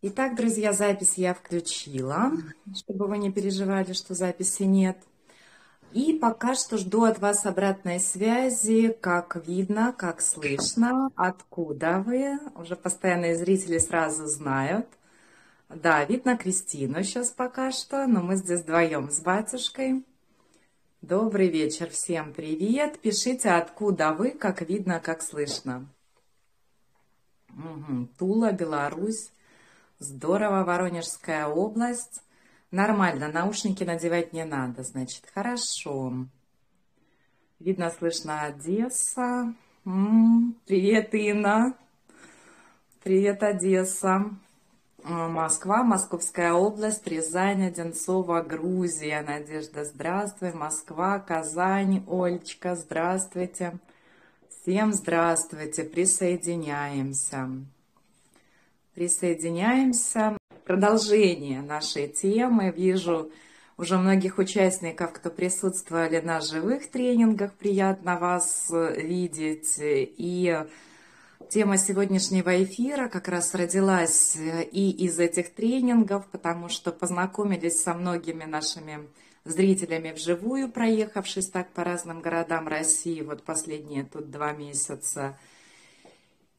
Итак, 0.00 0.36
друзья, 0.36 0.72
запись 0.72 1.14
я 1.16 1.34
включила, 1.34 2.30
чтобы 2.76 3.08
вы 3.08 3.18
не 3.18 3.32
переживали, 3.32 3.94
что 3.94 4.14
записи 4.14 4.62
нет. 4.62 4.96
И 5.92 6.12
пока 6.12 6.54
что 6.54 6.78
жду 6.78 7.02
от 7.02 7.18
вас 7.18 7.44
обратной 7.46 7.98
связи, 7.98 8.96
как 9.00 9.44
видно, 9.44 9.92
как 9.92 10.20
слышно, 10.20 11.10
откуда 11.16 12.04
вы. 12.06 12.38
Уже 12.54 12.76
постоянные 12.76 13.34
зрители 13.34 13.78
сразу 13.78 14.28
знают. 14.28 14.86
Да, 15.68 16.04
видно 16.04 16.36
Кристину 16.36 17.02
сейчас 17.02 17.30
пока 17.30 17.72
что, 17.72 18.06
но 18.06 18.22
мы 18.22 18.36
здесь 18.36 18.60
вдвоем 18.60 19.10
с 19.10 19.18
батюшкой. 19.18 20.04
Добрый 21.02 21.48
вечер, 21.48 21.90
всем 21.90 22.32
привет. 22.32 23.00
Пишите, 23.00 23.50
откуда 23.50 24.12
вы, 24.12 24.30
как 24.30 24.62
видно, 24.62 25.00
как 25.00 25.22
слышно. 25.22 25.88
Угу. 27.50 28.10
Тула, 28.16 28.52
Беларусь. 28.52 29.32
Здорово, 30.00 30.62
Воронежская 30.62 31.48
область. 31.48 32.22
Нормально, 32.70 33.26
наушники 33.32 33.82
надевать 33.82 34.32
не 34.32 34.44
надо, 34.44 34.84
значит, 34.84 35.24
хорошо. 35.34 36.12
Видно, 37.58 37.90
слышно 37.90 38.42
Одесса. 38.42 39.52
М 39.84 40.50
-м, 40.50 40.54
привет, 40.66 41.12
Инна. 41.14 41.74
Привет, 43.02 43.42
Одесса. 43.42 44.30
Москва, 45.02 45.82
Московская 45.82 46.52
область, 46.52 47.08
Рязань, 47.08 47.66
Одинцова, 47.66 48.42
Грузия. 48.42 49.22
Надежда, 49.22 49.84
здравствуй. 49.84 50.52
Москва, 50.52 51.18
Казань, 51.18 52.04
Ольчка, 52.06 52.76
здравствуйте. 52.76 53.80
Всем 54.48 54.92
здравствуйте, 54.92 55.82
присоединяемся 55.82 57.48
присоединяемся. 58.98 60.36
Продолжение 60.64 61.62
нашей 61.62 62.08
темы. 62.08 62.74
Вижу 62.76 63.30
уже 63.76 63.96
многих 63.96 64.38
участников, 64.38 65.12
кто 65.12 65.30
присутствовали 65.30 66.18
на 66.18 66.40
живых 66.40 66.90
тренингах. 66.90 67.52
Приятно 67.52 68.18
вас 68.18 68.66
видеть. 68.70 69.76
И 69.78 70.64
тема 71.48 71.78
сегодняшнего 71.78 72.64
эфира 72.64 73.06
как 73.06 73.28
раз 73.28 73.54
родилась 73.54 74.36
и 74.36 74.90
из 74.90 75.20
этих 75.20 75.54
тренингов, 75.54 76.26
потому 76.32 76.68
что 76.68 76.90
познакомились 76.90 77.80
со 77.80 77.94
многими 77.94 78.42
нашими 78.42 79.08
зрителями 79.44 80.10
вживую, 80.10 80.72
проехавшись 80.72 81.50
так 81.50 81.70
по 81.70 81.84
разным 81.84 82.20
городам 82.20 82.66
России, 82.66 83.20
вот 83.20 83.44
последние 83.44 84.02
тут 84.02 84.32
два 84.32 84.50
месяца– 84.50 85.38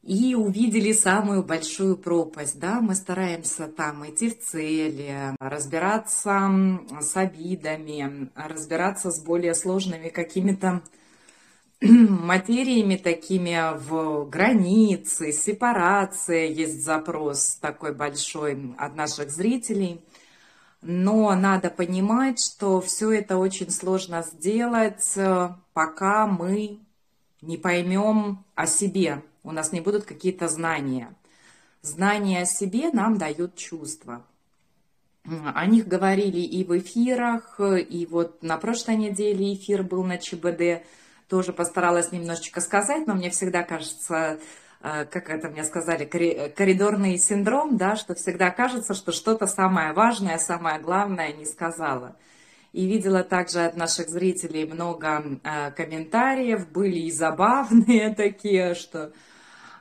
и 0.02 0.34
увидели 0.34 0.92
самую 0.92 1.42
большую 1.42 1.96
пропасть. 1.96 2.58
Да? 2.58 2.80
Мы 2.80 2.94
стараемся 2.94 3.68
там 3.68 4.08
идти 4.08 4.30
в 4.30 4.40
цели, 4.40 5.34
разбираться 5.38 6.50
с 7.00 7.16
обидами, 7.16 8.30
разбираться 8.34 9.10
с 9.10 9.22
более 9.22 9.54
сложными 9.54 10.08
какими-то 10.08 10.82
материями 11.82 12.96
такими 12.96 13.76
в 13.78 14.28
границе, 14.28 15.32
сепарация, 15.32 16.46
есть 16.46 16.82
запрос 16.82 17.56
такой 17.60 17.94
большой 17.94 18.74
от 18.78 18.96
наших 18.96 19.30
зрителей. 19.30 20.00
Но 20.82 21.34
надо 21.34 21.68
понимать, 21.68 22.38
что 22.42 22.80
все 22.80 23.12
это 23.12 23.36
очень 23.36 23.70
сложно 23.70 24.22
сделать, 24.22 25.14
пока 25.74 26.26
мы 26.26 26.80
не 27.42 27.58
поймем 27.58 28.44
о 28.54 28.66
себе, 28.66 29.22
у 29.42 29.52
нас 29.52 29.72
не 29.72 29.80
будут 29.80 30.04
какие-то 30.04 30.48
знания. 30.48 31.14
Знания 31.82 32.42
о 32.42 32.46
себе 32.46 32.90
нам 32.90 33.16
дают 33.16 33.56
чувства. 33.56 34.24
О 35.24 35.66
них 35.66 35.86
говорили 35.86 36.40
и 36.40 36.64
в 36.64 36.76
эфирах, 36.78 37.60
и 37.60 38.06
вот 38.10 38.42
на 38.42 38.56
прошлой 38.56 38.96
неделе 38.96 39.54
эфир 39.54 39.82
был 39.82 40.02
на 40.02 40.18
ЧБД, 40.18 40.84
тоже 41.28 41.52
постаралась 41.52 42.10
немножечко 42.10 42.60
сказать, 42.60 43.06
но 43.06 43.14
мне 43.14 43.30
всегда 43.30 43.62
кажется, 43.62 44.40
э, 44.82 45.04
как 45.04 45.30
это 45.30 45.48
мне 45.48 45.62
сказали, 45.62 46.04
коридорный 46.04 47.18
синдром, 47.18 47.76
да, 47.76 47.96
что 47.96 48.14
всегда 48.14 48.50
кажется, 48.50 48.94
что 48.94 49.12
что-то 49.12 49.46
самое 49.46 49.92
важное, 49.92 50.38
самое 50.38 50.80
главное 50.80 51.32
не 51.32 51.44
сказала. 51.44 52.16
И 52.72 52.86
видела 52.86 53.22
также 53.22 53.60
от 53.60 53.76
наших 53.76 54.08
зрителей 54.08 54.64
много 54.64 55.40
э, 55.44 55.70
комментариев, 55.72 56.68
были 56.68 56.98
и 56.98 57.12
забавные 57.12 58.14
такие, 58.16 58.74
что 58.74 59.12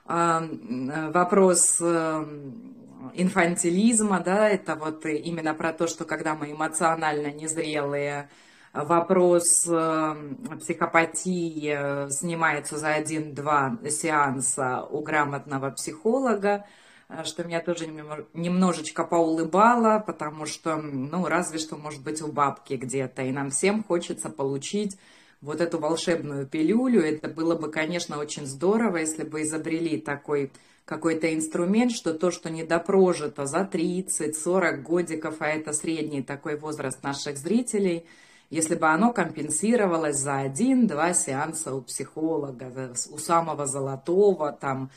вопрос 0.10 1.80
эм, 1.82 2.76
инфантилизма, 3.14 4.22
да, 4.22 4.50
это 4.50 4.76
вот 4.76 5.06
именно 5.06 5.54
про 5.54 5.72
то, 5.72 5.86
что 5.86 6.04
когда 6.04 6.34
мы 6.34 6.52
эмоционально 6.52 7.32
незрелые, 7.32 8.30
вопрос 8.74 9.68
эм, 9.68 10.58
психопатии 10.60 11.74
э, 11.76 12.10
снимается 12.10 12.78
за 12.78 12.96
один-два 12.96 13.78
сеанса 13.90 14.84
у 14.84 15.02
грамотного 15.02 15.70
психолога, 15.72 16.66
э, 17.08 17.24
что 17.24 17.44
меня 17.44 17.62
тоже 17.62 17.86
немножечко 17.86 19.04
поулыбало, 19.04 20.04
потому 20.06 20.48
что, 20.48 20.78
ну, 20.78 21.28
разве 21.28 21.60
что, 21.60 21.78
может 21.78 22.02
быть, 22.02 22.22
у 22.24 22.32
бабки 22.32 22.74
где-то, 22.74 23.22
и 23.22 23.32
нам 23.32 23.52
всем 23.52 23.84
хочется 23.84 24.30
получить 24.30 24.98
вот 25.42 25.62
эту 25.62 25.80
волшебную 25.80 26.46
пилюлю. 26.46 27.02
Это 27.02 27.30
было 27.30 27.56
бы, 27.56 27.72
конечно, 27.72 28.18
очень 28.18 28.46
здорово, 28.46 28.98
если 28.98 29.24
бы 29.24 29.42
изобрели 29.44 30.00
такой 30.00 30.52
какой-то 30.86 31.32
инструмент, 31.32 31.92
что 31.92 32.16
то, 32.16 32.32
что 32.32 32.50
недопрожито 32.50 33.46
за 33.46 33.70
30-40 33.72 34.82
годиков, 34.82 35.36
а 35.40 35.48
это 35.48 35.72
средний 35.72 36.24
такой 36.24 36.58
возраст 36.58 37.04
наших 37.04 37.38
зрителей, 37.38 38.08
если 38.50 38.74
бы 38.74 38.88
оно 38.88 39.14
компенсировалось 39.14 40.18
за 40.18 40.40
один-два 40.40 41.14
сеанса 41.14 41.76
у 41.76 41.84
психолога, 41.84 42.96
у 43.12 43.18
самого 43.20 43.68
золотого, 43.68 44.52
там, 44.52 44.90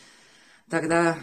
тогда 0.70 1.18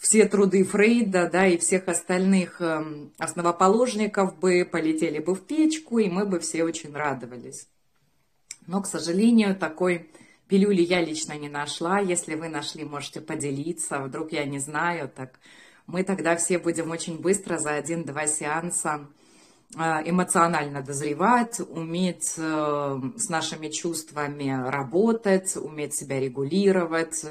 все 0.00 0.26
труды 0.26 0.64
Фрейда, 0.64 1.28
да, 1.30 1.46
и 1.46 1.58
всех 1.58 1.86
остальных 1.86 2.62
эм, 2.62 3.12
основоположников 3.18 4.38
бы 4.38 4.64
полетели 4.64 5.18
бы 5.18 5.34
в 5.34 5.42
печку, 5.42 5.98
и 5.98 6.08
мы 6.08 6.24
бы 6.24 6.40
все 6.40 6.64
очень 6.64 6.94
радовались. 6.94 7.68
Но, 8.66 8.82
к 8.82 8.86
сожалению, 8.86 9.56
такой 9.56 10.10
пилюли 10.48 10.82
я 10.82 11.00
лично 11.00 11.36
не 11.36 11.48
нашла. 11.48 12.00
Если 12.00 12.34
вы 12.34 12.48
нашли, 12.48 12.84
можете 12.84 13.20
поделиться. 13.20 14.00
Вдруг 14.00 14.32
я 14.32 14.44
не 14.44 14.58
знаю, 14.58 15.08
так 15.08 15.38
мы 15.86 16.02
тогда 16.02 16.36
все 16.36 16.58
будем 16.58 16.90
очень 16.90 17.20
быстро 17.20 17.58
за 17.58 17.74
один-два 17.74 18.26
сеанса 18.26 19.06
э, 19.76 19.80
эмоционально 20.04 20.82
дозревать, 20.82 21.60
уметь 21.60 22.34
э, 22.36 23.00
с 23.16 23.28
нашими 23.28 23.68
чувствами 23.68 24.68
работать, 24.68 25.56
уметь 25.56 25.94
себя 25.94 26.18
регулировать. 26.20 27.24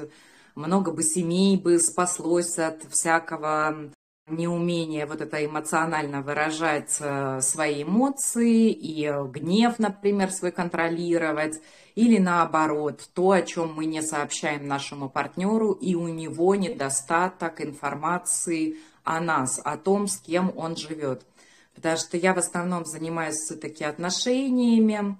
Много 0.54 0.90
бы 0.90 1.02
семей 1.02 1.58
бы 1.58 1.78
спаслось 1.78 2.58
от 2.58 2.82
всякого 2.90 3.90
неумение 4.28 5.06
вот 5.06 5.20
это 5.20 5.44
эмоционально 5.44 6.20
выражать 6.20 6.96
э, 6.98 7.40
свои 7.40 7.84
эмоции 7.84 8.70
и 8.70 9.08
гнев, 9.28 9.78
например, 9.78 10.32
свой 10.32 10.50
контролировать, 10.50 11.60
или 11.94 12.18
наоборот, 12.18 13.08
то, 13.14 13.30
о 13.30 13.42
чем 13.42 13.74
мы 13.74 13.86
не 13.86 14.02
сообщаем 14.02 14.66
нашему 14.66 15.08
партнеру, 15.08 15.72
и 15.72 15.94
у 15.94 16.08
него 16.08 16.56
недостаток 16.56 17.60
информации 17.60 18.76
о 19.04 19.20
нас, 19.20 19.60
о 19.62 19.76
том, 19.76 20.08
с 20.08 20.18
кем 20.18 20.52
он 20.56 20.76
живет. 20.76 21.22
Потому 21.76 21.96
что 21.96 22.16
я 22.16 22.34
в 22.34 22.38
основном 22.38 22.84
занимаюсь 22.84 23.36
все-таки 23.36 23.84
отношениями, 23.84 25.16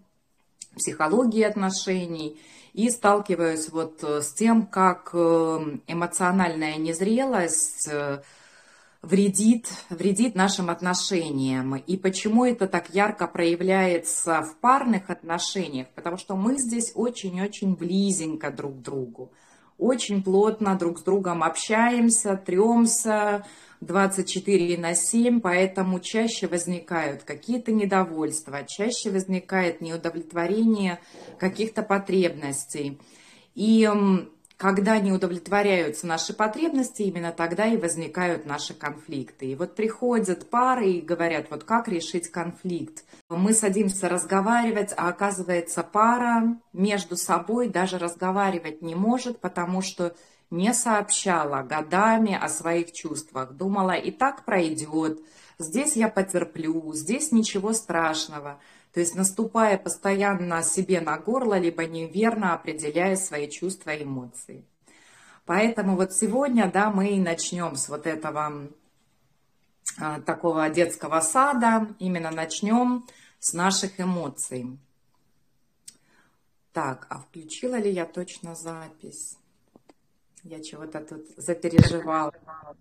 психологией 0.75 1.47
отношений, 1.47 2.41
и 2.73 2.91
сталкиваюсь 2.91 3.69
вот 3.71 4.03
с 4.03 4.35
тем, 4.35 4.67
как 4.67 5.11
э, 5.13 5.79
эмоциональная 5.87 6.77
незрелость– 6.77 7.89
вредит, 9.07 9.69
вредит 9.89 10.35
нашим 10.35 10.69
отношениям. 10.69 11.77
И 11.77 11.97
почему 11.97 12.45
это 12.45 12.67
так 12.67 12.91
ярко 12.91 13.27
проявляется 13.27 14.43
в 14.43 14.57
парных 14.57 15.11
отношениях? 15.11 15.87
Потому 15.95 16.17
что 16.17 16.37
мы 16.37 16.59
здесь 16.59 16.93
очень-очень 16.95 17.75
близенько 17.75 18.51
друг 18.51 18.79
к 18.79 18.83
другу. 18.83 19.33
Очень 19.79 20.23
плотно 20.23 20.77
друг 20.77 20.99
с 20.99 21.03
другом 21.03 21.43
общаемся, 21.43 22.37
тремся 22.37 23.45
24 23.81 24.79
на 24.79 24.95
7, 24.95 25.41
поэтому 25.41 26.01
чаще 26.01 26.47
возникают 26.47 27.23
какие-то 27.25 27.73
недовольства, 27.73 28.65
чаще 28.67 29.11
возникает 29.11 29.83
неудовлетворение 29.83 30.99
каких-то 31.39 31.83
потребностей. 31.83 32.99
И 33.55 33.89
когда 34.57 34.99
не 34.99 35.13
удовлетворяются 35.13 36.07
наши 36.07 36.33
потребности, 36.33 37.03
именно 37.03 37.31
тогда 37.31 37.67
и 37.67 37.77
возникают 37.77 38.47
наши 38.47 38.73
конфликты. 38.73 39.47
И 39.47 39.55
вот 39.55 39.75
приходят 39.75 40.49
пары 40.49 40.93
и 40.93 41.01
говорят, 41.01 41.47
вот 41.51 41.65
как 41.65 41.89
решить 41.89 42.31
конфликт. 42.31 43.05
Мы 43.29 43.53
садимся 43.53 44.09
разговаривать, 44.09 44.95
а 44.97 45.09
оказывается 45.09 45.83
пара 45.83 46.57
между 46.73 47.17
собой 47.17 47.69
даже 47.69 47.99
разговаривать 47.99 48.81
не 48.81 48.95
может, 48.95 49.41
потому 49.41 49.83
что 49.83 50.15
не 50.51 50.73
сообщала 50.73 51.63
годами 51.63 52.35
о 52.35 52.49
своих 52.49 52.93
чувствах. 52.93 53.53
Думала, 53.53 53.93
и 53.93 54.11
так 54.11 54.45
пройдет, 54.45 55.21
здесь 55.59 55.97
я 55.97 56.09
потерплю, 56.09 56.93
здесь 56.95 57.33
ничего 57.33 57.73
страшного. 57.73 58.59
То 58.97 59.01
есть 59.01 59.15
наступая 59.15 59.77
постоянно 59.77 60.63
себе 60.63 61.03
на 61.03 61.19
горло, 61.19 61.59
либо 61.59 61.85
неверно 61.85 62.55
определяя 62.55 63.15
свои 63.17 63.47
чувства 63.47 63.91
и 63.91 64.05
эмоции. 64.05 64.65
Поэтому 65.45 65.97
вот 65.97 66.15
сегодня, 66.15 66.71
да, 66.73 66.91
мы 66.91 67.21
начнем 67.21 67.77
с 67.77 67.91
вот 67.91 68.07
этого 68.07 68.71
а, 69.99 70.23
такого 70.23 70.71
детского 70.71 71.21
сада, 71.21 71.95
именно 71.99 72.31
начнем 72.31 73.05
с 73.39 73.53
наших 73.53 74.01
эмоций. 74.01 74.79
Так, 76.73 77.07
а 77.11 77.19
включила 77.19 77.77
ли 77.77 77.91
я 77.91 78.07
точно 78.07 78.55
запись? 78.55 79.37
Я 80.49 80.63
чего-то 80.63 81.01
тут 81.01 81.27
запереживала. 81.37 82.33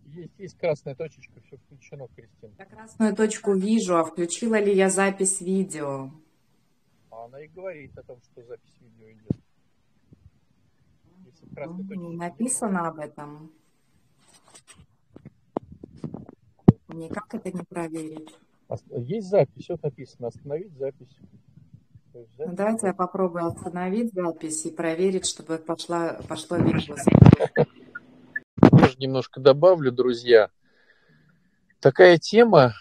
Есть, 0.05 0.33
есть 0.37 0.57
красная 0.57 0.93
точечка, 0.93 1.41
все 1.41 1.57
включено, 1.57 2.07
Кристина. 2.15 2.53
Я 2.59 2.65
красную 2.65 3.15
точку 3.15 3.55
вижу, 3.55 3.97
а 3.97 4.03
включила 4.03 4.59
ли 4.59 4.71
я 4.71 4.89
запись 4.91 5.41
видео? 5.41 6.11
А 7.09 7.25
она 7.25 7.41
и 7.41 7.47
говорит 7.47 7.97
о 7.97 8.03
том, 8.03 8.21
что 8.21 8.43
запись 8.43 8.75
видео 8.79 9.11
идет. 9.13 9.31
Если 11.25 11.97
Не 11.97 12.15
написано 12.17 12.87
об 12.87 12.99
этом. 12.99 13.51
Никак 16.89 17.33
это 17.33 17.51
не 17.51 17.63
проверить. 17.63 18.29
Есть 18.91 19.29
запись, 19.29 19.63
все 19.63 19.75
написано. 19.81 20.27
Остановить 20.27 20.71
запись. 20.77 21.17
Ну, 22.15 22.27
давайте 22.37 22.87
я 22.87 22.93
попробую 22.93 23.45
остановить 23.45 24.13
запись 24.13 24.65
и 24.65 24.71
проверить, 24.71 25.27
чтобы 25.27 25.57
пошла, 25.57 26.17
пошло 26.29 26.55
видео. 26.55 26.95
Тоже 28.71 28.95
немножко 28.99 29.41
добавлю, 29.41 29.91
друзья. 29.91 30.49
Такая 31.81 32.17
тема, 32.17 32.73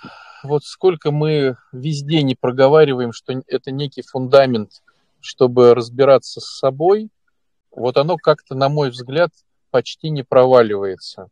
вот 0.45 0.63
сколько 0.63 1.11
мы 1.11 1.57
везде 1.73 2.23
не 2.23 2.37
проговариваем, 2.37 3.13
что 3.13 3.33
это 3.49 3.73
некий 3.73 4.03
фундамент, 4.03 4.85
чтобы 5.19 5.75
разбираться 5.75 6.41
с 6.41 6.57
собой, 6.59 7.11
вот 7.73 7.97
оно 7.97 8.17
как-то, 8.17 8.55
на 8.55 8.69
мой 8.69 8.91
взгляд, 8.91 9.31
почти 9.73 10.11
не 10.11 10.23
проваливается. 10.23 11.27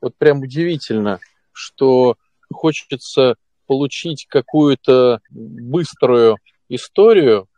Вот 0.00 0.14
прям 0.16 0.42
удивительно, 0.42 1.18
что 1.50 2.16
хочется 2.52 3.34
получить 3.66 4.26
какую-то 4.28 5.22
быструю 5.30 6.36
историю, 6.68 7.48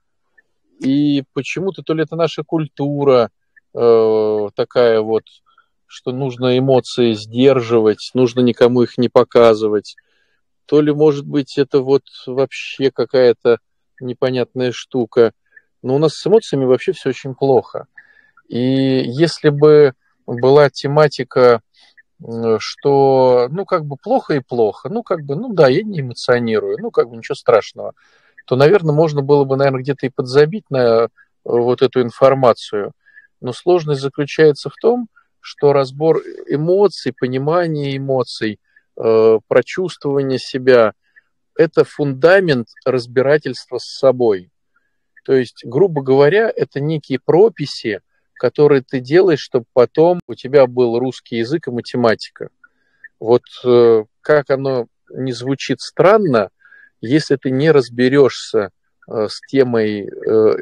и 0.81 1.25
почему-то 1.35 1.83
то 1.83 1.95
ли 1.95 2.03
это 2.05 2.17
наша 2.17 2.43
культура 2.43 3.31
э, 3.75 4.49
такая 4.55 5.01
вот, 5.01 5.25
что 5.87 6.13
нужно 6.13 6.59
эмоции 6.59 7.13
сдерживать, 7.13 8.11
нужно 8.15 8.41
никому 8.41 8.83
их 8.83 8.97
не 8.97 9.09
показывать, 9.09 9.97
то 10.67 10.81
ли, 10.81 10.93
может 10.93 11.27
быть, 11.27 11.59
это 11.59 11.81
вот 11.81 12.05
вообще 12.27 12.91
какая-то 12.91 13.59
непонятная 14.01 14.73
штука. 14.73 15.33
Но 15.83 15.97
у 15.97 15.99
нас 15.99 16.15
с 16.15 16.27
эмоциями 16.27 16.65
вообще 16.65 16.93
все 16.93 17.11
очень 17.11 17.35
плохо. 17.35 17.87
И 18.49 18.59
если 18.59 19.51
бы 19.51 19.95
была 20.27 20.71
тематика, 20.71 21.61
что, 22.59 23.49
ну, 23.51 23.65
как 23.65 23.85
бы 23.85 23.97
плохо 23.97 24.35
и 24.35 24.41
плохо, 24.41 24.89
ну, 24.89 25.03
как 25.03 25.25
бы, 25.25 25.35
ну, 25.35 25.53
да, 25.53 25.69
я 25.69 25.83
не 25.83 26.01
эмоционирую, 26.01 26.79
ну, 26.81 26.91
как 26.91 27.11
бы 27.11 27.17
ничего 27.17 27.35
страшного– 27.35 27.93
то, 28.51 28.57
наверное, 28.57 28.93
можно 28.93 29.23
было 29.23 29.45
бы, 29.45 29.57
наверное, 29.57 29.81
где-то 29.81 30.07
и 30.07 30.11
подзабить 30.11 30.69
на 30.71 31.05
э, 31.05 31.09
вот 31.45 31.83
эту 31.83 32.03
информацию. 32.03 32.91
Но 33.41 33.53
сложность 33.53 34.01
заключается 34.01 34.71
в 34.71 34.75
том, 34.75 35.07
что 35.39 35.73
разбор 35.73 36.21
эмоций, 36.49 37.15
понимание 37.17 37.97
эмоций, 37.97 38.59
э, 38.97 39.39
прочувствование 39.47 40.41
себя– 40.41 40.95
это 41.57 41.85
фундамент 41.85 42.67
разбирательства 42.85 43.79
с 43.79 43.85
собой. 43.85 44.51
То 45.25 45.33
есть, 45.35 45.65
грубо 45.65 46.03
говоря, 46.03 46.53
это 46.53 46.81
некие 46.81 47.21
прописи, 47.25 48.01
которые 48.35 48.83
ты 48.83 48.99
делаешь, 48.99 49.39
чтобы 49.39 49.67
потом 49.73 50.19
у 50.27 50.35
тебя 50.35 50.67
был 50.67 50.99
русский 50.99 51.37
язык 51.37 51.69
и 51.69 51.71
математика. 51.71 52.49
Вот 53.21 53.45
э, 53.65 54.03
как 54.23 54.51
оно 54.51 54.89
не 55.09 55.31
звучит 55.31 55.81
странно, 55.81 56.51
если 57.01 57.37
ты 57.37 57.51
не 57.51 57.71
разберешься 57.71 58.71
э, 59.09 59.29
с 59.29 59.41
темой 59.49 60.03
э, 60.03 60.09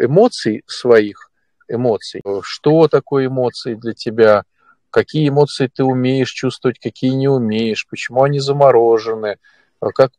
эмоций 0.04 0.62
своих, 0.66 1.30
эмоций, 1.68 2.22
что 2.42 2.88
такое 2.88 3.26
эмоции 3.26 3.74
для 3.74 3.92
тебя, 3.92 4.44
какие 4.90 5.28
эмоции 5.28 5.70
ты 5.72 5.84
умеешь 5.84 6.30
чувствовать, 6.30 6.78
какие 6.78 7.10
не 7.10 7.28
умеешь, 7.28 7.86
почему 7.88 8.22
они 8.22 8.40
заморожены, 8.40 9.36
как 9.80 10.12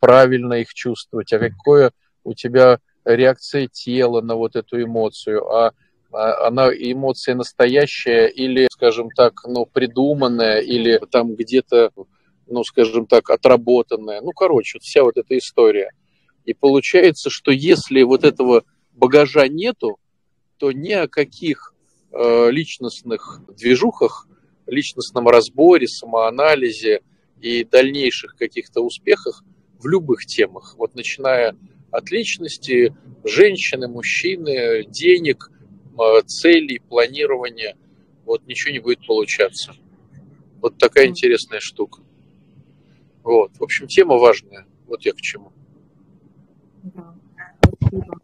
правильно 0.00 0.54
их 0.54 0.72
чувствовать, 0.72 1.32
а 1.32 1.38
какое 1.38 1.92
у 2.24 2.32
тебя 2.32 2.78
реакция 3.04 3.68
тела 3.68 4.20
на 4.22 4.34
вот 4.34 4.56
эту 4.56 4.82
эмоцию, 4.82 5.46
а, 5.46 5.72
а 6.12 6.46
она 6.46 6.68
эмоция 6.68 7.34
настоящая 7.34 8.28
или, 8.28 8.66
скажем 8.70 9.10
так, 9.10 9.44
ну, 9.46 9.66
придуманная, 9.66 10.60
или 10.60 11.00
там 11.10 11.34
где-то 11.34 11.90
ну, 12.46 12.64
скажем 12.64 13.06
так, 13.06 13.30
отработанная. 13.30 14.20
Ну, 14.20 14.32
короче, 14.32 14.78
вся 14.80 15.02
вот 15.02 15.16
эта 15.16 15.36
история. 15.36 15.90
И 16.44 16.52
получается, 16.52 17.30
что 17.30 17.50
если 17.50 18.02
вот 18.02 18.24
этого 18.24 18.64
багажа 18.92 19.48
нету, 19.48 19.98
то 20.58 20.72
ни 20.72 20.92
о 20.92 21.08
каких 21.08 21.74
э, 22.12 22.50
личностных 22.50 23.40
движухах, 23.56 24.28
личностном 24.66 25.28
разборе, 25.28 25.88
самоанализе 25.88 27.00
и 27.40 27.64
дальнейших 27.64 28.36
каких-то 28.36 28.80
успехах 28.82 29.42
в 29.78 29.86
любых 29.86 30.24
темах, 30.26 30.74
вот 30.78 30.94
начиная 30.94 31.56
от 31.90 32.10
личности, 32.10 32.94
женщины, 33.24 33.88
мужчины, 33.88 34.84
денег, 34.86 35.50
э, 35.98 36.22
целей, 36.26 36.78
планирования, 36.78 37.76
вот 38.24 38.46
ничего 38.46 38.72
не 38.72 38.80
будет 38.80 39.06
получаться. 39.06 39.74
Вот 40.60 40.78
такая 40.78 41.06
интересная 41.06 41.60
штука. 41.60 42.03
Вот. 43.24 43.56
В 43.58 43.62
общем, 43.64 43.88
тема 43.88 44.16
важная. 44.16 44.66
Вот 44.86 45.02
я 45.02 45.12
к 45.12 45.16
чему. 45.16 45.50
Да, 46.82 47.14
спасибо. 47.78 48.20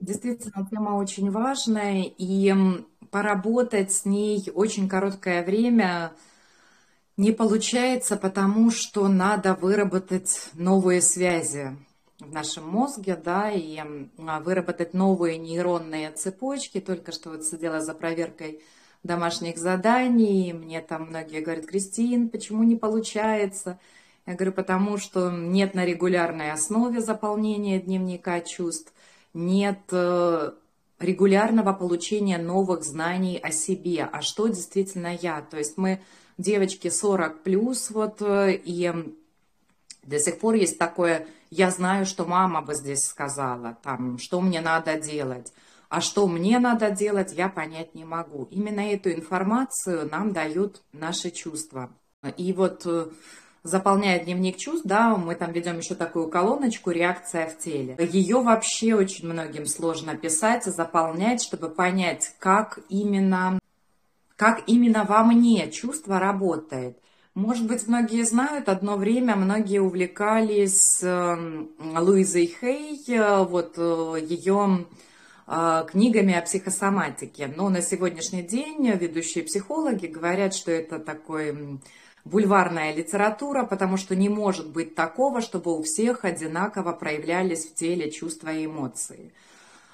Действительно, 0.00 0.66
тема 0.70 0.90
очень 0.96 1.30
важная, 1.30 2.04
и 2.16 2.54
поработать 3.10 3.92
с 3.92 4.04
ней 4.04 4.50
очень 4.54 4.88
короткое 4.88 5.44
время 5.44 6.12
не 7.16 7.32
получается, 7.32 8.16
потому 8.16 8.70
что 8.70 9.08
надо 9.08 9.54
выработать 9.54 10.48
новые 10.54 11.02
связи 11.02 11.76
в 12.20 12.32
нашем 12.32 12.68
мозге, 12.68 13.16
да, 13.16 13.50
и 13.50 13.78
а, 13.78 14.40
выработать 14.40 14.94
новые 14.94 15.38
нейронные 15.38 16.12
цепочки. 16.12 16.80
Только 16.80 17.12
что 17.12 17.30
вот 17.30 17.44
сидела 17.44 17.80
за 17.80 17.94
проверкой 17.94 18.62
домашних 19.02 19.58
заданий, 19.58 20.52
мне 20.52 20.80
там 20.80 21.08
многие 21.08 21.40
говорят, 21.40 21.66
Кристин, 21.66 22.28
почему 22.28 22.62
не 22.62 22.76
получается? 22.76 23.78
Я 24.30 24.36
говорю, 24.36 24.52
потому 24.52 24.96
что 24.96 25.28
нет 25.32 25.74
на 25.74 25.84
регулярной 25.84 26.52
основе 26.52 27.00
заполнения 27.00 27.80
дневника 27.80 28.40
чувств, 28.40 28.92
нет 29.34 29.80
э, 29.90 30.52
регулярного 31.00 31.72
получения 31.72 32.38
новых 32.38 32.84
знаний 32.84 33.40
о 33.42 33.50
себе, 33.50 34.04
а 34.04 34.22
что 34.22 34.46
действительно 34.46 35.12
я. 35.20 35.40
То 35.42 35.58
есть 35.58 35.76
мы 35.76 36.00
девочки 36.38 36.90
40 36.90 37.42
плюс, 37.42 37.90
вот, 37.90 38.22
э, 38.22 38.54
и 38.54 38.94
до 40.04 40.20
сих 40.20 40.38
пор 40.38 40.54
есть 40.54 40.78
такое, 40.78 41.26
я 41.50 41.72
знаю, 41.72 42.06
что 42.06 42.24
мама 42.24 42.62
бы 42.62 42.76
здесь 42.76 43.00
сказала, 43.00 43.78
там, 43.82 44.18
что 44.18 44.40
мне 44.40 44.60
надо 44.60 44.94
делать. 44.94 45.52
А 45.88 46.00
что 46.00 46.28
мне 46.28 46.60
надо 46.60 46.92
делать, 46.92 47.32
я 47.32 47.48
понять 47.48 47.96
не 47.96 48.04
могу. 48.04 48.46
Именно 48.52 48.92
эту 48.92 49.10
информацию 49.10 50.08
нам 50.08 50.32
дают 50.32 50.82
наши 50.92 51.32
чувства. 51.32 51.90
И 52.36 52.52
вот 52.52 52.86
заполняя 53.62 54.22
дневник 54.22 54.56
чувств, 54.56 54.86
да, 54.86 55.16
мы 55.16 55.34
там 55.34 55.52
ведем 55.52 55.78
еще 55.78 55.94
такую 55.94 56.28
колоночку 56.28 56.90
«Реакция 56.90 57.46
в 57.46 57.58
теле». 57.58 57.96
Ее 57.98 58.40
вообще 58.40 58.94
очень 58.94 59.28
многим 59.28 59.66
сложно 59.66 60.16
писать 60.16 60.64
заполнять, 60.64 61.42
чтобы 61.42 61.68
понять, 61.68 62.34
как 62.38 62.80
именно, 62.88 63.58
как 64.36 64.62
именно 64.66 65.04
во 65.04 65.22
мне 65.24 65.70
чувство 65.70 66.18
работает. 66.18 66.98
Может 67.34 67.68
быть, 67.68 67.86
многие 67.86 68.24
знают, 68.24 68.68
одно 68.68 68.96
время 68.96 69.36
многие 69.36 69.78
увлекались 69.78 71.00
эм, 71.02 71.70
Луизой 71.78 72.46
Хей, 72.60 73.00
э, 73.06 73.44
вот 73.44 73.74
э, 73.76 74.16
ее 74.20 74.86
э, 75.46 75.84
книгами 75.88 76.34
о 76.34 76.42
психосоматике. 76.42 77.52
Но 77.56 77.68
на 77.68 77.82
сегодняшний 77.82 78.42
день 78.42 78.90
ведущие 78.90 79.44
психологи 79.44 80.06
говорят, 80.06 80.54
что 80.54 80.72
это 80.72 80.98
такой 80.98 81.78
бульварная 82.24 82.94
литература, 82.94 83.64
потому 83.64 83.96
что 83.96 84.14
не 84.14 84.28
может 84.28 84.68
быть 84.68 84.94
такого, 84.94 85.40
чтобы 85.40 85.76
у 85.76 85.82
всех 85.82 86.24
одинаково 86.24 86.92
проявлялись 86.92 87.66
в 87.66 87.74
теле 87.74 88.10
чувства 88.10 88.52
и 88.52 88.66
эмоции. 88.66 89.32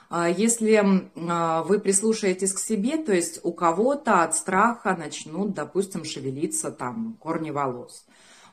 А 0.09 0.28
если 0.28 1.11
а, 1.28 1.62
вы 1.64 1.80
прислушаетесь 1.80 2.52
к 2.52 2.59
себе, 2.59 2.97
то 2.97 3.12
есть 3.12 3.40
у 3.42 3.52
кого-то 3.52 4.23
от 4.23 4.37
страха 4.37 4.97
начнут, 4.97 5.52
допустим, 5.52 6.04
шевелиться 6.04 6.71
там 6.71 7.16
корни 7.21 7.50
волос, 7.50 8.04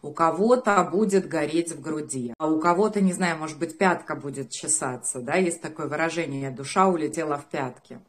у 0.01 0.11
кого-то 0.11 0.83
будет 0.91 1.27
гореть 1.27 1.71
в 1.71 1.81
груди, 1.81 2.33
а 2.37 2.47
у 2.47 2.59
кого-то, 2.59 3.01
не 3.01 3.13
знаю, 3.13 3.37
может 3.37 3.57
быть, 3.57 3.77
пятка 3.77 4.15
будет 4.15 4.49
чесаться, 4.49 5.19
да, 5.19 5.35
есть 5.35 5.61
такое 5.61 5.87
выражение, 5.87 6.49
душа 6.49 6.87
улетела 6.87 7.37
в 7.37 7.45
пятки. 7.45 7.99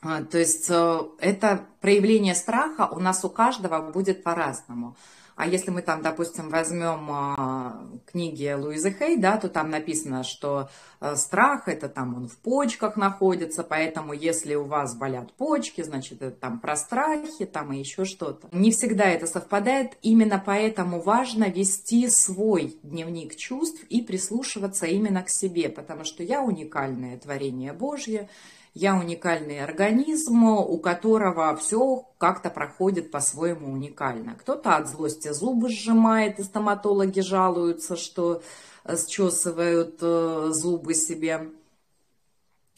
А, 0.00 0.22
то 0.22 0.38
есть 0.38 0.66
э, 0.70 1.00
это 1.18 1.66
проявление 1.80 2.34
страха 2.34 2.88
у 2.90 3.00
нас 3.00 3.24
у 3.24 3.28
каждого 3.28 3.90
будет 3.90 4.22
по-разному. 4.22 4.96
А 5.38 5.46
если 5.46 5.70
мы 5.70 5.82
там, 5.82 6.02
допустим, 6.02 6.50
возьмем 6.50 7.08
а, 7.12 7.86
книги 8.06 8.52
Луизы 8.52 8.90
Хей, 8.90 9.16
да, 9.16 9.36
то 9.36 9.48
там 9.48 9.70
написано, 9.70 10.24
что 10.24 10.68
э, 11.00 11.14
страх 11.14 11.68
это 11.68 11.88
там 11.88 12.16
он 12.16 12.28
в 12.28 12.36
почках 12.38 12.96
находится, 12.96 13.62
поэтому 13.62 14.12
если 14.12 14.56
у 14.56 14.64
вас 14.64 14.96
болят 14.96 15.32
почки, 15.34 15.82
значит 15.82 16.22
это 16.22 16.32
там 16.32 16.58
про 16.58 16.74
страхи, 16.74 17.46
там 17.46 17.72
и 17.72 17.78
еще 17.78 18.04
что-то. 18.04 18.48
Не 18.50 18.72
всегда 18.72 19.04
это 19.04 19.28
совпадает, 19.28 19.96
именно 20.02 20.42
поэтому 20.44 21.00
важно 21.00 21.44
вести 21.44 22.08
свой 22.10 22.76
дневник 22.82 23.36
чувств 23.36 23.84
и 23.88 24.02
прислушиваться 24.02 24.86
именно 24.86 25.22
к 25.22 25.30
себе, 25.30 25.68
потому 25.68 26.02
что 26.02 26.24
я 26.24 26.42
уникальное 26.42 27.16
творение 27.16 27.72
Божье, 27.72 28.28
я 28.74 28.96
уникальный 28.96 29.62
организм, 29.62 30.44
у 30.44 30.78
которого 30.78 31.56
все 31.56 32.06
как-то 32.18 32.50
проходит 32.50 33.10
по-своему 33.10 33.72
уникально. 33.72 34.34
Кто-то 34.34 34.76
от 34.76 34.88
злости 34.88 35.32
зубы 35.32 35.70
сжимает, 35.70 36.38
и 36.38 36.42
стоматологи 36.42 37.20
жалуются, 37.20 37.96
что 37.96 38.42
э, 38.84 38.96
счесывают 38.96 39.98
э, 40.00 40.50
зубы 40.52 40.94
себе. 40.94 41.50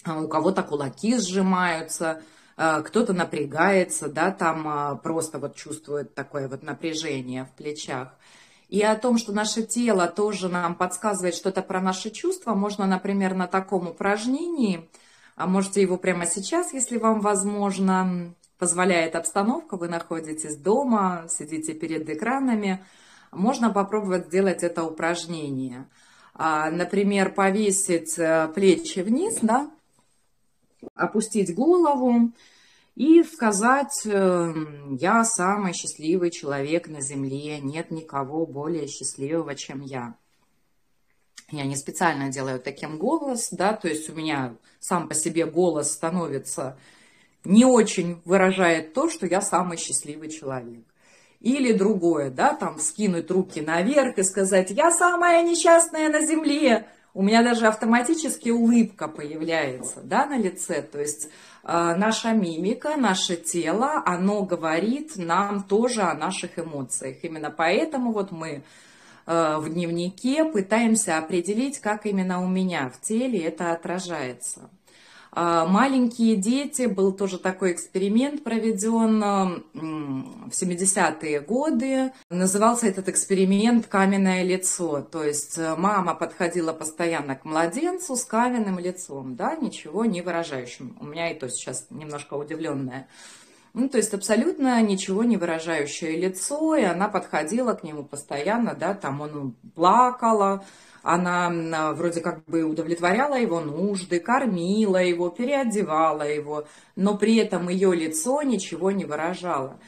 А 0.05 0.21
у 0.21 0.29
кого-то 0.29 0.63
кулаки 0.63 1.19
сжимаются, 1.19 2.23
э, 2.57 2.83
кто-то 2.83 3.13
напрягается, 3.13 4.09
да, 4.09 4.31
там 4.31 5.01
просто 5.01 5.39
вот 5.39 5.57
чувствует 5.57 6.15
такое 6.15 6.49
вот 6.49 6.63
напряжение 6.63 7.45
в 7.45 7.51
плечах. 7.51 8.15
И 8.69 8.81
о 8.83 8.95
том, 8.95 9.19
что 9.19 9.33
наше 9.33 9.65
тело 9.65 10.07
тоже 10.07 10.49
нам 10.49 10.77
подсказывает 10.77 11.35
что-то 11.35 11.61
про 11.61 11.81
наши 11.81 12.11
чувства, 12.11 12.55
можно, 12.55 12.87
например, 12.87 13.35
на 13.35 13.49
таком 13.49 13.89
упражнении– 13.89 14.89
а 15.41 15.47
можете 15.47 15.81
его 15.81 15.97
прямо 15.97 16.27
сейчас, 16.27 16.75
если 16.75 16.99
вам 16.99 17.21
возможно, 17.21 18.35
позволяет 18.59 19.17
обстановка, 19.17 19.79
вы 19.79 19.89
находитесь 19.89 20.59
дома, 20.59 21.25
сидите 21.31 21.73
перед 21.73 22.07
экранами, 22.11 22.85
можно 23.33 23.71
попробовать 23.73 24.27
сделать 24.27 24.63
это 24.63 24.85
упражнение. 24.85 25.89
А, 26.35 26.71
например, 26.71 27.33
повесить 27.33 28.19
э, 28.19 28.49
плечи 28.55 28.99
вниз, 28.99 29.39
да, 29.41 29.71
опустить 30.95 31.55
голову 31.55 32.33
и 32.95 33.23
сказать, 33.23 34.03
э, 34.05 34.55
я 34.91 35.25
самый 35.25 35.73
счастливый 35.73 36.31
человек 36.33 36.87
на 36.87 37.01
земле, 37.01 37.61
нет 37.61 37.91
никого 37.91 38.45
более 38.45 38.89
счастливого, 38.89 39.55
чем 39.55 39.81
я. 39.81 40.17
Я 41.51 41.65
не 41.65 41.77
специально 41.77 42.31
делаю 42.31 42.61
таким 42.61 42.99
голос, 42.99 43.49
да, 43.51 43.73
то 43.73 43.89
есть 43.89 44.09
у 44.11 44.15
меня 44.15 44.55
сам 44.79 45.09
по 45.09 45.15
себе 45.15 45.47
голос 45.47 45.93
становится 45.93 46.77
не 47.45 47.65
очень 47.65 48.21
выражает 48.25 48.93
то, 48.93 49.09
что 49.09 49.27
я 49.27 49.41
самый 49.41 49.79
счастливый 49.79 50.29
человек. 50.29 50.85
Или 51.41 51.73
другое, 51.73 52.31
да, 52.31 52.55
там 52.55 52.79
скинуть 52.79 53.31
руки 53.31 53.63
наверх 53.63 54.19
и 54.19 54.23
сказать, 54.23 54.71
я 54.71 54.91
самая 54.91 55.43
несчастная 55.43 56.11
на 56.11 56.21
земле. 56.21 56.87
У 57.15 57.23
меня 57.23 57.43
даже 57.43 57.67
автоматически 57.67 58.51
улыбка 58.51 59.09
появляется, 59.09 60.01
да, 60.05 60.27
на 60.27 60.37
лице. 60.37 60.83
То 60.83 61.01
есть 61.01 61.29
э, 61.65 61.95
наша 61.97 62.33
мимика, 62.33 62.97
наше 62.97 63.37
тело, 63.37 64.03
оно 64.05 64.43
говорит 64.43 65.17
нам 65.17 65.63
тоже 65.63 66.03
о 66.03 66.15
наших 66.15 66.59
эмоциях. 66.59 67.17
Именно 67.25 67.51
поэтому 67.51 68.13
вот 68.13 68.33
мы 68.33 68.63
в 69.27 69.69
дневнике 69.69 70.45
пытаемся 70.45 71.19
определить, 71.19 71.79
как 71.79 72.07
именно 72.07 72.43
у 72.43 72.49
меня 72.49 72.91
в 72.91 73.01
теле 73.01 73.41
это 73.41 73.73
отражается. 73.73 74.71
А, 75.33 75.65
маленькие 75.65 76.37
дети, 76.37 76.87
был 76.87 77.13
тоже 77.13 77.39
такой 77.39 77.73
эксперимент 77.73 78.43
проведен 78.43 79.21
в 79.73 80.51
70-е 80.51 81.41
годы. 81.41 82.13
Назывался 82.29 82.89
этот 82.89 83.09
эксперимент 83.09 83.87
«Каменное 83.87 84.43
лицо». 84.43 85.03
То 85.03 85.23
есть 85.23 85.57
э, 85.57 85.77
мама 85.77 86.15
подходила 86.15 86.73
постоянно 86.73 87.37
к 87.37 87.45
младенцу 87.45 88.17
с 88.17 88.25
каменным 88.25 88.79
лицом, 88.81 89.37
да, 89.37 89.55
ничего 89.55 90.05
не 90.05 90.21
выражающим. 90.21 90.97
У 91.01 91.07
меня 91.07 91.31
и 91.31 91.39
то 91.39 91.49
сейчас 91.49 91.87
немножко 91.91 92.35
удивленная. 92.35 93.07
Ну, 93.73 93.89
то 93.89 93.99
есть 93.99 94.13
абсолютно 94.15 94.83
ничего 94.83 95.23
не 95.23 95.37
выражающее 95.37 96.17
лицо, 96.17 96.75
и 96.75 96.83
она 96.83 97.09
подходила 97.09 97.75
к 97.75 97.85
нему 97.85 98.03
постоянно, 98.03 98.75
да, 98.75 98.95
там 98.95 99.21
он 99.21 99.55
плакала, 99.77 100.65
она 101.03 101.93
вроде 101.93 102.21
как 102.21 102.45
бы 102.47 102.65
удовлетворяла 102.65 103.39
его 103.39 103.61
нужды, 103.61 104.19
кормила 104.19 104.97
его, 105.03 105.31
переодевала 105.31 106.23
его, 106.23 106.67
но 106.97 107.17
при 107.17 107.37
этом 107.37 107.69
ее 107.69 107.95
лицо 107.95 108.43
ничего 108.43 108.91
не 108.91 109.05
выражало. 109.05 109.79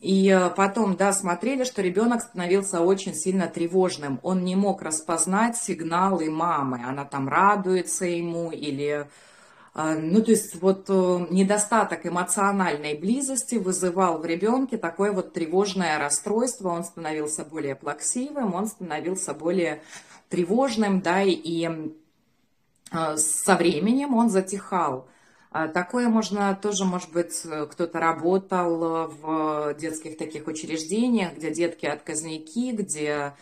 И 0.00 0.28
э, 0.28 0.50
потом, 0.50 0.94
да, 0.96 1.12
смотрели, 1.12 1.64
что 1.64 1.82
ребенок 1.82 2.22
становился 2.22 2.80
очень 2.80 3.14
сильно 3.14 3.48
тревожным. 3.48 4.20
Он 4.22 4.44
не 4.44 4.54
мог 4.54 4.82
распознать 4.82 5.56
сигналы 5.56 6.30
мамы. 6.30 6.82
Она 6.86 7.04
там 7.04 7.28
радуется 7.28 8.04
ему 8.04 8.50
или 8.50 8.90
а, 8.90 9.08
ну, 9.76 10.22
то 10.22 10.30
есть 10.30 10.54
вот 10.62 10.86
э, 10.88 11.26
недостаток 11.28 12.06
эмоциональной 12.06 12.94
близости 12.94 13.56
вызывал 13.56 14.18
в 14.18 14.24
ребенке 14.24 14.78
такое 14.78 15.12
вот 15.12 15.34
тревожное 15.34 15.98
расстройство, 15.98 16.70
он 16.70 16.82
становился 16.82 17.44
более 17.44 17.74
плаксивым, 17.74 18.54
он 18.54 18.68
становился 18.68 19.34
более 19.34 19.82
тревожным, 20.30 21.02
да, 21.02 21.20
и 21.22 21.68
э, 22.90 23.16
со 23.18 23.56
временем 23.56 24.14
он 24.14 24.30
затихал. 24.30 25.08
А 25.50 25.68
такое 25.68 26.08
можно 26.08 26.58
тоже, 26.60 26.86
может 26.86 27.12
быть, 27.12 27.42
кто-то 27.70 28.00
работал 28.00 29.08
в 29.08 29.74
детских 29.78 30.16
таких 30.16 30.46
учреждениях, 30.46 31.34
где 31.34 31.50
детки 31.50 31.84
отказники, 31.84 32.72
где 32.72 33.10
Э, 33.18 33.32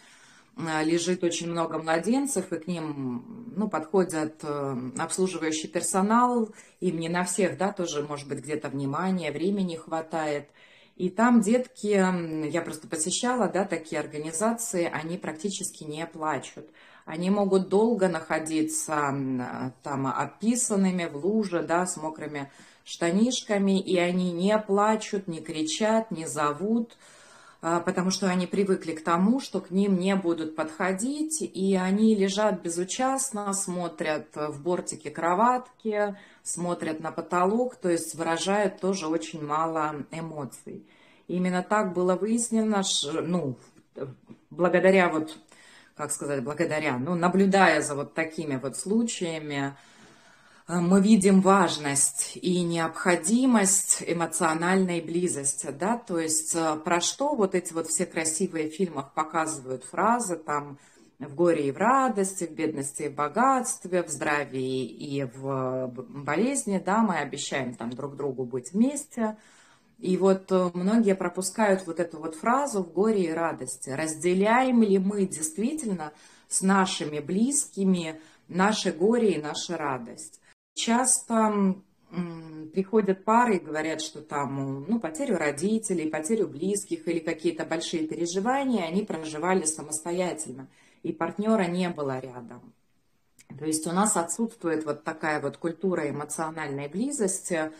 лежит 0.56 1.24
очень 1.24 1.50
много 1.50 1.78
младенцев, 1.78 2.52
и 2.52 2.58
к 2.58 2.66
ним 2.66 3.52
ну, 3.56 3.68
подходят 3.68 4.36
э, 4.42 4.76
обслуживающий 4.98 5.68
персонал, 5.68 6.50
им 6.80 6.98
не 6.98 7.08
на 7.08 7.24
всех, 7.24 7.58
да, 7.58 7.72
тоже, 7.72 8.02
может 8.02 8.28
быть, 8.28 8.38
где-то 8.38 8.68
внимания, 8.68 9.32
времени 9.32 9.76
хватает. 9.76 10.48
И 10.96 11.10
там 11.10 11.40
детки, 11.40 12.48
я 12.48 12.62
просто 12.62 12.86
посещала, 12.86 13.48
да, 13.48 13.64
такие 13.64 14.00
организации, 14.00 14.88
они 14.92 15.18
практически 15.18 15.82
не 15.82 16.06
плачут. 16.06 16.68
Они 17.04 17.30
могут 17.30 17.68
долго 17.68 18.08
находиться 18.08 19.12
там 19.82 20.06
описанными 20.06 21.06
в 21.06 21.16
луже, 21.16 21.62
да, 21.62 21.84
с 21.86 21.96
мокрыми 21.96 22.50
штанишками, 22.84 23.80
и 23.80 23.98
они 23.98 24.32
не 24.32 24.56
плачут, 24.58 25.26
не 25.26 25.40
кричат, 25.40 26.10
не 26.12 26.26
зовут, 26.26 26.96
потому 27.64 28.10
что 28.10 28.26
они 28.28 28.46
привыкли 28.46 28.92
к 28.92 29.02
тому, 29.02 29.40
что 29.40 29.60
к 29.60 29.70
ним 29.70 29.98
не 29.98 30.14
будут 30.16 30.54
подходить, 30.54 31.40
и 31.40 31.76
они 31.76 32.14
лежат 32.14 32.60
безучастно, 32.60 33.50
смотрят 33.54 34.28
в 34.34 34.62
бортике 34.62 35.10
кроватки, 35.10 36.14
смотрят 36.42 37.00
на 37.00 37.10
потолок, 37.10 37.76
то 37.76 37.88
есть 37.88 38.14
выражают 38.16 38.80
тоже 38.80 39.06
очень 39.06 39.42
мало 39.42 40.04
эмоций. 40.10 40.86
И 41.26 41.36
именно 41.36 41.62
так 41.62 41.94
было 41.94 42.16
выяснено, 42.16 42.82
ну, 43.22 43.56
благодаря 44.50 45.08
вот, 45.08 45.34
как 45.96 46.12
сказать, 46.12 46.44
благодаря, 46.44 46.98
ну, 46.98 47.14
наблюдая 47.14 47.80
за 47.80 47.94
вот 47.94 48.12
такими 48.12 48.56
вот 48.56 48.76
случаями, 48.76 49.74
мы 50.66 51.02
видим 51.02 51.42
важность 51.42 52.38
и 52.40 52.62
необходимость 52.62 54.02
эмоциональной 54.06 55.02
близости, 55.02 55.68
да, 55.70 55.98
то 55.98 56.18
есть 56.18 56.54
э, 56.54 56.76
про 56.76 57.02
что 57.02 57.34
вот 57.34 57.54
эти 57.54 57.74
вот 57.74 57.88
все 57.88 58.06
красивые 58.06 58.70
в 58.70 58.74
фильмах 58.74 59.12
показывают 59.12 59.84
фразы 59.84 60.36
там 60.36 60.78
в 61.18 61.34
горе 61.34 61.68
и 61.68 61.70
в 61.70 61.76
радости, 61.76 62.44
в 62.44 62.52
бедности 62.52 63.02
и 63.02 63.08
в 63.10 63.14
богатстве, 63.14 64.02
в 64.02 64.08
здравии 64.08 64.86
и 64.86 65.24
в 65.24 65.86
болезни, 66.08 66.82
да, 66.84 67.02
мы 67.02 67.18
обещаем 67.18 67.74
там 67.74 67.90
друг 67.90 68.16
другу 68.16 68.44
быть 68.44 68.72
вместе. 68.72 69.36
И 69.98 70.16
вот 70.16 70.50
многие 70.74 71.14
пропускают 71.14 71.86
вот 71.86 72.00
эту 72.00 72.18
вот 72.18 72.36
фразу 72.36 72.82
в 72.82 72.92
горе 72.92 73.24
и 73.24 73.32
радости. 73.32 73.90
Разделяем 73.90 74.82
ли 74.82 74.98
мы 74.98 75.26
действительно 75.26 76.12
с 76.48 76.62
нашими 76.62 77.20
близкими 77.20 78.18
наше 78.48 78.92
горе 78.92 79.34
и 79.34 79.42
наша 79.42 79.76
радость? 79.76 80.40
Часто 80.74 81.76
приходят 82.72 83.24
пары 83.24 83.56
и 83.56 83.60
говорят, 83.60 84.00
что 84.00 84.20
там, 84.20 84.84
ну, 84.88 85.00
потерю 85.00 85.36
родителей, 85.36 86.10
потерю 86.10 86.48
близких 86.48 87.06
или 87.08 87.20
какие-то 87.20 87.64
большие 87.64 88.06
переживания 88.06 88.84
они 88.84 89.02
проживали 89.02 89.64
самостоятельно, 89.64 90.68
и 91.02 91.12
партнера 91.12 91.64
не 91.64 91.88
было 91.88 92.18
рядом. 92.18 92.72
То 93.58 93.66
есть 93.66 93.86
у 93.86 93.92
нас 93.92 94.16
отсутствует 94.16 94.84
вот 94.84 95.04
такая 95.04 95.40
вот 95.40 95.58
культура 95.58 96.08
эмоциональной 96.08 96.88
близости. 96.88 97.70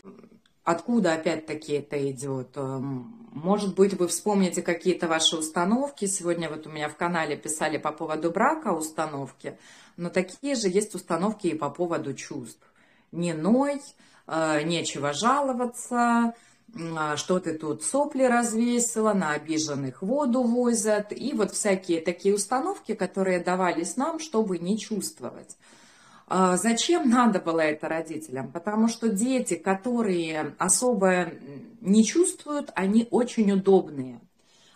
Откуда 0.63 1.13
опять-таки 1.13 1.73
это 1.73 2.11
идет? 2.11 2.55
Эм, 2.55 3.27
может 3.33 3.75
быть, 3.75 3.93
вы 3.93 4.07
вспомните 4.07 4.61
какие-то 4.61 5.07
ваши 5.07 5.35
установки. 5.35 6.05
Сегодня 6.05 6.49
вот 6.49 6.65
у 6.65 6.69
меня 6.69 6.87
в 6.87 6.95
канале 6.95 7.35
писали 7.35 7.77
по 7.77 7.91
поводу 7.91 8.31
брака 8.31 8.73
установки, 8.73 9.57
но 9.97 10.09
такие 10.09 10.55
же 10.55 10.69
есть 10.69 10.95
установки 10.95 11.47
и 11.47 11.55
по 11.55 11.69
поводу 11.69 12.13
чувств. 12.13 12.65
Не 13.11 13.33
ной, 13.33 13.81
э, 14.27 14.61
нечего 14.63 15.13
жаловаться, 15.13 16.33
а, 16.97 17.15
что 17.15 17.39
ты 17.39 17.53
тут 17.53 17.83
сопли 17.83 18.23
развесила, 18.23 19.13
на 19.13 19.31
обиженных 19.31 20.01
воду 20.01 20.43
возят, 20.43 21.13
и 21.13 21.31
вот 21.33 21.51
всякие 21.51 22.01
такие 22.01 22.35
установки, 22.35 22.93
которые 22.93 23.39
давались 23.39 23.95
нам, 23.95 24.19
чтобы 24.19 24.57
не 24.57 24.77
чувствовать. 24.77 25.55
А, 26.27 26.57
зачем 26.57 27.09
надо 27.09 27.39
было 27.39 27.61
это 27.61 27.87
родителям? 27.87 28.51
Потому 28.51 28.89
что 28.89 29.07
дети, 29.07 29.55
которые 29.55 30.53
особо 30.57 31.29
не 31.79 32.03
чувствуют, 32.03 32.71
они 32.75 33.07
очень 33.09 33.51
удобные. 33.51 34.19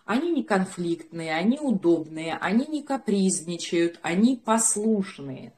Они 0.05 0.31
не 0.31 0.43
конфликтные, 0.43 1.36
они 1.36 1.59
удобные, 1.59 2.38
они 2.39 2.65
не 2.65 2.81
капризничают, 2.81 4.00
они 4.01 4.38
послушные. 4.38 5.53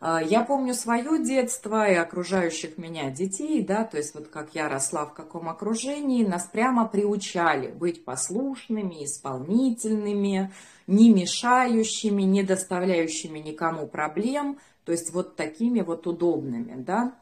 А, 0.00 0.22
я 0.22 0.44
помню 0.44 0.74
свое 0.74 1.22
детство 1.22 1.88
и 1.88 1.94
окружающих 1.94 2.78
меня 2.78 3.10
детей, 3.10 3.62
да, 3.62 3.84
то 3.84 3.96
есть 3.96 4.14
вот 4.14 4.28
как 4.28 4.54
я 4.54 4.68
росла 4.68 5.06
в 5.06 5.14
каком 5.14 5.48
окружении, 5.48 6.24
нас 6.24 6.44
прямо 6.44 6.86
приучали 6.86 7.68
быть 7.68 8.04
послушными, 8.04 9.04
исполнительными, 9.04 10.52
не 10.86 11.10
мешающими, 11.10 12.22
не 12.22 12.44
доставляющими 12.44 13.40
никому 13.40 13.88
проблем, 13.88 14.58
то 14.84 14.92
есть 14.92 15.12
вот 15.12 15.34
такими 15.36 15.80
вот 15.80 16.06
удобными, 16.06 16.80
да. 16.80 17.14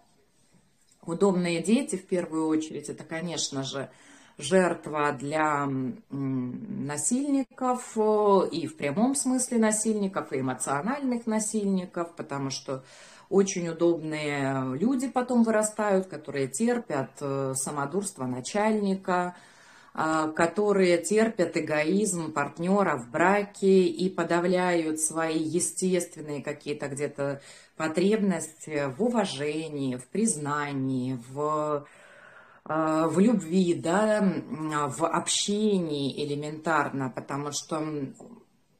Удобные 1.02 1.62
дети 1.62 1.97
в 1.97 2.06
первую 2.06 2.49
очередь, 2.49 2.88
это, 2.88 3.04
конечно 3.04 3.62
же, 3.62 3.90
жертва 4.38 5.12
для 5.12 5.69
насильников, 6.11 7.93
э, 7.97 8.49
и 8.52 8.66
в 8.66 8.76
прямом 8.76 9.14
смысле 9.14 9.59
насильников, 9.59 10.33
и 10.33 10.40
эмоциональных 10.40 11.26
насильников, 11.26 12.14
потому 12.14 12.50
что 12.50 12.85
очень 13.28 13.69
удобные 13.69 14.76
люди 14.76 15.09
потом 15.09 15.43
вырастают, 15.43 16.07
которые 16.07 16.49
терпят 16.49 17.11
э, 17.21 17.55
самодурство 17.57 18.26
начальника, 18.26 19.35
э, 19.95 20.33
которые 20.37 20.99
терпят 20.99 21.57
эгоизм 21.57 22.33
партнера 22.33 22.99
в 22.99 23.11
браке 23.11 23.87
и 23.87 24.11
подавляют 24.11 25.00
свои 25.00 25.38
естественные 25.38 26.43
какие-то 26.43 26.88
где-то 26.88 27.40
потребности 27.76 28.93
в 28.97 29.02
уважении, 29.02 29.97
в 29.97 30.07
признании, 30.07 31.19
в 31.31 31.87
в 32.68 33.20
любви, 33.20 33.75
да, 33.75 34.20
в 34.88 35.06
общении 35.06 36.25
элементарно, 36.25 37.11
потому 37.11 37.52
что, 37.52 37.80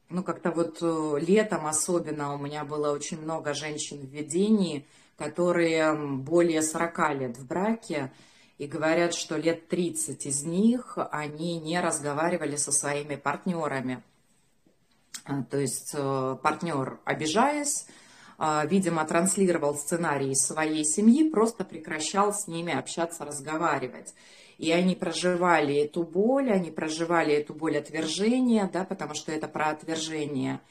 ну, 0.09 0.23
как-то 0.23 0.51
вот 0.51 0.79
э, 0.81 1.19
летом 1.25 1.65
особенно 1.65 2.33
у 2.33 2.37
меня 2.37 2.65
было 2.65 2.91
очень 2.91 3.21
много 3.21 3.53
женщин 3.53 3.99
в 3.99 4.09
ведении, 4.09 4.85
которые 5.17 5.93
более 5.93 6.63
40 6.63 7.13
лет 7.15 7.37
в 7.37 7.47
браке, 7.47 8.11
и 8.57 8.67
говорят, 8.67 9.13
что 9.13 9.37
лет 9.37 9.69
30 9.69 10.25
из 10.25 10.43
них 10.43 10.97
они 11.11 11.57
не 11.57 11.79
разговаривали 11.79 12.57
со 12.57 12.73
своими 12.73 13.15
партнерами. 13.15 14.03
Э, 15.25 15.43
то 15.49 15.57
есть 15.57 15.93
партнер, 15.93 16.99
обижаясь, 17.05 17.85
видимо, 18.39 19.05
транслировал 19.05 19.75
сценарий 19.75 20.35
своей 20.35 20.85
семьи, 20.85 21.29
просто 21.29 21.63
прекращал 21.63 22.33
с 22.33 22.47
ними 22.47 22.73
общаться, 22.73 23.25
разговаривать. 23.25 24.13
И 24.57 24.71
они 24.71 24.95
проживали 24.95 25.75
эту 25.75 26.03
боль, 26.03 26.51
они 26.51 26.71
проживали 26.71 27.33
эту 27.33 27.53
боль 27.53 27.77
отвержения, 27.77 28.69
да, 28.71 28.83
потому 28.85 29.13
что 29.13 29.31
это 29.31 29.47
про 29.47 29.69
отвержение. 29.69 30.61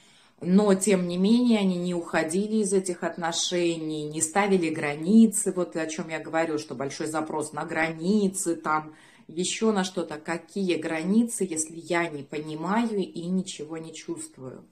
Но, 0.40 0.74
тем 0.74 1.08
не 1.08 1.16
менее, 1.16 1.60
они 1.60 1.76
не 1.76 1.94
уходили 1.94 2.56
из 2.56 2.72
этих 2.72 3.02
отношений, 3.04 4.04
не 4.04 4.20
ставили 4.20 4.68
границы, 4.68 5.52
вот 5.52 5.76
о 5.76 5.86
чем 5.86 6.08
я 6.08 6.18
говорю, 6.18 6.58
что 6.58 6.74
большой 6.74 7.06
запрос 7.06 7.52
на 7.52 7.64
границы, 7.64 8.54
там, 8.54 8.94
еще 9.28 9.72
на 9.72 9.82
что-то. 9.82 10.18
Какие 10.18 10.76
границы, 10.76 11.46
если 11.48 11.76
я 11.76 12.08
не 12.08 12.22
понимаю 12.22 12.98
и 12.98 13.26
ничего 13.26 13.78
не 13.78 13.94
чувствую? 13.94 14.64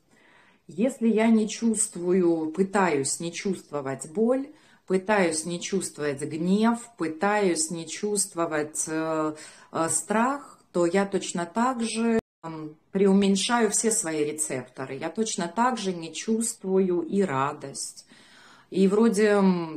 Если 0.67 1.09
я 1.09 1.29
не 1.29 1.49
чувствую, 1.49 2.51
пытаюсь 2.51 3.21
не 3.21 3.33
чувствовать 3.33 4.11
боль, 4.11 4.49
пытаюсь 4.87 5.45
не 5.45 5.61
чувствовать 5.61 6.23
гнев, 6.23 6.79
пытаюсь 6.97 7.71
не 7.71 7.87
чувствовать 7.87 8.85
э, 8.87 9.35
э, 9.73 9.89
страх, 9.91 10.59
то 10.73 10.87
я 10.87 11.05
точно 11.05 11.45
так 11.45 11.83
же 11.83 12.19
э, 12.19 12.69
преуменьшаю 12.93 13.71
все 13.71 13.91
свои 13.91 14.25
рецепторы. 14.25 14.95
Я 14.95 15.11
точно 15.11 15.49
так 15.49 15.77
же 15.77 15.93
не 15.93 16.15
чувствую 16.15 17.03
и 17.03 17.21
радость. 17.23 18.07
И 18.71 18.89
вроде, 18.89 19.35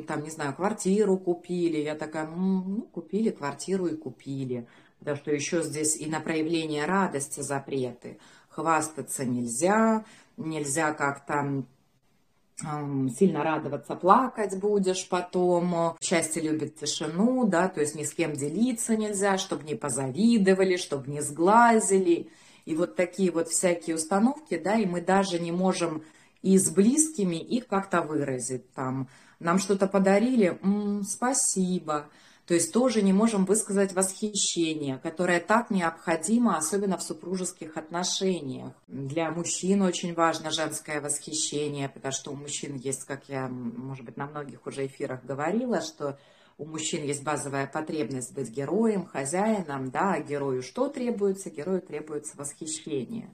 там, 0.08 0.24
не 0.24 0.30
знаю, 0.30 0.56
квартиру 0.56 1.18
купили, 1.18 1.78
я 1.78 1.96
такая, 1.96 2.28
ну, 2.28 2.88
купили 2.94 3.30
квартиру 3.30 3.88
и 3.88 3.96
купили. 3.96 4.68
Да 5.02 5.16
что 5.16 5.32
еще 5.32 5.62
здесь 5.62 5.98
и 5.98 6.08
на 6.08 6.20
проявление 6.20 6.86
радости 6.86 7.42
запреты. 7.42 8.18
Хвастаться 8.50 9.24
нельзя, 9.24 10.04
нельзя 10.38 10.94
как-то 10.94 11.66
сильно 12.60 13.44
радоваться, 13.44 13.96
плакать 13.96 14.60
будешь 14.60 15.08
потом. 15.08 15.96
Счастье 16.02 16.42
любит 16.42 16.76
тишину, 16.76 17.46
да, 17.46 17.68
то 17.68 17.82
есть 17.82 17.96
ни 17.96 18.04
с 18.04 18.14
кем 18.14 18.34
делиться 18.34 18.96
нельзя, 18.98 19.38
чтобы 19.38 19.64
не 19.64 19.76
позавидовали, 19.76 20.78
чтобы 20.78 21.12
не 21.12 21.22
сглазили. 21.22 22.30
И 22.66 22.76
вот 22.76 22.96
такие 22.96 23.32
вот 23.32 23.48
всякие 23.50 23.96
установки, 23.96 24.58
да, 24.58 24.76
и 24.76 24.86
мы 24.86 25.02
даже 25.02 25.40
не 25.40 25.52
можем 25.52 26.04
и 26.42 26.58
с 26.58 26.70
близкими 26.70 27.36
их 27.36 27.68
как-то 27.68 28.02
выразить. 28.02 28.72
Там, 28.74 29.08
нам 29.40 29.60
что-то 29.60 29.88
подарили, 29.88 30.58
м-м, 30.62 31.04
спасибо. 31.04 32.08
То 32.48 32.54
есть 32.54 32.72
тоже 32.72 33.02
не 33.02 33.12
можем 33.12 33.44
высказать 33.44 33.92
восхищение, 33.94 35.00
которое 35.04 35.42
так 35.42 35.70
необходимо, 35.70 36.56
особенно 36.56 36.98
в 36.98 37.04
супружеских 37.04 37.76
отношениях. 37.76 38.72
Для 38.88 39.30
мужчин 39.32 39.82
очень 39.82 40.14
важно 40.14 40.50
женское 40.50 41.02
восхищение, 41.02 41.90
потому 41.90 42.14
что 42.14 42.32
у 42.32 42.36
мужчин 42.36 42.78
есть, 42.78 43.04
как 43.04 43.28
я, 43.28 43.50
может 43.50 44.06
быть, 44.06 44.16
на 44.16 44.28
многих 44.28 44.66
уже 44.66 44.86
эфирах 44.86 45.26
говорила, 45.26 45.82
что 45.82 46.18
у 46.58 46.66
мужчин 46.66 47.04
есть 47.04 47.22
базовая 47.22 47.68
потребность 47.68 48.34
быть 48.34 48.50
героем, 48.50 49.06
хозяином, 49.06 49.92
да, 49.92 50.14
а 50.14 50.22
герою 50.22 50.64
что 50.64 50.88
требуется? 50.88 51.50
Герою 51.50 51.82
требуется 51.82 52.38
восхищение. 52.38 53.30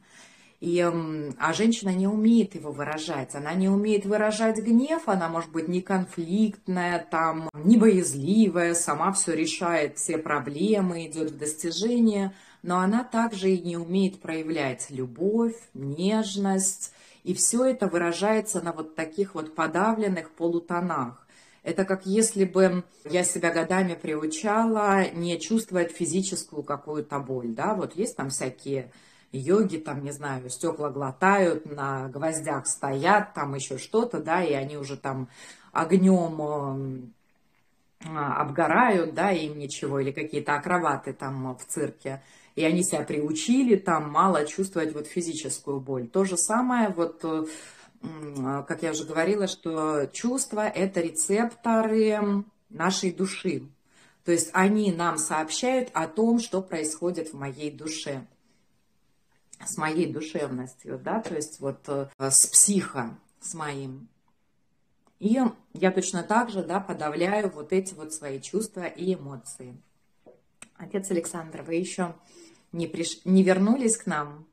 И, 0.63 0.79
а 0.79 1.51
женщина 1.51 1.89
не 1.89 2.07
умеет 2.07 2.55
его 2.55 2.71
выражать. 2.71 3.35
Она 3.35 3.53
не 3.53 3.67
умеет 3.67 4.05
выражать 4.05 4.59
гнев, 4.59 5.09
она 5.09 5.27
может 5.27 5.51
быть 5.51 5.67
не 5.67 5.81
конфликтная, 5.81 7.05
там, 7.11 7.49
не 7.53 7.75
боязливая, 7.75 8.73
сама 8.73 9.11
все 9.11 9.33
решает, 9.35 9.97
все 9.97 10.17
проблемы, 10.17 11.05
идет 11.05 11.31
в 11.31 11.37
достижение, 11.37 12.33
но 12.61 12.79
она 12.79 13.03
также 13.03 13.51
и 13.51 13.61
не 13.61 13.75
умеет 13.75 14.21
проявлять 14.21 14.85
любовь, 14.89 15.57
нежность, 15.73 16.93
и 17.25 17.33
все 17.33 17.65
это 17.65 17.87
выражается 17.87 18.61
на 18.61 18.71
вот 18.71 18.95
таких 18.95 19.35
вот 19.35 19.55
подавленных 19.55 20.31
полутонах. 20.31 21.27
Это 21.63 21.83
как 21.83 22.05
если 22.05 22.45
бы 22.45 22.85
я 23.03 23.25
себя 23.25 23.51
годами 23.51 23.95
приучала 24.01 25.11
не 25.13 25.37
чувствовать 25.41 25.91
физическую 25.91 26.63
какую-то 26.63 27.19
боль, 27.19 27.49
да, 27.49 27.73
вот 27.73 27.97
есть 27.97 28.15
там 28.15 28.29
всякие 28.29 28.93
йоги, 29.33 29.77
там, 29.77 30.03
не 30.03 30.11
знаю, 30.11 30.49
стекла 30.49 30.89
глотают, 30.89 31.65
на 31.65 32.07
гвоздях 32.09 32.67
стоят, 32.67 33.33
там 33.33 33.55
еще 33.55 33.77
что-то, 33.77 34.19
да, 34.19 34.43
и 34.43 34.53
они 34.53 34.77
уже 34.77 34.95
там 34.95 35.27
огнем 35.71 37.11
а, 38.05 38.41
обгорают, 38.41 39.13
да, 39.13 39.31
им 39.31 39.57
ничего, 39.57 39.99
или 39.99 40.11
какие-то 40.11 40.55
акробаты 40.55 41.13
там 41.13 41.55
в 41.55 41.65
цирке, 41.65 42.21
и 42.55 42.63
они 42.63 42.83
себя 42.83 43.01
приучили 43.01 43.75
там 43.75 44.09
мало 44.11 44.45
чувствовать 44.45 44.93
вот 44.93 45.07
физическую 45.07 45.79
боль. 45.79 46.07
То 46.07 46.23
же 46.23 46.37
самое 46.37 46.89
вот, 46.89 47.21
э, 47.23 47.45
как 48.67 48.83
я 48.83 48.91
уже 48.91 49.05
говорила, 49.05 49.47
что 49.47 50.05
чувства– 50.07 50.67
это 50.75 51.01
рецепторы 51.01 52.43
нашей 52.69 53.11
души. 53.11 53.63
То 54.25 54.31
есть 54.31 54.51
они 54.53 54.91
нам 54.91 55.17
сообщают 55.17 55.89
о 55.93 56.07
том, 56.07 56.39
что 56.39 56.61
происходит 56.61 57.29
в 57.29 57.33
моей 57.33 57.71
душе 57.71 58.25
с 59.65 59.77
моей 59.77 60.11
душевностью, 60.11 60.99
да, 61.03 61.21
то 61.21 61.35
есть 61.35 61.59
вот 61.59 61.87
э, 61.87 62.07
с 62.17 62.47
психо, 62.47 63.17
с 63.39 63.53
моим. 63.53 64.07
И 65.19 65.39
я 65.73 65.91
точно 65.91 66.23
так 66.23 66.49
же, 66.49 66.63
да, 66.63 66.79
подавляю 66.79 67.49
вот 67.49 67.71
эти 67.71 67.93
вот 67.93 68.13
свои 68.13 68.41
чувства 68.41 68.85
и 68.85 69.13
эмоции. 69.13 69.77
Отец 70.75 71.09
Александр, 71.11 71.61
вы 71.61 71.75
еще 71.75 72.15
не, 72.71 72.87
приш... 72.87 73.23
не 73.23 73.43
вернулись 73.43 73.97
к 73.97 74.05
нам? 74.05 74.45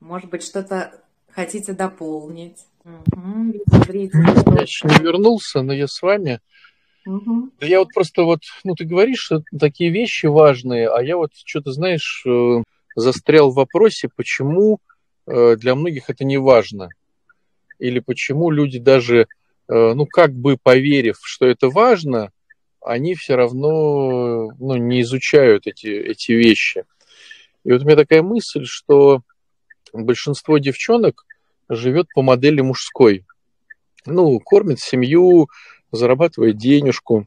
Может 0.00 0.28
быть, 0.28 0.42
что-то 0.42 1.02
хотите 1.30 1.72
дополнить? 1.72 2.66
Угу, 2.84 3.52
я 3.86 4.62
еще 4.62 4.88
не 4.88 5.02
вернулся, 5.02 5.62
но 5.62 5.72
я 5.72 5.86
с 5.86 6.02
вами. 6.02 6.40
Угу. 7.08 7.50
Я 7.60 7.78
вот 7.78 7.88
просто 7.94 8.24
вот, 8.24 8.40
ну 8.64 8.74
ты 8.74 8.84
говоришь, 8.84 9.20
что 9.20 9.42
такие 9.58 9.90
вещи 9.90 10.26
важные, 10.26 10.90
а 10.90 11.02
я 11.02 11.16
вот 11.16 11.30
что-то, 11.42 11.72
знаешь, 11.72 12.22
э, 12.26 12.62
застрял 12.94 13.50
в 13.50 13.54
вопросе, 13.54 14.10
почему 14.14 14.78
э, 15.26 15.56
для 15.56 15.74
многих 15.74 16.10
это 16.10 16.24
не 16.24 16.36
важно. 16.36 16.92
Или 17.78 18.00
почему 18.00 18.50
люди 18.50 18.78
даже, 18.78 19.26
э, 19.68 19.92
ну 19.94 20.04
как 20.04 20.34
бы 20.34 20.58
поверив, 20.62 21.18
что 21.22 21.46
это 21.46 21.70
важно, 21.70 22.30
они 22.82 23.14
все 23.14 23.36
равно 23.36 24.52
ну, 24.58 24.76
не 24.76 25.00
изучают 25.00 25.66
эти, 25.66 25.86
эти 25.86 26.32
вещи. 26.32 26.84
И 27.64 27.72
вот 27.72 27.82
у 27.82 27.84
меня 27.86 27.96
такая 27.96 28.22
мысль, 28.22 28.64
что 28.66 29.22
большинство 29.94 30.58
девчонок 30.58 31.24
живет 31.70 32.06
по 32.14 32.20
модели 32.20 32.60
мужской. 32.60 33.24
Ну, 34.04 34.38
кормит 34.40 34.78
семью, 34.78 35.48
зарабатывает 35.92 36.56
денежку, 36.56 37.26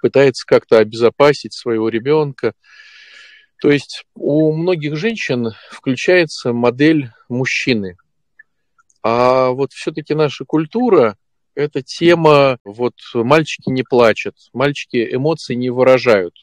пытается 0.00 0.46
как-то 0.46 0.78
обезопасить 0.78 1.54
своего 1.54 1.88
ребенка. 1.88 2.52
То 3.60 3.70
есть 3.70 4.04
у 4.14 4.52
многих 4.52 4.96
женщин 4.96 5.52
включается 5.70 6.52
модель 6.52 7.10
мужчины. 7.28 7.96
А 9.02 9.50
вот 9.50 9.72
все-таки 9.72 10.14
наша 10.14 10.44
культура– 10.44 11.16
это 11.54 11.82
тема, 11.82 12.58
вот 12.64 12.94
мальчики 13.14 13.68
не 13.68 13.82
плачут, 13.82 14.36
мальчики 14.52 15.08
эмоции 15.12 15.54
не 15.54 15.70
выражают. 15.70 16.34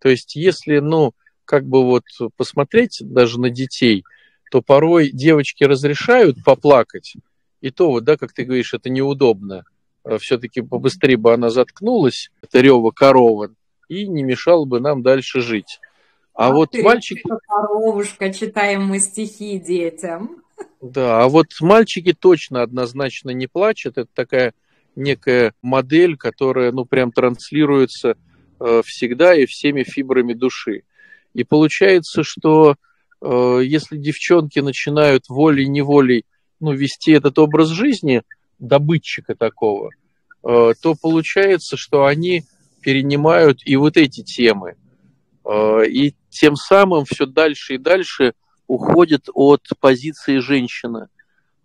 То 0.00 0.08
есть 0.08 0.34
если, 0.34 0.78
ну, 0.78 1.12
как 1.44 1.64
бы 1.64 1.84
вот 1.84 2.04
посмотреть 2.36 2.98
даже 3.00 3.40
на 3.40 3.50
детей, 3.50 4.04
то 4.50 4.62
порой 4.62 5.10
девочки 5.10 5.64
разрешают 5.64 6.42
поплакать, 6.44 7.14
и 7.60 7.70
то 7.70 7.90
вот, 7.90 8.04
да, 8.04 8.16
как 8.16 8.32
ты 8.32 8.44
говоришь, 8.44 8.74
это 8.74 8.90
неудобно. 8.90 9.64
А 10.04 10.18
Все-таки 10.18 10.60
побыстрее 10.60 11.16
бы 11.16 11.32
она 11.32 11.50
заткнулась, 11.50 12.30
это 12.42 12.60
рева 12.60 12.90
корова, 12.90 13.50
и 13.88 14.06
не 14.06 14.22
мешало 14.22 14.64
бы 14.64 14.80
нам 14.80 15.02
дальше 15.02 15.40
жить. 15.40 15.80
А, 16.34 16.48
а 16.48 16.52
вот 16.52 16.74
мальчики... 16.74 17.22
Коровушка, 17.48 18.32
читаем 18.32 18.84
мы 18.84 19.00
стихи 19.00 19.58
детям. 19.58 20.42
Да, 20.80 21.22
а 21.22 21.28
вот 21.28 21.46
мальчики 21.60 22.12
точно 22.12 22.62
однозначно 22.62 23.30
не 23.30 23.46
плачут. 23.46 23.98
Это 23.98 24.08
такая 24.14 24.54
некая 24.94 25.54
модель, 25.62 26.16
которая, 26.16 26.72
ну, 26.72 26.84
прям 26.84 27.12
транслируется 27.12 28.16
э, 28.60 28.82
всегда 28.84 29.34
и 29.34 29.46
всеми 29.46 29.82
фибрами 29.82 30.34
души. 30.34 30.82
И 31.34 31.44
получается, 31.44 32.22
что 32.22 32.76
э, 33.20 33.60
если 33.64 33.96
девчонки 33.96 34.60
начинают 34.60 35.28
волей-неволей 35.28 36.24
ну, 36.60 36.72
вести 36.72 37.12
этот 37.12 37.38
образ 37.38 37.68
жизни, 37.68 38.22
добытчика 38.58 39.34
такого, 39.34 39.90
э, 40.44 40.72
то 40.80 40.94
получается, 41.00 41.76
что 41.76 42.04
они 42.04 42.44
перенимают 42.80 43.60
и 43.64 43.76
вот 43.76 43.96
эти 43.96 44.22
темы. 44.22 44.76
Э, 45.44 45.86
и 45.86 46.14
тем 46.30 46.56
самым 46.56 47.04
все 47.04 47.26
дальше 47.26 47.74
и 47.74 47.78
дальше 47.78 48.34
уходят 48.66 49.28
от 49.32 49.62
позиции 49.80 50.38
женщины. 50.38 51.08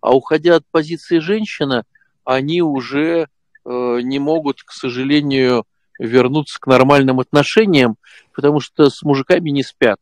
А 0.00 0.14
уходя 0.14 0.56
от 0.56 0.66
позиции 0.70 1.18
женщины, 1.18 1.84
они 2.24 2.62
уже 2.62 3.28
э, 3.64 4.00
не 4.02 4.18
могут, 4.18 4.62
к 4.62 4.72
сожалению, 4.72 5.64
вернуться 5.98 6.58
к 6.60 6.66
нормальным 6.66 7.20
отношениям, 7.20 7.96
потому 8.34 8.60
что 8.60 8.90
с 8.90 9.02
мужиками 9.02 9.50
не 9.50 9.62
спят. 9.62 10.00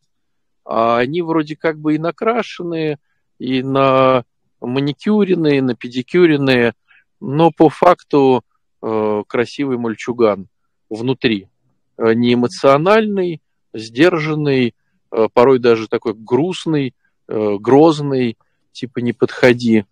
А 0.65 0.97
они 0.97 1.21
вроде 1.21 1.55
как 1.55 1.79
бы 1.79 1.95
и 1.95 1.99
накрашенные, 1.99 2.99
и 3.37 3.61
наманикюренные, 3.61 5.61
напедикюренные, 5.61 6.73
но 7.23 7.51
по 7.51 7.69
факту 7.69 8.43
э, 8.81 9.23
красивый 9.27 9.77
мальчуган 9.77 10.49
внутри. 10.89 11.47
Э, 11.97 12.13
не 12.13 12.33
эмоциональный, 12.33 13.41
сдержанный, 13.73 14.75
э, 15.11 15.27
порой 15.33 15.59
даже 15.59 15.87
такой 15.87 16.15
грустный, 16.15 16.93
э, 17.29 17.55
грозный, 17.59 18.37
типа 18.73 18.99
не 18.99 19.13
подходи. 19.13 19.85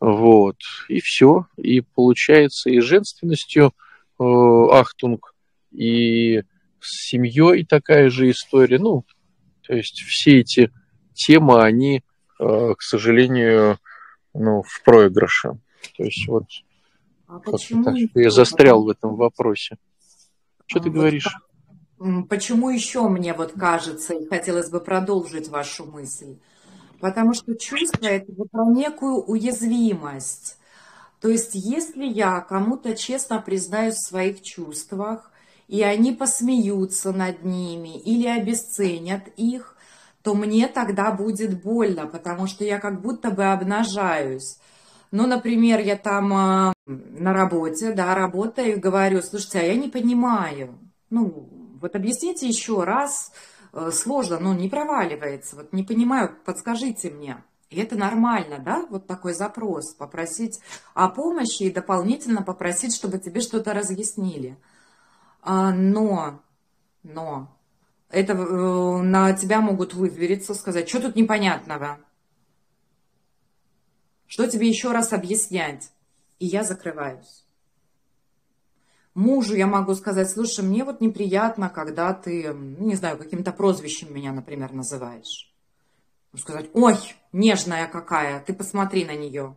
Вот. 0.00 0.56
И 0.88 1.00
все. 1.00 1.46
И 1.58 1.82
получается 1.82 2.70
и 2.70 2.80
женственностью 2.80 3.74
э, 4.18 4.24
Ахтунг 4.24 5.34
и 5.72 6.42
с 6.80 7.10
семьей 7.10 7.66
такая 7.66 8.08
же 8.08 8.30
история. 8.30 8.78
Ну, 8.78 9.04
то 9.60 9.74
есть 9.74 10.00
все 10.00 10.40
эти 10.40 10.72
темы, 11.12 11.62
они, 11.62 12.02
э, 12.40 12.74
к 12.78 12.80
сожалению, 12.80 13.78
ну, 14.32 14.62
в 14.62 14.82
проигрыше. 14.84 15.58
То 15.96 16.04
есть 16.04 16.26
вот 16.28 16.44
а 17.26 17.38
почему 17.38 17.84
так, 17.84 17.94
я 18.14 18.30
застрял 18.30 18.84
в 18.84 18.88
этом 18.88 19.16
вопросе. 19.16 19.76
Что 20.66 20.80
а 20.80 20.82
ты 20.82 20.90
вот 20.90 20.98
говоришь? 20.98 21.28
Почему 22.28 22.70
еще 22.70 23.08
мне 23.08 23.32
вот 23.32 23.52
кажется, 23.52 24.14
и 24.14 24.26
хотелось 24.26 24.70
бы 24.70 24.80
продолжить 24.80 25.48
вашу 25.48 25.86
мысль? 25.86 26.36
Потому 27.00 27.32
что 27.34 27.54
чувство 27.54 28.06
это 28.06 28.32
про 28.50 28.64
некую 28.66 29.22
уязвимость. 29.22 30.58
То 31.20 31.28
есть, 31.28 31.52
если 31.54 32.04
я 32.04 32.40
кому-то 32.40 32.96
честно 32.96 33.40
признаюсь 33.40 33.94
в 33.94 34.08
своих 34.08 34.42
чувствах, 34.42 35.30
и 35.68 35.82
они 35.82 36.12
посмеются 36.12 37.12
над 37.12 37.44
ними 37.44 37.98
или 38.00 38.26
обесценят 38.26 39.28
их, 39.36 39.76
то 40.22 40.34
мне 40.34 40.68
тогда 40.68 41.12
будет 41.12 41.62
больно, 41.62 42.06
потому 42.06 42.46
что 42.46 42.64
я 42.64 42.78
как 42.78 43.00
будто 43.00 43.30
бы 43.30 43.44
обнажаюсь. 43.44 44.58
Ну, 45.12 45.26
например, 45.26 45.80
я 45.80 45.96
там 45.96 46.32
э, 46.32 46.72
на 46.86 47.34
работе, 47.34 47.92
да, 47.92 48.14
работаю 48.14 48.72
и 48.72 48.80
говорю, 48.80 49.20
слушайте, 49.20 49.60
а 49.60 49.62
я 49.62 49.74
не 49.74 49.88
понимаю. 49.88 50.78
Ну, 51.10 51.48
вот 51.80 51.94
объясните 51.94 52.48
еще 52.48 52.82
раз, 52.82 53.30
э, 53.74 53.90
сложно, 53.92 54.38
ну, 54.40 54.54
не 54.54 54.70
проваливается, 54.70 55.56
вот 55.56 55.72
не 55.74 55.84
понимаю, 55.84 56.34
подскажите 56.46 57.10
мне. 57.10 57.44
И 57.68 57.78
это 57.78 57.96
нормально, 57.96 58.58
да, 58.58 58.86
вот 58.88 59.06
такой 59.06 59.34
запрос, 59.34 59.92
попросить 59.94 60.60
о 60.94 61.10
помощи 61.10 61.64
и 61.64 61.72
дополнительно 61.72 62.42
попросить, 62.42 62.94
чтобы 62.94 63.18
тебе 63.18 63.42
что-то 63.42 63.74
разъяснили. 63.74 64.56
А, 65.42 65.72
но, 65.72 66.40
но, 67.02 67.54
это 68.08 68.32
э, 68.32 69.02
на 69.02 69.34
тебя 69.34 69.60
могут 69.60 69.92
вывериться, 69.92 70.54
сказать, 70.54 70.88
что 70.88 71.00
тут 71.00 71.16
непонятного? 71.16 71.98
Что 74.32 74.46
тебе 74.46 74.66
еще 74.66 74.92
раз 74.92 75.12
объяснять? 75.12 75.92
И 76.38 76.46
я 76.46 76.64
закрываюсь. 76.64 77.44
Мужу 79.12 79.54
я 79.54 79.66
могу 79.66 79.94
сказать, 79.94 80.30
слушай, 80.30 80.64
мне 80.64 80.84
вот 80.84 81.02
неприятно, 81.02 81.68
когда 81.68 82.14
ты, 82.14 82.50
ну, 82.54 82.86
не 82.86 82.94
знаю, 82.94 83.18
каким-то 83.18 83.52
прозвищем 83.52 84.10
меня, 84.14 84.32
например, 84.32 84.72
называешь. 84.72 85.52
Сказать, 86.34 86.70
ой, 86.72 86.96
нежная 87.32 87.86
какая, 87.86 88.40
ты 88.40 88.54
посмотри 88.54 89.04
на 89.04 89.14
нее. 89.14 89.54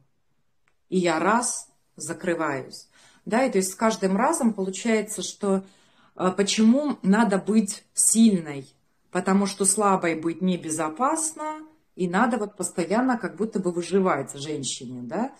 И 0.89 0.97
я 0.97 1.19
раз 1.19 1.69
закрываюсь. 1.95 2.89
Да, 3.23 3.45
и 3.45 3.51
то 3.53 3.59
есть 3.59 3.71
с 3.71 3.75
каждым 3.75 4.17
разом 4.17 4.51
получается, 4.53 5.21
что 5.21 5.63
э, 6.17 6.31
почему 6.35 6.99
надо 7.01 7.37
быть 7.37 7.85
сильной, 7.93 8.67
потому 9.09 9.45
что 9.45 9.63
слабой 9.63 10.19
быть 10.19 10.41
небезопасно, 10.41 11.61
и 11.95 12.07
надо 12.07 12.37
вот 12.37 12.55
постоянно 12.55 13.17
как 13.17 13.35
будто 13.35 13.59
бы 13.59 13.71
выживать 13.71 14.33
женщине, 14.35 15.01
да, 15.03 15.33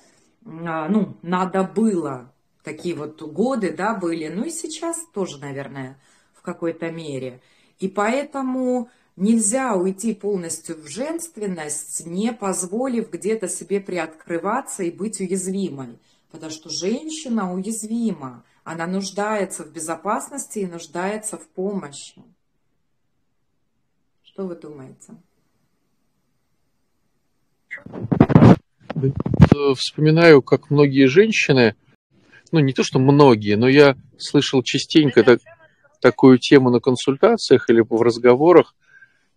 а, 0.46 0.88
ну, 0.88 1.18
надо 1.22 1.64
было, 1.64 2.34
такие 2.64 2.96
вот 2.96 3.22
годы, 3.22 3.72
да, 3.72 3.96
были, 3.96 4.28
ну 4.28 4.44
и 4.44 4.50
сейчас 4.50 5.06
тоже, 5.14 5.40
наверное, 5.40 6.00
в 6.34 6.42
какой-то 6.42 6.92
мере. 6.92 7.42
И 7.80 7.88
поэтому 7.88 8.90
нельзя 9.16 9.76
уйти 9.76 10.14
полностью 10.14 10.82
в 10.82 10.88
женственность, 10.88 12.06
не 12.06 12.34
позволив 12.34 13.10
где-то 13.10 13.48
себе 13.48 13.80
приоткрываться 13.80 14.84
и 14.84 14.92
быть 14.92 15.20
уязвимой. 15.20 16.00
Потому 16.32 16.52
что 16.52 16.70
женщина 16.70 17.54
уязвима, 17.54 18.44
она 18.64 18.88
нуждается 18.88 19.64
в 19.64 19.72
безопасности 19.72 20.60
и 20.60 20.68
нуждается 20.68 21.38
в 21.38 21.48
помощи. 21.48 22.22
Что 24.24 24.46
вы 24.46 24.56
думаете? 24.56 25.16
Вспоминаю, 29.76 30.42
как 30.42 30.70
многие 30.70 31.08
женщины, 31.08 31.76
ну 32.52 32.60
не 32.60 32.74
то 32.74 32.84
что 32.84 33.00
многие, 33.00 33.56
но 33.56 33.68
я 33.68 33.96
слышал 34.18 34.64
частенько 34.64 35.24
так, 35.24 35.40
такую 36.02 36.38
тему 36.40 36.70
на 36.70 36.80
консультациях 36.80 37.70
или 37.70 37.82
в 37.82 38.02
разговорах, 38.02 38.76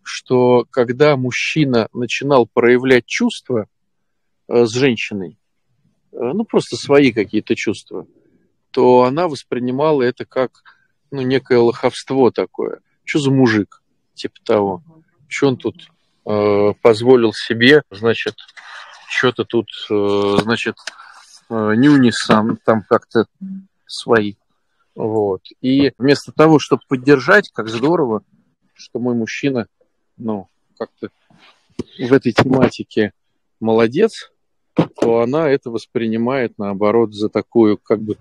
что 0.03 0.67
когда 0.71 1.17
мужчина 1.17 1.89
начинал 1.93 2.47
проявлять 2.47 3.07
чувства 3.07 3.67
э, 4.49 4.65
с 4.65 4.73
женщиной, 4.73 5.39
э, 6.13 6.17
ну 6.21 6.45
просто 6.45 6.77
свои 6.77 7.13
какие-то 7.13 7.55
чувства, 7.55 8.07
то 8.71 9.03
она 9.03 9.29
воспринимала 9.29 10.03
это 10.03 10.25
как 10.25 10.63
ну, 11.11 11.23
некое 11.23 11.59
лоховство 11.59 12.31
такое. 12.31 12.81
Что 13.05 13.19
за 13.19 13.31
мужик? 13.31 13.83
Типа 14.15 14.37
того. 14.45 14.83
Что 15.27 15.49
он 15.49 15.57
тут 15.57 15.77
э, 15.77 15.93
позволил 16.83 17.33
себе, 17.33 17.83
значит, 17.91 18.35
что-то 19.09 19.45
тут, 19.45 19.69
э, 19.91 20.37
значит, 20.43 20.77
э, 21.49 21.75
нюни 21.75 22.11
сам 22.13 22.59
там 22.59 22.83
как-то 22.83 23.27
свои. 23.87 24.35
Вот. 24.95 25.43
И 25.63 25.93
вместо 25.97 26.33
того, 26.33 26.59
чтобы 26.59 26.83
поддержать, 26.89 27.51
как 27.53 27.69
здорово, 27.69 28.23
что 28.75 28.99
мой 28.99 29.15
мужчина, 29.15 29.67
ну, 30.19 30.49
как-то 30.79 31.09
в 31.99 32.13
этой 32.13 32.33
тематике 32.33 33.13
молодец, 33.61 34.31
то 35.01 35.21
она 35.21 35.49
это 35.49 35.71
воспринимает, 35.71 36.59
наоборот, 36.59 37.15
за 37.15 37.29
такую, 37.29 37.79
как 37.79 38.01
бы, 38.01 38.19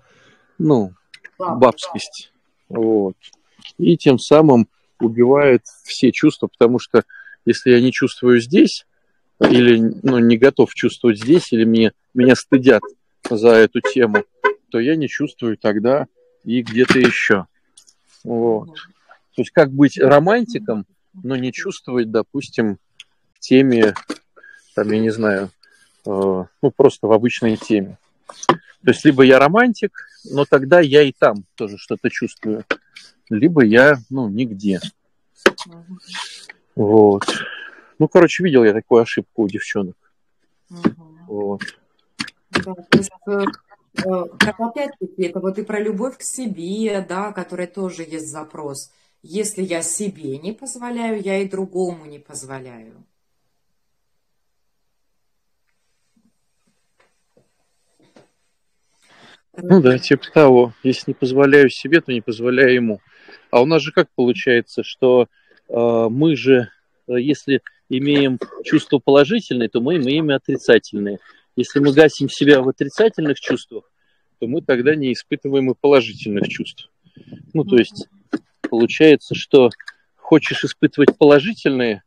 ну, 0.56 0.94
бабскость. 1.38 2.32
Вот. 2.68 3.16
И 3.76 3.96
тем 3.96 4.18
самым 4.18 4.68
убивает 5.00 5.62
все 5.84 6.10
чувства, 6.10 6.48
потому 6.48 6.78
что 6.78 7.04
если 7.48 7.70
я 7.70 7.80
не 7.80 7.92
чувствую 7.92 8.40
здесь, 8.40 8.86
или 9.40 9.78
ну, 10.02 10.18
не 10.18 10.36
готов 10.36 10.74
чувствовать 10.74 11.18
здесь, 11.18 11.52
или 11.52 11.64
мне, 11.64 11.92
меня 12.14 12.36
стыдят 12.36 12.82
за 13.28 13.50
эту 13.50 13.80
тему, 13.80 14.24
то 14.70 14.78
я 14.78 14.96
не 14.96 15.08
чувствую 15.08 15.56
тогда 15.56 16.06
и 16.44 16.62
где-то 16.62 16.98
еще. 16.98 17.46
Вот. 18.24 18.74
То 19.34 19.42
есть 19.42 19.50
как 19.50 19.72
быть 19.72 19.98
романтиком, 19.98 20.86
но 21.14 21.36
не 21.36 21.52
чувствовать, 21.52 22.10
допустим, 22.10 22.78
в 23.34 23.40
теме, 23.40 23.94
там, 24.74 24.90
я 24.90 24.98
не 24.98 25.10
знаю, 25.10 25.50
э, 26.06 26.44
ну, 26.62 26.70
просто 26.76 27.06
в 27.06 27.12
обычной 27.12 27.56
теме. 27.56 27.98
То 28.84 28.90
есть 28.90 29.04
либо 29.04 29.22
я 29.22 29.38
романтик, 29.38 29.92
но 30.30 30.44
тогда 30.44 30.80
я 30.80 31.02
и 31.02 31.12
там 31.12 31.44
тоже 31.54 31.78
что-то 31.78 32.10
чувствую, 32.10 32.64
либо 33.30 33.64
я, 33.64 33.98
ну, 34.10 34.28
нигде. 34.28 34.80
Вот. 36.78 37.24
Ну, 37.98 38.06
короче, 38.06 38.44
видел 38.44 38.62
я 38.62 38.72
такую 38.72 39.02
ошибку 39.02 39.42
у 39.42 39.48
девчонок. 39.48 39.96
Вот. 41.26 41.60
Да, 42.50 42.74
то 42.74 42.98
есть, 42.98 43.10
э, 43.26 43.44
э, 43.96 44.24
как 44.38 44.60
опять-таки, 44.60 45.24
это 45.24 45.40
вот 45.40 45.58
и 45.58 45.64
про 45.64 45.80
любовь 45.80 46.16
к 46.18 46.22
себе, 46.22 47.04
да, 47.06 47.32
которая 47.32 47.66
тоже 47.66 48.04
есть 48.04 48.28
запрос. 48.30 48.92
Если 49.22 49.62
я 49.62 49.82
себе 49.82 50.38
не 50.38 50.52
позволяю, 50.52 51.20
я 51.20 51.38
и 51.38 51.48
другому 51.48 52.06
не 52.06 52.20
позволяю. 52.20 52.94
Ну 59.56 59.82
да, 59.82 59.98
типа 59.98 60.26
того. 60.32 60.72
Если 60.84 61.10
не 61.10 61.14
позволяю 61.14 61.70
себе, 61.70 62.00
то 62.00 62.12
не 62.12 62.20
позволяю 62.20 62.72
ему. 62.72 63.00
А 63.50 63.60
у 63.60 63.66
нас 63.66 63.82
же 63.82 63.90
как 63.90 64.08
получается, 64.14 64.84
что 64.84 65.26
мы 65.68 66.36
же, 66.36 66.70
э, 67.06 67.20
если 67.20 67.62
имеем 67.88 68.38
чувства 68.64 68.98
положительные, 68.98 69.68
то 69.68 69.80
мы 69.80 69.96
имеем 69.96 70.30
и 70.30 70.34
отрицательные. 70.34 71.18
Если 71.56 71.80
мы 71.80 71.92
гасим 71.92 72.28
себя 72.28 72.62
в 72.62 72.68
отрицательных 72.68 73.40
чувствах, 73.40 73.90
то 74.38 74.46
мы 74.46 74.62
тогда 74.62 74.94
не 74.94 75.12
испытываем 75.12 75.70
и 75.70 75.74
положительных 75.74 76.48
чувств. 76.48 76.90
Ну, 77.52 77.64
то 77.64 77.76
есть 77.76 78.08
получается, 78.68 79.34
что 79.34 79.70
хочешь 80.16 80.62
испытывать 80.64 81.16
положительные, 81.16 82.02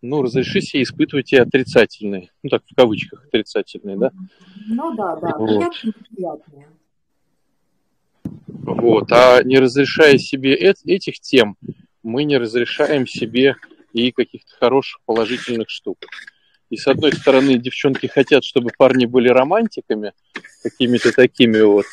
ну, 0.00 0.22
разреши 0.22 0.60
себе 0.60 0.82
испытывать 0.82 1.32
и 1.32 1.36
отрицательные. 1.36 2.30
Ну, 2.42 2.50
так, 2.50 2.62
в 2.70 2.74
кавычках, 2.74 3.26
отрицательные, 3.26 3.96
да? 3.96 4.12
Ну, 4.66 4.94
да, 4.94 5.16
да, 5.16 5.36
вот. 5.36 5.72
приятные. 6.10 6.68
Вот. 8.46 9.12
А 9.12 9.42
не 9.42 9.58
разрешая 9.58 10.18
себе 10.18 10.54
этих 10.54 11.20
тем, 11.20 11.56
мы 12.04 12.24
не 12.24 12.36
разрешаем 12.36 13.06
себе 13.06 13.56
и 13.92 14.12
каких-то 14.12 14.54
хороших 14.56 15.00
положительных 15.06 15.70
штук. 15.70 15.98
И 16.70 16.76
с 16.76 16.86
одной 16.86 17.12
стороны, 17.12 17.58
девчонки 17.58 18.06
хотят, 18.06 18.44
чтобы 18.44 18.70
парни 18.76 19.06
были 19.06 19.28
романтиками, 19.28 20.12
какими-то 20.62 21.12
такими 21.12 21.60
вот, 21.60 21.86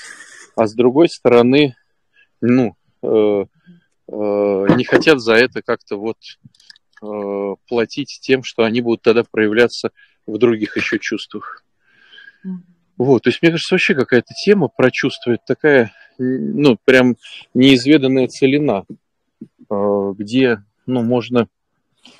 а 0.56 0.68
с 0.68 0.74
другой 0.74 1.10
стороны, 1.10 1.76
ну, 2.42 2.76
э, 3.04 3.08
э, 3.08 3.46
не 4.08 4.84
хотят 4.84 5.20
за 5.20 5.34
это 5.34 5.62
как-то 5.62 5.98
вот 5.98 6.18
э, 7.02 7.56
платить 7.68 8.20
тем, 8.22 8.44
что 8.44 8.64
они 8.64 8.82
будут 8.82 9.02
тогда 9.02 9.24
проявляться 9.24 9.92
в 10.26 10.38
других 10.38 10.78
еще 10.78 11.00
чувствах. 11.00 11.64
Вот, 12.98 13.24
то 13.24 13.30
есть, 13.30 13.42
мне 13.42 13.52
кажется, 13.52 13.74
вообще 13.74 13.96
какая-то 13.96 14.34
тема 14.46 14.68
про 14.68 14.92
чувства, 14.92 15.32
это 15.32 15.44
такая 15.46 15.92
ну, 16.18 16.78
прям 16.84 17.16
неизведанная 17.54 18.28
целина, 18.28 18.86
где, 20.18 20.64
ну, 20.86 21.04
можно 21.04 21.48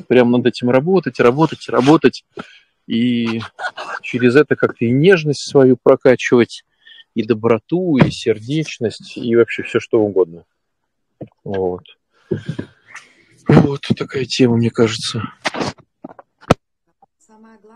прям 0.08 0.32
над 0.32 0.46
этим 0.46 0.70
работать, 0.70 1.20
работать, 1.20 1.68
работать, 1.70 2.26
и 2.88 3.42
через 4.02 4.36
это 4.36 4.56
как-то 4.56 4.86
и 4.86 4.92
нежность 4.92 5.50
свою 5.50 5.78
прокачивать, 5.82 6.64
и 7.14 7.24
доброту, 7.24 7.98
и 7.98 8.10
сердечность, 8.10 9.18
и 9.18 9.36
вообще 9.36 9.64
все 9.64 9.80
что 9.80 10.00
угодно. 10.00 10.46
Вот. 11.44 11.84
Вот 13.48 13.82
такая 13.98 14.26
тема, 14.26 14.58
мне 14.58 14.70
кажется. 14.70 15.24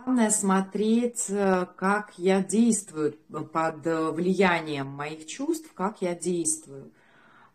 Главное 0.06 0.30
смотреть, 0.30 1.26
э, 1.30 1.66
как 1.78 2.14
я 2.18 2.44
действую 2.44 3.14
под 3.52 3.88
э, 3.88 4.12
влиянием 4.12 4.86
моих 4.86 5.26
чувств, 5.26 5.74
как 5.74 6.02
я 6.02 6.14
действую. 6.14 6.92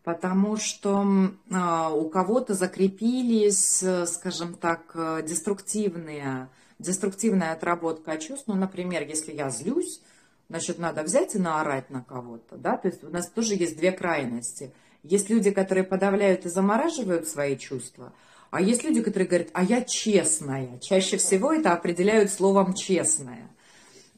Потому 0.02 0.56
что 0.56 1.06
а, 1.52 1.90
у 1.90 2.08
кого-то 2.08 2.54
закрепились, 2.54 3.82
э, 3.82 4.06
скажем 4.06 4.54
так, 4.54 4.96
деструктивные, 5.26 6.48
деструктивная 6.78 7.52
отработка 7.52 8.16
чувств. 8.16 8.44
Ну, 8.46 8.54
например, 8.54 9.06
если 9.06 9.32
я 9.32 9.50
злюсь, 9.50 10.00
значит, 10.48 10.78
надо 10.78 11.02
взять 11.02 11.34
и 11.34 11.38
наорать 11.38 11.90
на 11.90 12.02
кого-то. 12.02 12.56
Да? 12.56 12.78
То 12.78 12.88
есть 12.88 13.04
у 13.04 13.10
нас 13.10 13.28
тоже 13.28 13.54
есть 13.54 13.76
две 13.76 13.92
крайности. 13.92 14.72
Есть 15.02 15.28
люди, 15.28 15.50
которые 15.50 15.84
подавляют 15.84 16.46
и 16.46 16.48
замораживают 16.48 17.28
свои 17.28 17.56
чувства– 17.56 18.12
а 18.50 18.60
есть 18.60 18.82
люди, 18.82 19.00
которые 19.00 19.28
говорят, 19.28 19.48
а 19.52 19.62
я 19.62 19.82
честная. 19.82 20.78
Чаще 20.80 21.16
всего 21.16 21.52
это 21.52 21.72
определяют 21.72 22.30
словом 22.30 22.74
честная. 22.74 23.48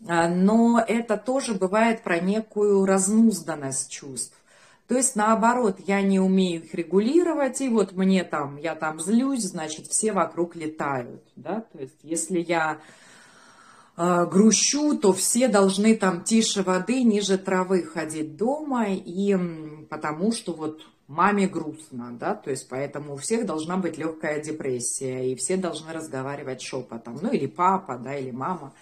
А, 0.08 0.28
но 0.28 0.82
это 0.86 1.16
тоже 1.18 1.54
бывает 1.54 2.02
про 2.02 2.18
некую 2.18 2.86
разнузданность 2.86 3.90
чувств. 3.90 4.34
То 4.92 4.98
есть, 4.98 5.16
наоборот, 5.16 5.78
я 5.86 6.02
не 6.02 6.20
умею 6.20 6.62
их 6.62 6.74
регулировать, 6.74 7.62
и 7.62 7.70
вот 7.70 7.92
мне 7.92 8.24
там, 8.24 8.58
я 8.58 8.74
там 8.74 9.00
злюсь, 9.00 9.42
значит, 9.42 9.86
все 9.86 10.12
вокруг 10.12 10.54
летают, 10.54 11.22
да, 11.34 11.62
то 11.72 11.78
есть, 11.78 11.96
если 12.02 12.40
я 12.40 12.78
э, 13.96 14.26
грущу, 14.26 14.98
то 14.98 15.14
все 15.14 15.48
должны 15.48 15.96
там 15.96 16.24
тише 16.24 16.62
воды, 16.62 17.04
ниже 17.04 17.38
травы 17.38 17.84
ходить 17.84 18.36
дома, 18.36 18.88
и 18.90 19.34
потому 19.88 20.30
что 20.30 20.52
вот 20.52 20.82
маме 21.08 21.48
грустно, 21.48 22.10
да, 22.12 22.34
то 22.34 22.50
есть 22.50 22.68
поэтому 22.68 23.14
у 23.14 23.16
всех 23.16 23.46
должна 23.46 23.78
быть 23.78 23.96
легкая 23.96 24.42
депрессия, 24.42 25.32
и 25.32 25.36
все 25.36 25.56
должны 25.56 25.94
разговаривать 25.94 26.60
шепотом, 26.60 27.18
ну 27.22 27.32
или 27.32 27.46
папа, 27.46 27.96
да, 27.96 28.14
или 28.14 28.30
мама, 28.30 28.74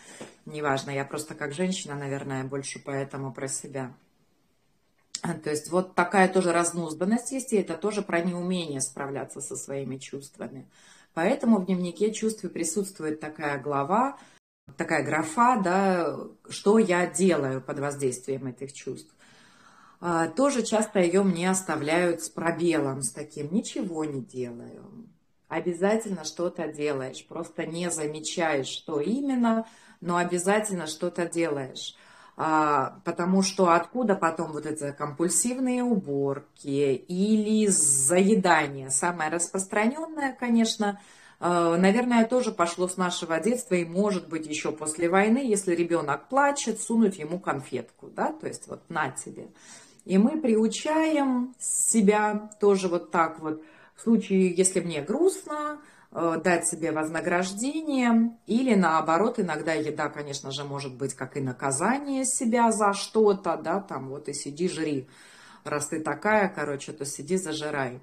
неважно, 0.45 0.91
я 0.91 1.05
просто 1.05 1.37
как 1.37 1.55
женщина, 1.55 1.95
наверное, 1.95 2.43
больше 2.43 2.83
поэтому 2.85 3.33
про 3.33 3.47
себя. 3.47 3.93
То 5.23 5.51
есть 5.51 5.71
вот 5.71 5.95
такая 5.95 6.29
тоже 6.29 6.53
разнузданность 6.53 7.33
есть, 7.33 7.53
и 7.53 7.57
это 7.57 7.75
тоже 7.75 8.03
про 8.03 8.21
неумение 8.21 8.81
справляться 8.81 9.41
со 9.41 9.57
своими 9.57 9.97
чувствами. 9.99 10.69
Поэтому 11.15 11.59
в 11.59 11.67
дневнике 11.67 12.13
чувств 12.13 12.49
присутствует 12.51 13.21
такая 13.21 13.61
глава, 13.61 14.17
такая 14.77 15.05
графа, 15.05 15.61
да, 15.63 16.17
что 16.49 16.79
я 16.79 17.07
делаю 17.07 17.61
под 17.61 17.81
воздействием 17.81 18.47
этих 18.47 18.73
чувств. 18.73 19.15
А, 20.01 20.29
тоже 20.29 20.63
часто 20.63 21.01
ее 21.01 21.23
мне 21.23 21.51
оставляют 21.51 22.23
с 22.23 22.31
пробелом, 22.31 23.03
с 23.03 23.13
таким 23.13 23.53
«ничего 23.53 24.05
не 24.05 24.23
делаю». 24.23 25.09
Обязательно 25.49 26.25
что-то 26.25 26.69
делаешь, 26.69 27.27
просто 27.27 27.67
не 27.67 27.91
замечаешь, 27.91 28.69
что 28.69 29.01
именно, 29.01 29.67
но 30.01 30.17
обязательно 30.17 30.87
что-то 30.87 31.27
делаешь. 31.27 31.97
А, 32.37 33.01
потому 33.05 33.43
что 33.43 33.71
откуда 33.73 34.15
потом 34.15 34.53
вот 34.53 34.67
эти 34.67 34.93
компульсивные 34.93 35.83
уборки 35.83 36.95
или 36.95 37.67
заедание? 37.67 38.91
Самое 38.91 39.31
распространенное, 39.31 40.37
конечно, 40.39 41.01
а, 41.39 41.77
наверное, 41.77 42.27
тоже 42.27 42.53
пошло 42.53 42.87
с 42.87 42.97
нашего 42.97 43.41
детства 43.41 43.75
и 43.75 43.85
может 43.85 44.29
быть 44.29 44.47
еще 44.47 44.73
после 44.73 45.09
войны, 45.09 45.39
если 45.39 45.75
ребенок 45.75 46.29
плачет, 46.29 46.81
сунуть 46.81 47.19
ему 47.19 47.39
конфетку, 47.39 48.09
да, 48.09 48.33
то 48.33 48.47
есть 48.47 48.69
вот 48.69 48.83
на 48.89 49.11
тебе. 49.11 49.49
И 50.05 50.19
мы 50.19 50.41
приучаем 50.41 51.55
себя 51.59 52.51
тоже 52.61 52.89
вот 52.89 53.11
так 53.11 53.41
вот, 53.41 53.63
в 53.97 54.03
случае, 54.03 54.55
если 54.55 54.81
мне 54.81 55.03
грустно, 55.03 55.79
э, 55.79 56.00
дать 56.13 56.67
себе 56.67 56.91
вознаграждение, 56.91 58.37
или 58.47 58.75
наоборот, 58.75 59.39
иногда 59.39 59.75
еда, 59.75 60.09
конечно 60.09 60.51
же, 60.51 60.65
может 60.65 60.97
быть 60.97 61.15
как 61.15 61.37
и 61.37 61.41
наказание 61.41 62.25
себя 62.25 62.73
за 62.73 62.93
что-то, 62.93 63.57
да, 63.57 63.81
там 63.81 64.09
вот 64.09 64.29
и 64.29 64.35
сиди, 64.35 64.69
жри, 64.69 65.09
раз 65.63 65.89
ты 65.89 66.01
такая, 66.01 66.49
короче, 66.49 66.93
то 66.93 67.05
сиди, 67.05 67.37
зажирай. 67.37 68.01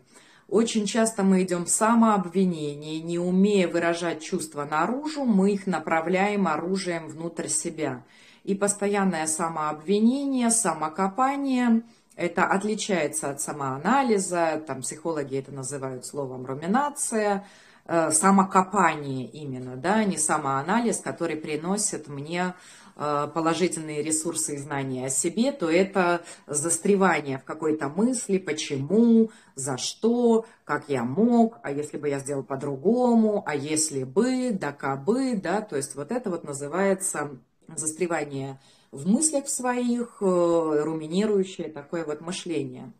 Очень 0.48 0.86
часто 0.86 1.24
мы 1.24 1.43
идем 1.43 1.65
в 1.65 1.70
самообвинение, 1.70 3.02
не 3.02 3.20
умея 3.20 3.67
выражать 3.67 4.24
чувства 4.24 4.63
наружу, 4.63 5.26
мы 5.26 5.52
их 5.52 5.67
направляем 5.67 6.48
оружием 6.48 7.10
внутрь 7.10 7.50
себя. 7.50 8.06
И 8.46 8.56
постоянное 8.56 9.28
самообвинение, 9.28 10.50
самокопание– 10.50 11.82
это 12.15 12.46
отличается 12.46 13.30
от 13.30 13.41
самоанализа, 13.41 14.63
там 14.65 14.82
психологи 14.82 15.38
это 15.38 15.52
называют 15.52 16.06
словом 16.06 16.46
руминация, 16.46 17.46
э, 17.46 17.66
самокопание 18.12 19.26
именно, 19.28 19.78
да, 19.78 20.04
не 20.04 20.17
самоанализ, 20.17 21.00
который 21.00 21.38
приносит 21.38 22.08
мне 22.08 22.54
Э, 23.00 23.30
положительные 23.32 24.02
ресурсы 24.02 24.56
и 24.56 24.58
знания 24.58 25.06
о 25.06 25.10
себе, 25.12 25.52
то 25.52 25.69
это 25.69 26.23
застревание 26.47 27.38
в 27.38 27.43
какой-то 27.43 27.89
мысли, 27.89 28.39
почему, 28.39 29.30
за 29.54 29.78
что, 29.78 30.47
как 30.63 30.89
я 30.89 31.04
мог, 31.04 31.60
а 31.62 31.71
если 31.71 31.97
бы 31.97 32.10
я 32.10 32.17
сделал 32.17 32.41
по-другому, 32.41 33.43
а 33.45 33.54
если 33.54 34.04
бы, 34.04 34.50
да 34.52 34.71
кабы, 34.71 35.36
да, 35.36 35.62
то 35.62 35.76
есть 35.76 35.93
вот 35.93 36.12
это 36.12 36.32
вот 36.32 36.43
называется 36.43 37.38
застревание 37.67 38.60
в 38.91 39.08
мыслях 39.08 39.47
своих, 39.47 40.17
э, 40.21 40.82
руминирующее 40.84 41.69
такое 41.69 42.04
вот 42.04 42.21
мышление. 42.21 42.91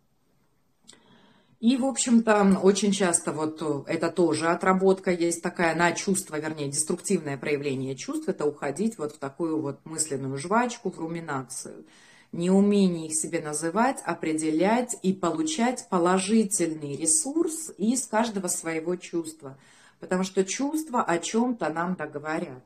И, 1.60 1.76
в 1.76 1.86
общем-то, 1.86 2.60
очень 2.62 2.92
часто 2.92 3.32
вот 3.32 3.64
э, 3.64 3.92
это 3.92 4.12
тоже 4.12 4.50
отработка 4.50 5.10
есть 5.10 5.42
такая 5.42 5.74
на 5.74 5.92
чувство, 5.92 6.40
вернее, 6.40 6.70
деструктивное 6.70 7.36
проявление 7.36 7.96
чувств, 7.96 8.30
это 8.30 8.46
уходить 8.46 9.00
вот 9.00 9.14
в 9.14 9.18
такую 9.18 9.60
вот 9.60 9.84
мысленную 9.84 10.38
жвачку, 10.38 10.92
в 10.92 11.00
руминацию. 11.00 11.86
Неумение 12.32 13.08
их 13.08 13.16
себе 13.16 13.42
называть, 13.42 14.04
определять 14.06 14.96
и 15.02 15.14
получать 15.14 15.88
положительный 15.90 16.96
ресурс 16.96 17.72
из 17.80 18.06
каждого 18.06 18.50
своего 18.50 18.96
чувства. 18.96 19.58
Потому 20.00 20.24
что 20.24 20.46
чувства 20.46 21.02
о 21.02 21.18
чем-то 21.18 21.70
нам 21.70 21.96
договорят. 21.96 22.64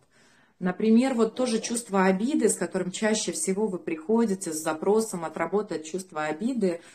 Например, 0.59 1.13
вот 1.13 1.35
тоже 1.35 1.61
чувство 1.61 2.05
обиды, 2.07 2.49
с 2.49 2.55
которым 2.55 2.91
чаще 2.91 3.31
всего 3.31 3.67
вы 3.67 3.79
приходите 3.79 4.51
с 4.51 4.61
запросом 4.61 5.23
отработать 5.23 5.85
чувство 5.89 6.25
обиды– 6.25 6.81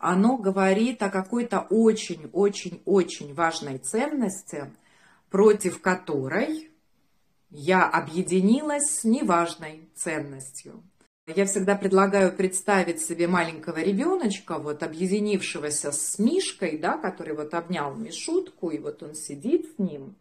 оно 0.00 0.38
говорит 0.38 1.02
о 1.02 1.10
какой-то 1.10 1.60
очень-очень-очень 1.60 3.34
важной 3.34 3.76
ценности, 3.76 4.72
против 5.28 5.82
которой 5.82 6.70
я 7.50 7.86
объединилась 7.86 9.00
с 9.00 9.04
неважной 9.04 9.90
ценностью. 9.94 10.82
Я 11.26 11.44
всегда 11.44 11.76
предлагаю 11.76 12.34
представить 12.34 13.02
себе 13.02 13.28
маленького 13.28 13.76
ребеночка, 13.76 14.58
вот 14.58 14.82
объединившегося 14.82 15.92
с 15.92 16.18
Мишкой, 16.18 16.78
да, 16.78 16.96
который 16.96 17.36
вот 17.36 17.52
обнял 17.52 17.94
Мишутку, 17.94 18.70
и 18.70 18.78
вот 18.78 19.02
он 19.02 19.14
сидит 19.14 19.66
с 19.66 19.78
ним. 19.78 20.16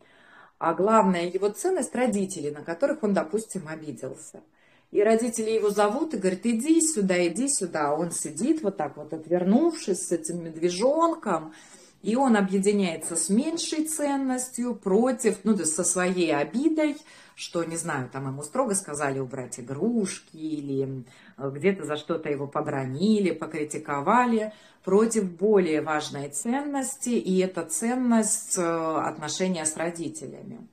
А 0.57 0.73
главная 0.73 1.25
его 1.29 1.47
ценность 1.49 1.95
родители, 1.95 2.49
на 2.49 2.63
которых 2.63 3.01
он, 3.01 3.13
допустим, 3.13 3.69
обиделся. 3.69 4.43
И 4.91 5.03
родители 5.03 5.51
его 5.51 5.69
зовут 5.69 6.13
и 6.13 6.17
говорят, 6.17 6.45
иди 6.45 6.81
сюда, 6.81 7.27
иди 7.27 7.47
сюда. 7.47 7.93
Он 7.93 8.11
сидит 8.11 8.63
вот 8.63 8.77
так 8.77 8.97
вот, 8.97 9.13
отвернувшись 9.13 10.07
с 10.07 10.11
этим 10.11 10.43
медвежонком, 10.43 11.53
и 12.01 12.15
он 12.15 12.35
объединяется 12.35 13.15
с 13.15 13.29
меньшей 13.29 13.85
ценностью 13.85 14.73
против, 14.73 15.39
ну, 15.43 15.53
да, 15.53 15.65
со 15.65 15.83
своей 15.83 16.33
обидой, 16.33 16.97
что, 17.35 17.63
не 17.63 17.75
знаю, 17.75 18.09
там 18.09 18.27
ему 18.27 18.41
строго 18.41 18.73
сказали 18.73 19.19
убрать 19.19 19.59
игрушки 19.59 20.37
или 20.37 21.03
э, 21.37 21.51
где-то 21.53 21.85
за 21.85 21.97
что-то 21.97 22.29
его 22.29 22.47
побронили, 22.47 23.31
покритиковали, 23.31 24.53
против 24.83 25.29
более 25.29 25.81
важной 25.81 26.29
ценности, 26.29 27.09
и 27.09 27.37
это 27.39 27.63
ценность 27.63 28.57
э, 28.57 28.61
отношения 28.61 29.65
с 29.65 29.75
родителями. 29.77 30.67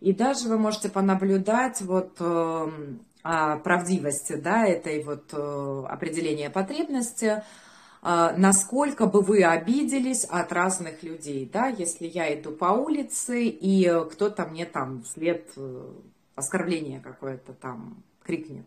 И 0.00 0.12
даже 0.12 0.48
вы 0.48 0.58
можете 0.58 0.90
понаблюдать 0.90 1.80
вот 1.80 2.12
эм, 2.20 3.00
правдивости 3.62 4.34
да, 4.34 4.66
этой 4.66 5.02
вот 5.02 5.32
э, 5.32 5.84
определения 5.88 6.50
потребности, 6.50 7.42
а, 8.02 8.34
насколько 8.36 9.06
бы 9.06 9.20
вы 9.20 9.42
обиделись 9.42 10.24
от 10.24 10.52
разных 10.52 11.02
людей, 11.02 11.48
да, 11.52 11.66
если 11.66 12.06
я 12.06 12.32
иду 12.38 12.52
по 12.52 12.66
улице, 12.66 13.46
и 13.46 13.90
кто-то 14.12 14.46
мне 14.46 14.64
там 14.64 15.02
вслед 15.02 15.50
э, 15.56 15.92
оскорбление 16.36 17.00
какое-то 17.00 17.52
там 17.52 18.04
крикнет. 18.22 18.66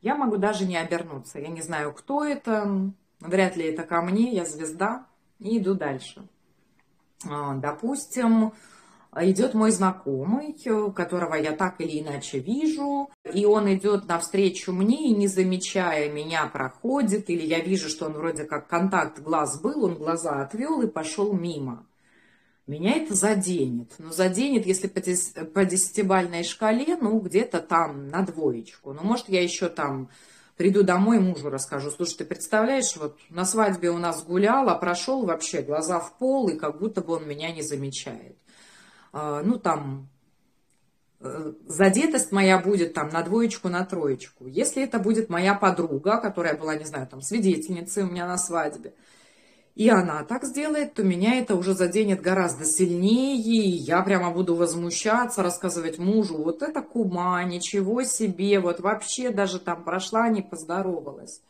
Я 0.00 0.16
могу 0.16 0.36
даже 0.36 0.64
не 0.64 0.76
обернуться. 0.78 1.38
Я 1.38 1.48
не 1.48 1.60
знаю, 1.60 1.92
кто 1.92 2.24
это, 2.24 2.92
вряд 3.20 3.56
ли 3.56 3.66
это 3.66 3.82
ко 3.82 4.00
мне, 4.00 4.32
я 4.32 4.44
звезда, 4.44 5.06
и 5.38 5.58
иду 5.58 5.74
дальше. 5.74 6.26
А, 7.28 7.54
допустим, 7.54 8.52
идет 9.16 9.54
мой 9.54 9.70
знакомый, 9.70 10.56
которого 10.94 11.34
я 11.34 11.52
так 11.52 11.80
или 11.80 12.00
иначе 12.00 12.38
вижу, 12.38 13.10
и 13.32 13.44
он 13.44 13.72
идет 13.74 14.06
навстречу 14.06 14.72
мне 14.72 15.08
и 15.08 15.14
не 15.14 15.26
замечая 15.26 16.10
меня 16.10 16.46
проходит, 16.46 17.28
или 17.28 17.42
я 17.42 17.60
вижу, 17.60 17.88
что 17.88 18.06
он 18.06 18.12
вроде 18.12 18.44
как 18.44 18.68
контакт 18.68 19.20
глаз 19.20 19.60
был, 19.60 19.84
он 19.84 19.94
глаза 19.96 20.42
отвел 20.42 20.80
и 20.82 20.86
пошел 20.86 21.32
мимо. 21.32 21.86
Меня 22.66 22.96
это 22.96 23.14
заденет. 23.14 23.92
Ну, 23.98 24.12
заденет, 24.12 24.66
если 24.66 24.86
по 24.86 25.64
десятибальной 25.64 26.44
шкале, 26.44 26.96
ну, 26.96 27.18
где-то 27.18 27.58
там 27.60 28.08
на 28.08 28.22
двоечку. 28.22 28.92
Ну, 28.92 29.02
может, 29.02 29.28
я 29.28 29.42
еще 29.42 29.68
там 29.68 30.08
приду 30.56 30.84
домой, 30.84 31.18
мужу 31.18 31.50
расскажу. 31.50 31.90
Слушай, 31.90 32.18
ты 32.18 32.24
представляешь, 32.24 32.96
вот 32.96 33.18
на 33.30 33.44
свадьбе 33.44 33.90
у 33.90 33.98
нас 33.98 34.22
гулял, 34.24 34.68
а 34.68 34.76
прошел 34.76 35.26
вообще 35.26 35.60
глаза 35.60 35.98
в 35.98 36.16
пол, 36.18 36.48
и 36.48 36.56
как 36.56 36.78
будто 36.78 37.02
бы 37.02 37.14
он 37.14 37.26
меня 37.26 37.52
не 37.52 37.62
замечает. 37.62 38.38
А, 39.12 39.42
ну, 39.42 39.58
там, 39.58 40.08
э, 41.20 41.52
задетость 41.66 42.32
моя 42.32 42.58
будет 42.58 42.94
там 42.94 43.10
на 43.10 43.22
двоечку, 43.22 43.68
на 43.68 43.84
троечку. 43.84 44.46
Если 44.46 44.82
это 44.82 44.98
будет 44.98 45.28
моя 45.28 45.54
подруга, 45.54 46.18
которая 46.18 46.56
была, 46.56 46.76
не 46.76 46.84
знаю, 46.84 47.06
там, 47.06 47.20
свидетельницей 47.20 48.04
у 48.04 48.06
меня 48.06 48.26
на 48.26 48.38
свадьбе, 48.38 48.94
и 49.74 49.88
она 49.88 50.22
так 50.24 50.44
сделает, 50.44 50.94
то 50.94 51.02
меня 51.02 51.38
это 51.38 51.54
уже 51.54 51.74
заденет 51.74 52.20
гораздо 52.20 52.64
сильнее, 52.64 53.36
и 53.36 53.68
я 53.68 54.02
прямо 54.02 54.30
буду 54.30 54.54
возмущаться, 54.54 55.42
рассказывать 55.42 55.98
мужу, 55.98 56.42
вот 56.42 56.62
это 56.62 56.82
кума, 56.82 57.42
ничего 57.44 58.02
себе, 58.02 58.60
вот 58.60 58.80
вообще 58.80 59.30
даже 59.30 59.58
там 59.58 59.84
прошла, 59.84 60.28
не 60.28 60.42
поздоровалась. 60.42 61.40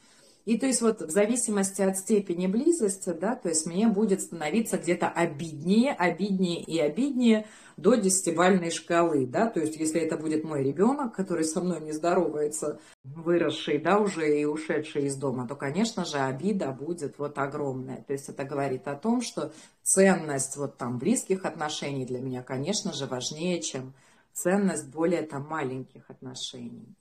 И 0.45 0.59
то 0.59 0.67
есть 0.67 0.83
вот 0.83 1.01
в 1.01 1.11
зависимости 1.11 1.83
от 1.83 1.97
степени 1.97 2.49
близости, 2.49 3.11
да, 3.11 3.37
то 3.37 3.49
есть 3.49 3.65
мне 3.65 3.87
будет 3.87 4.23
становиться 4.23 4.77
где-то 4.77 5.09
обиднее, 5.09 5.93
обиднее 5.93 6.63
и 6.63 6.79
обиднее 6.81 7.47
до 7.77 7.95
десятибальной 7.95 8.71
шкалы, 8.71 9.25
да, 9.27 9.47
то 9.47 9.61
есть 9.61 9.77
если 9.77 10.01
это 10.01 10.17
будет 10.17 10.43
мой 10.43 10.65
ребенок, 10.65 11.15
который 11.15 11.45
со 11.45 11.61
мной 11.61 11.81
не 11.81 11.93
здоровается, 11.93 12.81
выросший, 13.05 13.79
да, 13.79 13.99
уже 13.99 14.41
и 14.41 14.45
ушедший 14.45 15.07
из 15.07 15.17
дома, 15.17 15.47
то, 15.47 15.55
конечно 15.55 16.05
же, 16.05 16.19
обида 16.19 16.73
будет 16.73 17.19
вот 17.19 17.39
огромная. 17.39 18.03
То 18.03 18.13
есть 18.13 18.29
это 18.29 18.45
говорит 18.45 18.89
о 18.89 18.97
том, 18.97 19.23
что 19.23 19.53
ценность 19.83 20.57
вот 20.57 20.77
там 20.77 20.99
близких 20.99 21.45
отношений 21.45 22.05
для 22.05 22.21
меня, 22.21 22.43
конечно 22.43 22.93
же, 22.93 23.07
важнее, 23.07 23.61
чем 23.63 23.95
ценность 24.33 24.89
более 24.89 25.23
там 25.23 25.47
маленьких 25.49 26.11
отношений. 26.11 26.97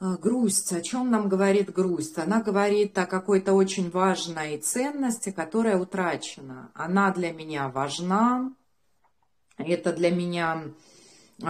А, 0.00 0.16
грусть. 0.16 0.72
О 0.72 0.80
чем 0.80 1.10
нам 1.10 1.28
говорит 1.28 1.72
грусть? 1.72 2.18
Она 2.18 2.42
говорит 2.42 2.96
о 2.98 3.06
какой-то 3.06 3.54
очень 3.54 3.90
важной 3.90 4.58
ценности, 4.58 5.30
которая 5.30 5.78
утрачена. 5.78 6.70
Она 6.74 7.12
для 7.12 7.32
меня 7.32 7.68
важна. 7.68 8.52
Это 9.56 9.92
для 9.92 10.10
меня 10.10 10.64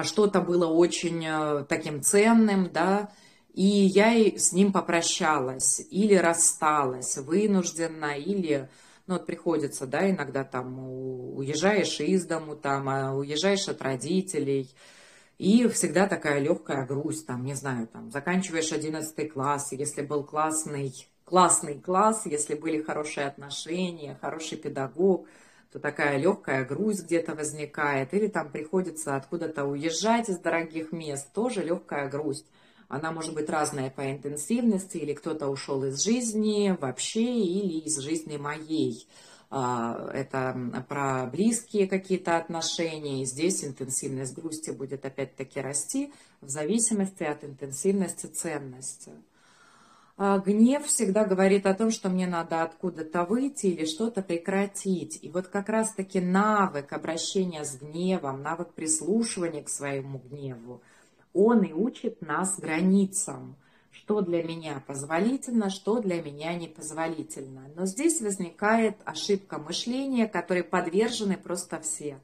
что-то 0.02 0.40
было 0.40 0.66
очень 0.66 1.24
э, 1.24 1.64
таким 1.68 2.02
ценным, 2.02 2.70
да, 2.72 3.10
и 3.52 3.64
я 3.64 4.12
с 4.36 4.52
ним 4.52 4.72
попрощалась 4.72 5.80
или 5.90 6.14
рассталась 6.14 7.16
вынужденно, 7.18 8.18
или 8.18 8.68
ну, 9.06 9.14
вот 9.14 9.26
приходится, 9.26 9.86
да, 9.86 10.10
иногда 10.10 10.44
там 10.44 10.78
уезжаешь 11.36 12.00
из 12.00 12.26
дому, 12.26 12.56
там, 12.56 12.88
а 12.88 13.14
уезжаешь 13.14 13.68
от 13.68 13.82
родителей, 13.82 14.70
и 15.38 15.66
всегда 15.68 16.06
такая 16.06 16.38
легкая 16.38 16.86
грусть, 16.86 17.26
там, 17.26 17.44
не 17.44 17.54
знаю, 17.54 17.88
там, 17.88 18.10
заканчиваешь 18.10 18.72
11 18.72 19.32
класс, 19.32 19.72
если 19.72 20.02
был 20.02 20.24
классный, 20.24 20.94
классный 21.24 21.78
класс, 21.78 22.22
если 22.26 22.54
были 22.54 22.82
хорошие 22.82 23.26
отношения, 23.26 24.16
хороший 24.20 24.58
педагог, 24.58 25.26
то 25.72 25.80
такая 25.80 26.18
легкая 26.18 26.64
грусть 26.64 27.04
где-то 27.04 27.34
возникает, 27.34 28.14
или 28.14 28.28
там 28.28 28.50
приходится 28.50 29.16
откуда-то 29.16 29.64
уезжать 29.64 30.28
из 30.28 30.38
дорогих 30.38 30.92
мест, 30.92 31.32
тоже 31.32 31.64
легкая 31.64 32.08
грусть. 32.08 32.46
Она 32.88 33.10
может 33.10 33.34
быть 33.34 33.50
разная 33.50 33.90
по 33.90 34.08
интенсивности, 34.08 34.98
или 34.98 35.14
кто-то 35.14 35.48
ушел 35.48 35.82
из 35.82 36.00
жизни 36.00 36.76
вообще, 36.80 37.24
или 37.24 37.80
из 37.80 37.98
жизни 37.98 38.36
моей. 38.36 39.08
А, 39.50 40.10
это 40.12 40.84
про 40.88 41.26
близкие 41.26 41.86
какие-то 41.86 42.36
отношения, 42.36 43.22
и 43.22 43.26
здесь 43.26 43.64
интенсивность 43.64 44.34
грусти 44.34 44.70
будет 44.70 45.04
опять-таки 45.04 45.60
расти 45.60 46.12
в 46.40 46.48
зависимости 46.48 47.22
от 47.22 47.44
интенсивности 47.44 48.26
ценности. 48.26 49.12
А, 50.16 50.38
гнев 50.38 50.86
всегда 50.86 51.24
говорит 51.24 51.66
о 51.66 51.74
том, 51.74 51.90
что 51.90 52.08
мне 52.08 52.26
надо 52.26 52.62
откуда-то 52.62 53.24
выйти 53.24 53.66
или 53.66 53.84
что-то 53.84 54.22
прекратить. 54.22 55.18
И 55.22 55.28
вот 55.28 55.48
как 55.48 55.68
раз-таки 55.68 56.20
навык 56.20 56.92
обращения 56.92 57.64
с 57.64 57.76
гневом, 57.76 58.42
навык 58.42 58.72
прислушивания 58.74 59.62
к 59.62 59.68
своему 59.68 60.18
гневу, 60.18 60.82
он 61.32 61.62
и 61.62 61.72
учит 61.72 62.22
нас 62.22 62.58
границам, 62.60 63.56
что 64.04 64.20
для 64.20 64.42
меня 64.42 64.82
позволительно, 64.86 65.70
что 65.70 65.98
для 65.98 66.22
меня 66.22 66.54
непозволительно. 66.54 67.70
Но 67.74 67.86
здесь 67.86 68.20
возникает 68.20 68.96
ошибка 69.06 69.58
мышления, 69.58 70.28
которой 70.28 70.62
подвержены 70.62 71.38
просто 71.38 71.80
все. 71.80 72.18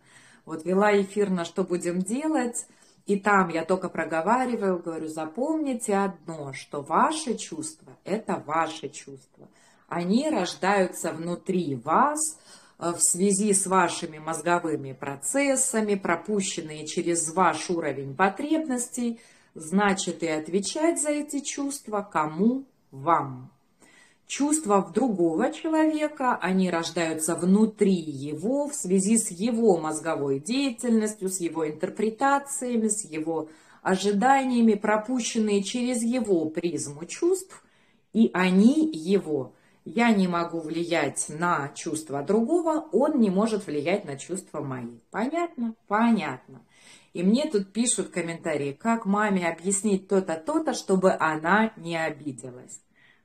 Вот 0.45 0.67
вела 0.67 1.01
эфир 1.01 1.31
на 1.31 1.47
«Что 1.47 1.65
будем 1.65 2.01
делать?», 2.01 2.67
и 3.07 3.19
там 3.19 3.49
я 3.49 3.65
только 3.65 3.89
проговариваю, 3.89 4.79
говорю, 4.79 5.09
запомните 5.09 5.97
одно, 5.97 6.53
что 6.53 6.83
ваши 6.83 7.37
чувства– 7.37 7.97
это 8.05 8.43
ваши 8.47 8.91
чувства. 8.91 9.49
Они 9.89 10.29
рождаются 10.29 11.13
внутри 11.13 11.77
вас 11.77 12.39
э, 12.79 12.93
в 12.93 13.01
связи 13.01 13.55
с 13.55 13.67
вашими 13.67 14.19
мозговыми 14.19 14.93
процессами, 14.93 15.95
пропущенные 15.95 16.87
через 16.87 17.33
ваш 17.33 17.71
уровень 17.71 18.15
потребностей, 18.15 19.19
значит 19.55 20.23
и 20.23 20.29
отвечать 20.29 21.01
за 21.01 21.11
эти 21.11 21.41
чувства 21.41 22.03
кому? 22.03 22.65
Вам. 22.91 23.51
Чувства 24.27 24.81
в 24.81 24.93
другого 24.93 25.53
человека, 25.53 26.37
они 26.37 26.71
рождаются 26.71 27.35
внутри 27.35 27.95
его 27.95 28.69
в 28.69 28.75
связи 28.75 29.19
с 29.19 29.31
его 29.31 29.77
мозговой 29.77 30.39
деятельностью, 30.39 31.29
с 31.29 31.41
его 31.41 31.69
интерпретациями, 31.69 32.89
с 32.89 33.05
его 33.05 33.49
ожиданиями, 33.83 34.75
пропущенные 34.75 35.63
через 35.63 36.03
его 36.03 36.47
призму 36.47 37.07
чувств, 37.07 37.65
и 38.13 38.31
они 38.33 38.91
его. 38.93 39.53
Я 39.85 40.13
не 40.13 40.29
могу 40.29 40.61
влиять 40.61 41.27
на 41.29 41.69
чувства 41.75 42.23
другого, 42.23 42.87
он 42.93 43.19
не 43.19 43.31
может 43.31 43.67
влиять 43.67 44.05
на 44.05 44.17
чувства 44.17 44.61
мои. 44.61 45.01
Понятно? 45.11 45.75
Понятно. 45.89 46.61
И 47.13 47.23
мне 47.23 47.51
тут 47.51 47.73
пишут 47.73 48.11
комментарии, 48.11 48.73
как 48.73 49.05
маме 49.05 49.49
объяснить 49.49 50.07
то-то, 50.07 50.37
то-то, 50.37 50.75
чтобы 50.75 51.13
она 51.13 51.73
не 51.77 51.97
обиделась. 51.97 52.81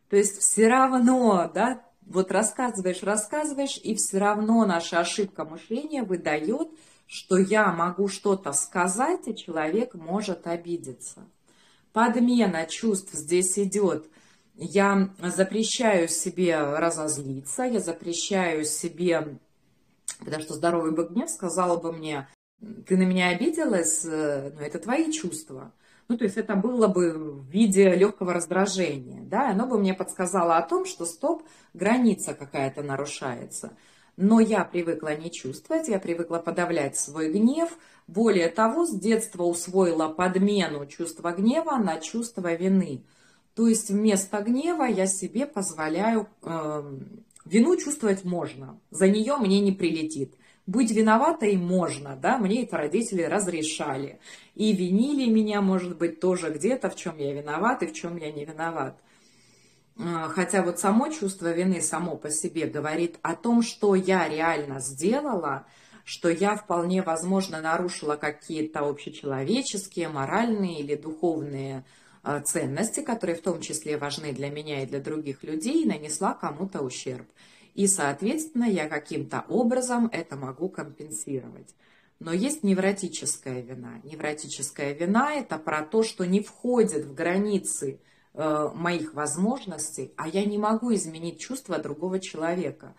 То 0.10 0.18
есть 0.18 0.40
все 0.40 0.68
равно, 0.68 1.52
да, 1.54 1.84
вот 2.06 2.32
рассказываешь, 2.32 3.04
рассказываешь, 3.04 3.80
и 3.84 3.96
все 3.96 4.18
равно 4.18 4.66
наша 4.66 5.00
ошибка 5.00 5.46
мышления 5.46 6.04
выдает, 6.04 6.70
что 7.08 7.38
я 7.38 7.72
могу 7.72 8.08
что-то 8.08 8.54
сказать, 8.54 9.28
и 9.28 9.36
человек 9.36 9.94
может 9.94 10.48
обидеться. 10.48 11.28
Подмена 11.94 12.66
чувств 12.66 13.14
здесь 13.14 13.58
идет. 13.60 14.10
Я 14.56 15.10
запрещаю 15.20 16.08
себе 16.08 16.58
разозлиться, 16.60 17.64
я 17.64 17.80
запрещаю 17.80 18.66
себе, 18.66 19.38
потому 20.20 20.44
что 20.44 20.54
здоровый 20.54 20.92
бы 20.92 21.08
гнев 21.08 21.30
сказал 21.30 21.80
бы 21.80 21.92
мне, 21.92 22.28
ты 22.88 22.98
на 22.98 23.04
меня 23.04 23.30
обиделась, 23.30 24.06
э, 24.06 24.52
но 24.56 24.62
это 24.62 24.80
твои 24.80 25.12
чувства. 25.12 25.72
Ну, 26.08 26.18
то 26.18 26.24
есть 26.24 26.38
это 26.38 26.56
было 26.56 26.88
бы 26.88 27.12
в 27.12 27.50
виде 27.50 27.96
легкого 27.96 28.34
раздражения, 28.34 29.24
да, 29.24 29.50
оно 29.50 29.66
бы 29.66 29.80
мне 29.80 29.94
подсказало 29.94 30.58
о 30.58 30.62
том, 30.62 30.86
что 30.86 31.06
стоп, 31.06 31.44
граница 31.74 32.34
какая-то 32.36 32.84
нарушается. 32.84 33.72
Но 34.16 34.40
я 34.40 34.64
привыкла 34.64 35.16
не 35.16 35.32
чувствовать, 35.32 35.88
я 35.88 36.00
привыкла 36.00 36.38
подавлять 36.38 36.96
свой 36.98 37.32
гнев. 37.32 37.78
Более 38.08 38.50
того, 38.50 38.86
с 38.86 38.98
детства 38.98 39.44
усвоила 39.44 40.08
подмену 40.08 40.86
чувства 40.86 41.32
гнева 41.32 41.78
на 41.78 42.00
чувство 42.00 42.54
вины. 42.54 43.04
То 43.56 43.68
есть 43.68 43.90
вместо 43.90 44.42
гнева 44.42 44.84
я 44.84 45.08
себе 45.08 45.46
позволяю... 45.46 46.28
Э, 46.44 46.84
вину 47.46 47.78
чувствовать 47.78 48.24
можно, 48.24 48.80
за 48.92 49.08
нее 49.08 49.38
мне 49.38 49.60
не 49.60 49.72
прилетит. 49.72 50.34
Быть 50.68 50.90
виноватой 50.92 51.58
можно, 51.58 52.16
да, 52.16 52.40
мне 52.40 52.64
это 52.64 52.78
родители 52.78 53.22
разрешали. 53.22 54.20
И 54.56 54.74
винили 54.74 55.30
меня, 55.30 55.62
может 55.62 55.98
быть, 55.98 56.20
тоже 56.20 56.50
где-то, 56.50 56.90
в 56.90 56.96
чем 56.96 57.18
я 57.20 57.34
виноват 57.34 57.84
и 57.84 57.88
в 57.88 57.94
чем 57.94 58.18
я 58.18 58.32
не 58.32 58.46
виноват. 58.46 59.00
А, 59.98 60.28
хотя 60.30 60.64
вот 60.64 60.80
само 60.80 61.10
чувство 61.10 61.52
вины 61.52 61.82
само 61.82 62.18
по 62.18 62.32
себе 62.32 62.66
говорит 62.66 63.20
о 63.22 63.36
том, 63.36 63.62
что 63.62 63.94
я 63.94 64.28
реально 64.28 64.80
сделала, 64.80 65.68
что 66.04 66.30
я 66.30 66.56
вполне 66.56 67.04
возможно 67.04 67.62
нарушила 67.62 68.16
какие-то 68.16 68.90
общечеловеческие, 68.90 70.10
моральные 70.10 70.80
или 70.80 70.96
духовные 70.96 71.86
а, 72.24 72.42
ценности, 72.42 73.02
которые 73.02 73.36
в 73.36 73.42
том 73.42 73.62
числе 73.62 73.98
важны 73.98 74.34
для 74.34 74.50
меня 74.50 74.82
и 74.82 74.88
для 74.88 75.00
других 75.00 75.44
людей, 75.44 75.84
и 75.84 75.88
нанесла 75.88 76.34
кому-то 76.34 76.82
ущерб 76.82 77.28
и, 77.76 77.88
соответственно, 77.88 78.64
я 78.64 78.88
каким-то 78.88 79.44
образом 79.50 80.10
это 80.12 80.38
могу 80.38 80.70
компенсировать. 80.70 81.76
Но 82.20 82.32
есть 82.32 82.64
невротическая 82.64 83.60
вина. 83.62 84.00
Невротическая 84.06 84.94
вина– 84.94 85.34
это 85.36 85.58
про 85.58 85.82
то, 85.84 86.02
что 86.02 86.26
не 86.26 86.40
входит 86.40 87.04
в 87.06 87.14
границы 87.14 88.00
э, 88.34 88.70
моих 88.74 89.14
возможностей, 89.14 90.14
а 90.16 90.30
я 90.30 90.46
не 90.46 90.58
могу 90.58 90.94
изменить 90.94 91.42
чувства 91.42 91.78
другого 91.78 92.20
человека. 92.22 92.96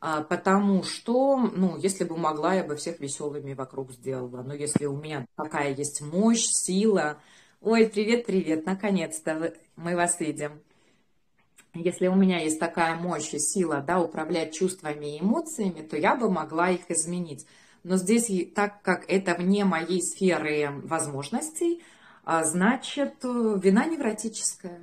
А, 0.00 0.22
потому 0.22 0.82
что, 0.82 1.36
ну, 1.36 1.76
если 1.76 2.02
бы 2.02 2.16
могла, 2.16 2.54
я 2.54 2.64
бы 2.64 2.74
всех 2.74 2.98
веселыми 2.98 3.54
вокруг 3.54 3.92
сделала. 3.92 4.42
Но 4.42 4.52
если 4.52 4.86
у 4.86 4.96
меня 4.96 5.26
такая 5.36 5.72
есть 5.74 6.00
мощь, 6.02 6.44
сила... 6.44 7.18
Ой, 7.60 7.88
привет-привет, 7.88 8.66
наконец-то 8.66 9.52
мы 9.74 9.96
вас 9.96 10.20
видим 10.20 10.60
если 11.74 12.08
у 12.08 12.14
меня 12.14 12.40
есть 12.40 12.58
такая 12.58 12.96
мощь 12.96 13.34
и 13.34 13.38
сила, 13.38 13.84
да, 13.86 14.00
управлять 14.00 14.54
чувствами 14.54 15.16
и 15.16 15.20
эмоциями, 15.20 15.82
то 15.82 15.96
я 15.96 16.16
бы 16.16 16.30
могла 16.30 16.70
их 16.70 16.90
изменить. 16.90 17.46
Но 17.84 17.96
здесь, 17.96 18.30
так 18.54 18.82
как 18.82 19.04
это 19.08 19.34
вне 19.34 19.64
моей 19.64 20.02
сферы 20.02 20.70
возможностей, 20.82 21.82
а, 22.24 22.44
значит, 22.44 23.14
э, 23.24 23.58
вина 23.62 23.86
невротическая. 23.86 24.80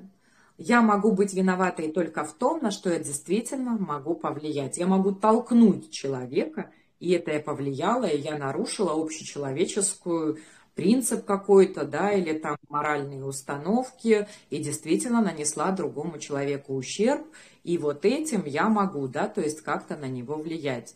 Я 0.57 0.81
могу 0.81 1.11
быть 1.11 1.33
виноватой 1.33 1.91
только 1.91 2.23
в 2.23 2.33
том, 2.33 2.61
на 2.63 2.71
что 2.71 2.89
я 2.89 2.99
действительно 2.99 3.71
могу 3.77 4.15
повлиять. 4.15 4.77
Я 4.77 4.87
могу 4.87 5.11
толкнуть 5.11 5.91
человека, 5.91 6.71
и 6.99 7.11
это 7.11 7.33
я 7.33 7.39
повлияло, 7.41 8.05
и 8.05 8.19
я 8.19 8.37
нарушила 8.37 8.93
общечеловеческую 8.93 10.39
принцип 10.75 11.25
какой-то, 11.25 11.85
да, 11.85 12.11
или 12.11 12.37
там 12.37 12.57
моральные 12.69 13.23
установки, 13.23 14.27
и 14.49 14.57
действительно 14.57 15.21
нанесла 15.21 15.71
другому 15.71 16.19
человеку 16.19 16.75
ущерб, 16.75 17.25
и 17.63 17.77
вот 17.77 18.05
этим 18.05 18.43
я 18.45 18.67
могу, 18.69 19.07
да, 19.07 19.27
то 19.27 19.41
есть 19.41 19.61
как-то 19.61 19.95
на 19.95 20.07
него 20.07 20.35
влиять. 20.35 20.95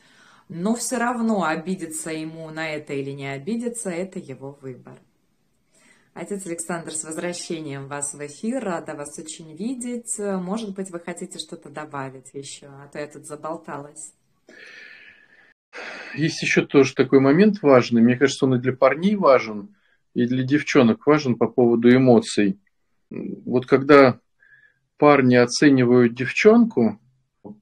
Но 0.49 0.75
все 0.75 0.97
равно 0.97 1.43
обидеться 1.43 2.11
ему 2.11 2.49
на 2.49 2.69
это 2.69 2.93
или 2.93 3.11
не 3.11 3.27
обидеться, 3.27 3.89
это 3.89 4.19
его 4.19 4.57
выбор. 4.61 4.99
Отец 6.13 6.45
Александр, 6.45 6.91
с 6.91 7.03
возвращением 7.03 7.88
вас 7.88 8.13
в 8.13 8.25
эфир, 8.25 8.63
рада 8.63 8.95
вас 8.95 9.17
очень 9.17 9.55
видеть. 9.55 10.17
Может 10.17 10.75
быть, 10.75 10.89
вы 10.89 10.99
хотите 10.99 11.39
что-то 11.39 11.69
добавить 11.69 12.34
еще, 12.34 12.65
а 12.65 12.89
то 12.91 12.99
я 12.99 13.07
тут 13.07 13.25
заболталась. 13.25 14.11
Есть 16.15 16.41
еще 16.41 16.65
тоже 16.65 16.93
такой 16.95 17.20
момент 17.20 17.61
важный. 17.61 18.01
Мне 18.01 18.17
кажется, 18.17 18.45
он 18.45 18.55
и 18.55 18.59
для 18.59 18.74
парней 18.74 19.15
важен, 19.15 19.76
и 20.13 20.26
для 20.26 20.43
девчонок 20.43 21.05
важен 21.05 21.36
по 21.36 21.47
поводу 21.47 21.93
эмоций. 21.93 22.59
Вот 23.09 23.65
когда 23.65 24.20
парни 24.97 25.36
оценивают 25.36 26.15
девчонку 26.15 26.99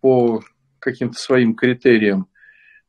по 0.02 0.44
каким-то 0.80 1.18
своим 1.18 1.56
критериям, 1.56 2.28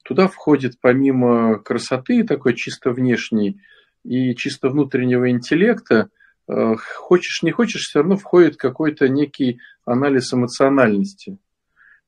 туда 0.05 0.29
входит 0.29 0.81
помимо 0.81 1.59
красоты 1.59 2.25
такой 2.25 2.55
чисто 2.55 2.91
внешней 2.91 3.61
и 4.05 4.35
чисто 4.35 4.71
внутреннего 4.71 5.31
интеллекта, 5.31 6.09
э, 6.49 6.77
хочешь 6.77 7.43
не 7.43 7.51
хочешь, 7.51 7.83
все 7.83 7.99
равно 8.01 8.17
входит 8.17 8.57
какой-то 8.57 9.09
некий 9.09 9.61
анализ 9.85 10.33
эмоциональности. 10.33 11.39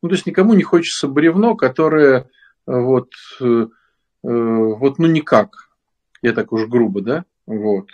Ну, 0.02 0.08
то 0.08 0.14
есть 0.14 0.26
никому 0.26 0.54
не 0.54 0.62
хочется 0.62 1.08
бревно, 1.08 1.56
которое 1.56 2.30
вот, 2.66 3.10
э, 3.40 3.44
э, 3.44 3.68
вот 4.22 4.98
ну 4.98 5.06
никак, 5.06 5.70
я 6.22 6.32
так 6.32 6.52
уж 6.52 6.66
грубо, 6.66 7.00
да, 7.00 7.24
вот. 7.46 7.88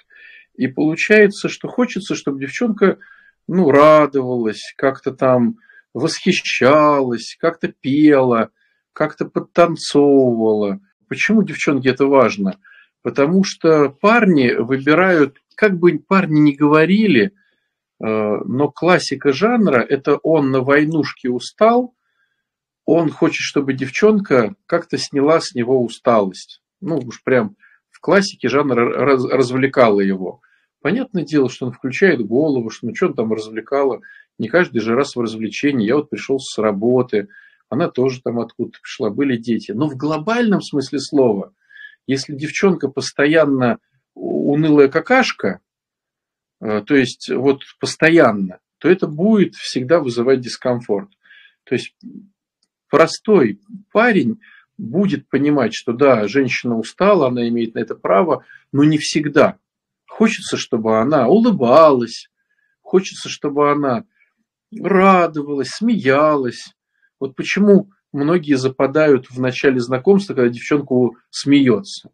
И 0.57 0.69
получается, 0.69 1.49
что 1.49 1.69
хочется, 1.69 2.15
чтобы 2.15 2.41
девчонка, 2.41 2.99
ну, 3.47 3.71
радовалась, 3.71 4.75
как-то 4.77 5.13
там 5.13 5.57
восхищалась, 5.95 7.37
как-то 7.39 7.69
пела, 7.69 8.51
как-то 8.93 9.27
подтанцовывала. 9.27 10.81
Почему 11.09 11.43
девчонки 11.43 11.89
это 11.89 12.07
важно? 12.07 12.59
Потому 13.03 13.45
что 13.45 13.91
парни 13.91 14.53
выбирают, 14.53 15.39
как 15.55 15.79
бы 15.79 15.99
парни 15.99 16.41
не 16.41 16.53
говорили, 16.53 17.27
э, 17.27 17.33
но 18.05 18.69
классика 18.69 19.33
жанра– 19.33 19.81
это 19.89 20.17
он 20.17 20.51
на 20.51 20.61
войнушке 20.61 21.31
устал, 21.31 21.95
он 22.87 23.11
хочет, 23.11 23.41
чтобы 23.41 23.75
девчонка 23.75 24.55
как-то 24.65 24.97
сняла 24.97 25.41
с 25.41 25.55
него 25.55 25.83
усталость. 25.85 26.63
Ну, 26.81 26.99
уж 26.99 27.23
прям 27.23 27.57
в 27.91 28.01
классике 28.01 28.49
жанр 28.49 28.77
раз, 28.77 29.25
развлекала 29.25 30.01
его. 30.01 30.41
Понятное 30.81 31.25
дело, 31.25 31.51
что 31.51 31.67
он 31.67 31.73
включает 31.73 32.25
голову, 32.25 32.71
что 32.71 32.87
ну 32.87 32.95
что 32.95 33.09
он 33.09 33.15
там 33.15 33.33
развлекало. 33.33 34.03
Не 34.39 34.49
каждый 34.49 34.79
же 34.79 34.95
раз 34.95 35.17
в 35.17 35.21
развлечении. 35.21 35.87
Я 35.87 35.97
вот 35.97 36.11
пришел 36.11 36.39
с 36.39 36.57
работы, 36.59 37.29
она 37.69 37.89
тоже 37.89 38.23
там 38.23 38.39
откуда-то 38.39 38.79
пришла, 38.81 39.11
были 39.11 39.37
дети. 39.37 39.73
Но 39.73 39.89
в 39.89 39.97
глобальном 39.97 40.63
смысле 40.63 41.01
слова, 41.01 41.53
если 42.07 42.35
девчонка 42.35 42.89
постоянно 42.89 43.79
унылая 44.15 44.87
какашка, 44.87 45.61
э, 46.61 46.83
то 46.83 46.95
есть 46.95 47.31
вот 47.31 47.63
постоянно, 47.81 48.61
то 48.79 48.89
это 48.89 49.09
будет 49.09 49.55
всегда 49.57 49.99
вызывать 49.99 50.41
дискомфорт. 50.41 51.11
То 51.65 51.75
есть 51.75 51.97
простой 52.89 53.61
парень 53.93 54.41
будет 54.79 55.29
понимать, 55.29 55.75
что 55.75 55.93
да, 55.93 56.29
женщина 56.29 56.77
устала, 56.77 57.29
она 57.29 57.49
имеет 57.49 57.75
на 57.75 57.81
это 57.81 57.95
право, 57.95 58.45
но 58.73 58.85
не 58.85 58.99
всегда. 58.99 59.59
Хочется, 60.07 60.57
чтобы 60.57 60.99
она 60.99 61.29
улыбалась, 61.29 62.29
хочется, 62.81 63.29
чтобы 63.29 63.71
она 63.71 64.05
радовалась, 64.73 65.69
смеялась. 65.69 66.75
Вот 67.19 67.37
почему 67.37 67.91
многие 68.13 68.55
западают 68.55 69.31
в 69.31 69.41
начале 69.41 69.81
знакомства, 69.81 70.35
когда 70.35 70.49
девчонка 70.49 70.95
смеется. 71.31 72.11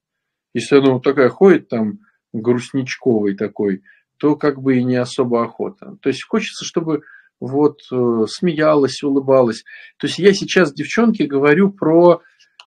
Если 0.55 0.77
она 0.77 0.93
вот 0.93 1.03
такая 1.03 1.29
ходит 1.29 1.69
там 1.69 2.01
грустничковый 2.33 3.37
такой, 3.37 3.83
то 4.19 4.37
как 4.37 4.61
бы 4.61 4.79
и 4.79 4.85
не 4.85 4.97
особо 4.97 5.43
охота. 5.43 5.97
То 6.01 6.09
есть 6.09 6.25
хочется, 6.25 6.65
чтобы 6.65 7.03
вот 7.43 7.81
э, 7.91 8.27
смеялась, 8.29 9.03
улыбалась. 9.03 9.65
То 9.99 10.07
есть 10.07 10.19
я 10.21 10.33
сейчас 10.33 10.73
девчонке 10.73 11.27
говорю 11.27 11.73
про 11.73 12.23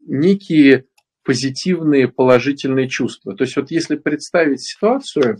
некие 0.06 0.86
позитивные, 1.24 2.10
положительные 2.10 2.90
чувства. 2.90 3.36
То 3.36 3.46
есть 3.46 3.56
вот 3.56 3.72
если 3.72 3.96
представить 3.96 4.62
ситуацию, 4.62 5.38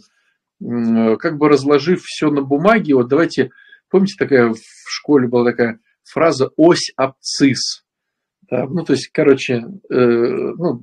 как 0.60 1.38
бы 1.38 1.50
разложив 1.50 2.04
все 2.04 2.32
на 2.32 2.42
бумаге, 2.42 2.96
вот 2.96 3.10
давайте, 3.10 3.52
помните, 3.90 4.16
такая 4.18 4.50
в 4.50 4.58
школе 4.90 5.28
была 5.28 5.52
такая 5.52 5.80
фраза 6.04 6.50
«ось 6.56 6.92
абцисс». 6.96 7.84
Да? 8.50 8.66
Ну, 8.66 8.86
то 8.86 8.94
есть, 8.94 9.10
короче, 9.10 9.56
э, 9.56 9.96
ну, 9.98 10.82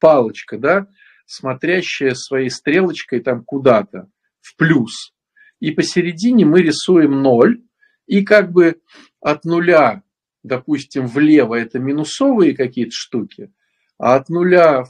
палочка, 0.00 0.58
да, 0.58 0.86
смотрящая 1.26 2.14
своей 2.14 2.48
стрелочкой 2.48 3.20
там 3.20 3.44
куда-то 3.44 4.08
в 4.40 4.56
плюс. 4.56 5.12
И 5.60 5.70
посередине 5.72 6.46
мы 6.46 6.62
рисуем 6.62 7.22
ноль, 7.22 7.62
и 8.06 8.24
как 8.24 8.52
бы 8.52 8.80
от 9.20 9.44
нуля, 9.44 10.02
допустим, 10.42 11.06
влево 11.06 11.54
это 11.54 11.78
минусовые 11.78 12.56
какие-то 12.56 12.92
штуки, 12.92 13.52
а 13.98 14.16
от 14.16 14.28
нуля 14.28 14.84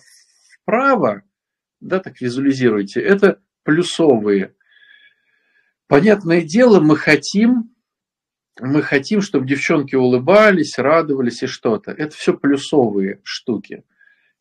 вправо, 0.62 1.22
да, 1.80 1.98
так 2.00 2.20
визуализируйте, 2.20 3.00
это 3.00 3.40
плюсовые. 3.64 4.54
Понятное 5.86 6.42
дело, 6.42 6.80
мы 6.80 6.96
хотим, 6.96 7.74
мы 8.60 8.82
хотим, 8.82 9.20
чтобы 9.20 9.46
девчонки 9.46 9.94
улыбались, 9.94 10.78
радовались 10.78 11.42
и 11.42 11.46
что-то. 11.46 11.90
Это 11.92 12.14
все 12.16 12.34
плюсовые 12.34 13.20
штуки. 13.24 13.84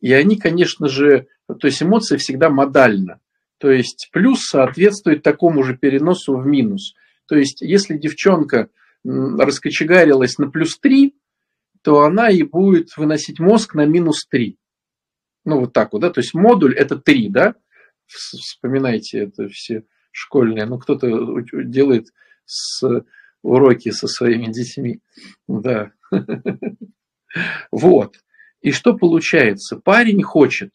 И 0.00 0.12
они, 0.12 0.36
конечно 0.36 0.88
же, 0.88 1.26
то 1.46 1.66
есть 1.66 1.82
эмоции 1.82 2.16
всегда 2.16 2.50
модально. 2.50 3.20
То 3.58 3.70
есть 3.70 4.10
плюс 4.12 4.46
соответствует 4.46 5.22
такому 5.22 5.62
же 5.62 5.76
переносу 5.76 6.36
в 6.36 6.46
минус. 6.46 6.94
То 7.32 7.38
есть 7.38 7.62
если 7.62 7.96
девчонка 7.96 8.68
раскочегарилась 9.04 10.36
на 10.36 10.50
плюс 10.50 10.78
3, 10.78 11.16
то 11.80 12.02
она 12.02 12.28
и 12.28 12.42
будет 12.42 12.94
выносить 12.98 13.40
мозг 13.40 13.74
на 13.74 13.86
минус 13.86 14.26
3. 14.28 14.58
Ну, 15.46 15.60
вот 15.60 15.72
так 15.72 15.94
вот, 15.94 16.00
да, 16.02 16.10
то 16.10 16.20
есть 16.20 16.34
модуль 16.34 16.74
это 16.74 16.96
3, 16.98 17.30
да, 17.30 17.54
вспоминайте 18.04 19.20
это 19.20 19.48
все 19.48 19.84
школьные, 20.10 20.66
ну, 20.66 20.78
кто-то 20.78 21.40
делает 21.64 22.08
с 22.44 23.02
уроки 23.40 23.92
со 23.92 24.08
своими 24.08 24.52
детьми, 24.52 25.00
да. 25.48 25.92
Вот. 27.70 28.16
И 28.60 28.72
что 28.72 28.94
получается? 28.94 29.76
Парень 29.78 30.22
хочет, 30.22 30.74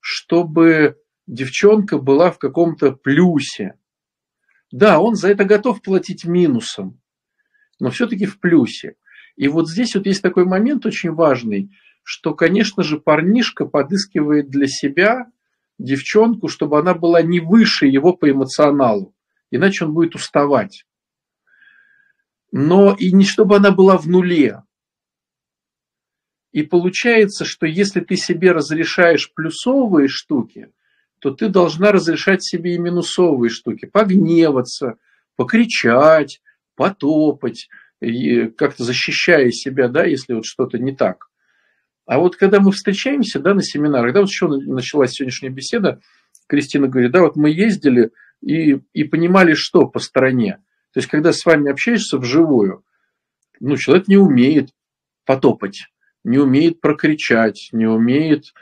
чтобы 0.00 0.98
девчонка 1.26 1.96
была 1.96 2.30
в 2.30 2.38
каком-то 2.38 2.92
плюсе. 2.92 3.78
Да, 4.74 4.98
он 4.98 5.14
за 5.14 5.28
это 5.28 5.44
готов 5.44 5.82
платить 5.82 6.24
минусом, 6.24 7.00
но 7.78 7.90
все-таки 7.90 8.26
в 8.26 8.40
плюсе. 8.40 8.96
И 9.36 9.46
вот 9.46 9.70
здесь 9.70 9.94
вот 9.94 10.04
есть 10.04 10.20
такой 10.20 10.46
момент 10.46 10.84
очень 10.84 11.12
важный, 11.12 11.70
что, 12.02 12.34
конечно 12.34 12.82
же, 12.82 12.98
парнишка 12.98 13.66
подыскивает 13.66 14.50
для 14.50 14.66
себя 14.66 15.30
девчонку, 15.78 16.48
чтобы 16.48 16.76
она 16.76 16.92
была 16.92 17.22
не 17.22 17.38
выше 17.38 17.86
его 17.86 18.14
по 18.14 18.28
эмоционалу, 18.28 19.14
иначе 19.52 19.84
он 19.84 19.94
будет 19.94 20.16
уставать. 20.16 20.84
Но 22.50 22.96
и 22.98 23.12
не 23.12 23.24
чтобы 23.24 23.54
она 23.54 23.70
была 23.70 23.96
в 23.96 24.08
нуле. 24.08 24.64
И 26.50 26.64
получается, 26.64 27.44
что 27.44 27.64
если 27.66 28.00
ты 28.00 28.16
себе 28.16 28.50
разрешаешь 28.50 29.32
плюсовые 29.32 30.08
штуки, 30.08 30.72
то 31.24 31.30
ты 31.30 31.48
должна 31.48 31.90
разрешать 31.90 32.44
себе 32.44 32.74
и 32.74 32.78
минусовые 32.78 33.48
штуки. 33.48 33.86
Погневаться, 33.86 34.96
покричать, 35.36 36.42
потопать, 36.76 37.70
как-то 37.98 38.84
защищая 38.84 39.50
себя, 39.50 39.88
да, 39.88 40.04
если 40.04 40.34
вот 40.34 40.44
что-то 40.44 40.78
не 40.78 40.94
так. 40.94 41.30
А 42.04 42.18
вот 42.18 42.36
когда 42.36 42.60
мы 42.60 42.72
встречаемся, 42.72 43.40
да, 43.40 43.54
на 43.54 43.62
семинарах, 43.62 44.12
да, 44.12 44.20
вот 44.20 44.28
еще 44.28 44.48
началась 44.48 45.12
сегодняшняя 45.12 45.48
беседа, 45.48 45.98
Кристина 46.46 46.88
говорит, 46.88 47.12
да, 47.12 47.22
вот 47.22 47.36
мы 47.36 47.48
ездили 47.48 48.10
и, 48.42 48.80
и 48.92 49.04
понимали, 49.04 49.54
что 49.54 49.86
по 49.86 50.00
стороне. 50.00 50.58
То 50.92 50.98
есть, 50.98 51.08
когда 51.08 51.32
с 51.32 51.46
вами 51.46 51.70
общаешься 51.70 52.18
вживую, 52.18 52.84
ну, 53.60 53.78
человек 53.78 54.08
не 54.08 54.18
умеет 54.18 54.74
потопать, 55.24 55.86
не 56.22 56.36
умеет 56.36 56.82
прокричать, 56.82 57.70
не 57.72 57.86
умеет 57.86 58.52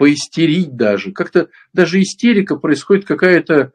поистерить 0.00 0.76
даже. 0.76 1.12
Как-то 1.12 1.50
даже 1.74 2.00
истерика 2.00 2.56
происходит 2.56 3.04
какая-то, 3.04 3.74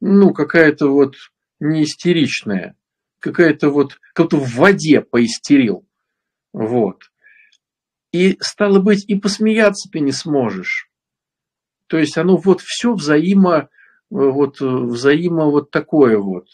ну, 0.00 0.32
какая-то 0.32 0.86
вот 0.86 1.16
не 1.58 1.82
истеричная, 1.82 2.76
какая-то 3.18 3.70
вот, 3.70 3.98
как-то 4.12 4.36
в 4.36 4.54
воде 4.54 5.00
поистерил. 5.00 5.84
Вот. 6.52 7.10
И 8.12 8.36
стало 8.40 8.78
быть, 8.78 9.04
и 9.08 9.16
посмеяться 9.16 9.90
ты 9.90 9.98
не 9.98 10.12
сможешь. 10.12 10.88
То 11.88 11.98
есть 11.98 12.16
оно 12.18 12.36
вот 12.36 12.60
все 12.60 12.94
взаимо, 12.94 13.68
вот, 14.10 14.60
взаимо 14.60 15.46
вот 15.46 15.72
такое 15.72 16.18
вот, 16.18 16.46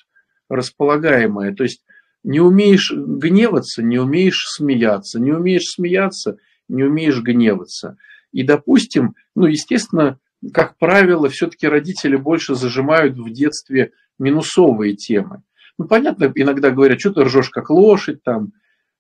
располагаемое. 0.49 1.55
То 1.55 1.65
есть 1.65 1.85
не 2.23 2.41
умеешь 2.41 2.91
гневаться, 2.91 3.83
не 3.83 3.99
умеешь 3.99 4.47
смеяться, 4.49 5.21
не 5.21 5.33
умеешь 5.33 5.75
смеяться, 5.75 6.39
не 6.69 6.85
умеешь 6.85 7.21
гневаться. 7.21 7.99
И, 8.33 8.43
допустим, 8.43 9.15
ну, 9.35 9.47
естественно, 9.47 10.19
как 10.53 10.79
правило, 10.79 11.29
все-таки 11.29 11.67
родители 11.67 12.17
больше 12.17 12.55
зажимают 12.55 13.19
в 13.19 13.31
детстве 13.31 13.93
минусовые 14.19 14.97
темы. 14.97 15.43
Ну, 15.79 15.87
понятно, 15.87 16.31
иногда 16.35 16.71
говорят, 16.71 17.01
что 17.01 17.13
ты 17.13 17.25
ржешь 17.25 17.51
как 17.51 17.71
лошадь 17.71 18.23
там, 18.23 18.53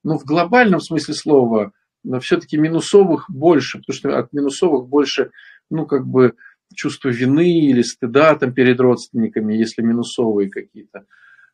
но 0.02 0.18
в 0.18 0.24
глобальном 0.24 0.80
смысле 0.80 1.14
слова 1.14 1.72
но 2.02 2.20
все-таки 2.20 2.56
минусовых 2.56 3.26
больше, 3.28 3.78
потому 3.78 3.94
что 3.96 4.18
от 4.18 4.32
минусовых 4.32 4.88
больше, 4.88 5.30
ну, 5.70 5.86
как 5.86 6.06
бы 6.06 6.34
чувство 6.74 7.08
вины 7.08 7.60
или 7.60 7.82
стыда 7.82 8.36
там 8.36 8.52
перед 8.52 8.80
родственниками, 8.80 9.54
если 9.54 9.82
минусовые 9.82 10.50
какие-то. 10.50 11.04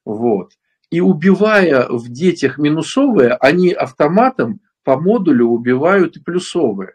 Вот. 0.05 0.53
И 0.91 1.01
убивая 1.01 1.87
в 1.89 2.09
детях 2.09 2.59
минусовые, 2.59 3.33
они 3.35 3.71
автоматом 3.73 4.61
по 4.85 5.01
модулю 5.01 5.47
убивают 5.47 6.17
и 6.17 6.23
плюсовые. 6.23 6.95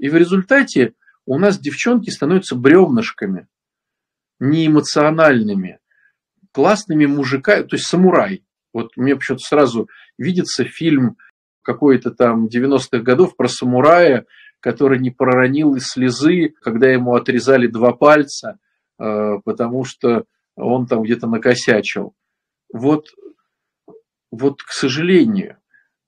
И 0.00 0.08
в 0.08 0.16
результате 0.16 0.94
у 1.26 1.38
нас 1.38 1.60
девчонки 1.60 2.08
становятся 2.08 2.56
бревнышками, 2.56 3.48
неэмоциональными, 4.38 5.78
классными 6.52 7.04
мужиками, 7.04 7.64
то 7.64 7.76
есть 7.76 7.86
самурай. 7.86 8.42
Вот 8.72 8.96
мне 8.96 9.14
почему-то 9.14 9.44
сразу 9.44 9.88
видится 10.16 10.64
фильм 10.64 11.18
какой-то 11.60 12.12
там 12.12 12.46
90-х 12.46 13.00
годов 13.00 13.36
про 13.36 13.46
самурая, 13.46 14.24
который 14.60 14.98
не 14.98 15.10
проронил 15.10 15.74
и 15.74 15.80
слезы, 15.80 16.54
когда 16.62 16.88
ему 16.88 17.14
отрезали 17.14 17.66
два 17.66 17.92
пальца, 17.92 18.58
э, 18.98 19.34
потому 19.44 19.84
что 19.84 20.24
он 20.56 20.86
там 20.86 21.02
где-то 21.02 21.26
накосячил. 21.26 22.14
Вот, 22.72 23.08
вот, 24.30 24.62
к 24.62 24.70
сожалению, 24.70 25.58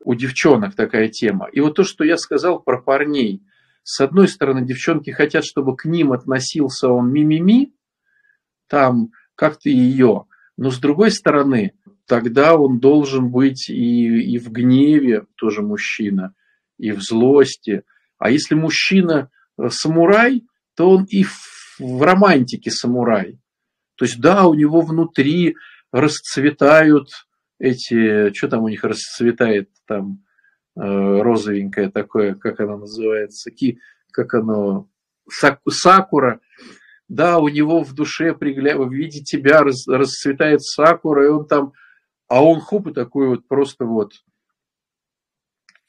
у 0.02 0.14
девчонок 0.14 0.74
такая 0.74 1.08
тема. 1.08 1.48
И 1.52 1.60
вот 1.60 1.74
то, 1.74 1.84
что 1.84 2.04
я 2.04 2.16
сказал 2.16 2.58
про 2.58 2.80
парней. 2.80 3.42
С 3.82 4.00
одной 4.00 4.28
стороны, 4.28 4.64
девчонки 4.64 5.10
хотят, 5.10 5.44
чтобы 5.44 5.76
к 5.76 5.84
ним 5.84 6.12
относился 6.12 6.88
он 6.88 7.12
мимими, 7.12 7.72
там 8.68 9.10
как-то 9.34 9.68
ее. 9.68 10.26
Но 10.56 10.70
с 10.70 10.78
другой 10.78 11.10
стороны, 11.10 11.74
тогда 12.06 12.56
он 12.56 12.78
должен 12.78 13.30
быть 13.30 13.68
и, 13.68 14.34
и 14.34 14.38
в 14.38 14.50
гневе 14.50 15.26
тоже 15.36 15.62
мужчина, 15.62 16.34
и 16.78 16.92
в 16.92 17.00
злости. 17.02 17.82
А 18.18 18.30
если 18.30 18.54
мужчина 18.54 19.30
э, 19.58 19.68
самурай, 19.70 20.44
то 20.76 20.90
он 20.90 21.04
и 21.04 21.24
в, 21.24 21.76
в 21.78 22.02
романтике 22.02 22.70
самурай. 22.70 23.40
То 23.96 24.04
есть 24.04 24.20
да, 24.20 24.46
у 24.46 24.54
него 24.54 24.80
внутри 24.80 25.56
расцветают 25.90 27.08
эти, 27.58 28.32
что 28.34 28.48
там 28.48 28.62
у 28.62 28.68
них 28.68 28.84
расцветает 28.84 29.70
там 29.86 30.24
розовенькое 30.74 31.90
такое, 31.90 32.34
как 32.34 32.60
оно 32.60 32.78
называется, 32.78 33.50
ки, 33.50 33.78
как 34.10 34.34
оно, 34.34 34.88
сакура, 35.28 36.40
да, 37.08 37.38
у 37.38 37.48
него 37.48 37.84
в 37.84 37.92
душе 37.92 38.34
пригля... 38.34 38.76
в 38.76 38.90
виде 38.90 39.22
тебя 39.22 39.60
рас... 39.60 39.86
расцветает 39.86 40.62
сакура, 40.62 41.26
и 41.26 41.28
он 41.28 41.46
там, 41.46 41.72
а 42.28 42.42
он 42.42 42.60
хуп 42.60 42.88
и 42.88 42.92
такой 42.94 43.28
вот 43.28 43.46
просто 43.46 43.84
вот. 43.84 44.12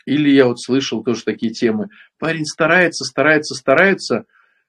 Или 0.06 0.32
я 0.32 0.48
вот 0.48 0.60
слышал 0.60 1.02
тоже 1.02 1.24
такие 1.24 1.54
темы. 1.54 1.88
Парень 2.20 2.46
старается, 2.46 3.06
старается, 3.06 3.56
старается, 3.56 4.26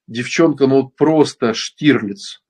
девчонка, 0.07 0.69
ну 0.69 0.83
вот 0.83 0.95
просто 0.95 1.55
штирлиц. 1.55 2.41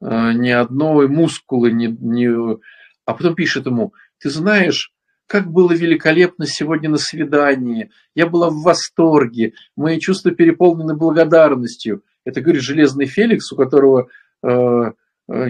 А, 0.00 0.32
ни 0.32 0.50
одной 0.50 1.06
мускулы, 1.06 1.70
ни, 1.70 1.86
ни... 1.86 2.58
а 3.04 3.14
потом 3.14 3.36
пишет 3.36 3.66
ему, 3.66 3.94
ты 4.18 4.30
знаешь, 4.30 4.92
как 5.26 5.50
было 5.50 5.72
великолепно 5.72 6.46
сегодня 6.46 6.90
на 6.90 6.98
свидании. 6.98 7.90
Я 8.14 8.26
была 8.26 8.50
в 8.50 8.62
восторге. 8.62 9.54
Мои 9.76 9.98
чувства 9.98 10.32
переполнены 10.32 10.94
благодарностью. 10.94 12.02
Это 12.24 12.40
говорит 12.40 12.62
Железный 12.62 13.06
Феликс, 13.06 13.52
у 13.52 13.56
которого 13.56 14.08
э, 14.42 14.48
э, 14.48 14.92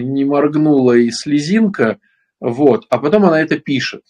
не 0.01 0.25
моргнула 0.25 0.93
и 0.93 1.09
слезинка. 1.11 1.99
Вот. 2.39 2.85
А 2.89 2.97
потом 2.99 3.25
она 3.25 3.41
это 3.41 3.59
пишет. 3.59 4.03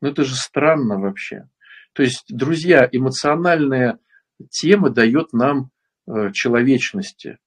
Ну 0.00 0.08
это 0.08 0.24
же 0.24 0.34
странно 0.34 0.98
вообще. 0.98 1.48
То 1.92 2.02
есть, 2.02 2.24
друзья, 2.28 2.88
эмоциональная 2.90 3.98
тема 4.50 4.90
дает 4.90 5.32
нам 5.32 5.70
э, 6.06 6.32
человечности. 6.32 7.38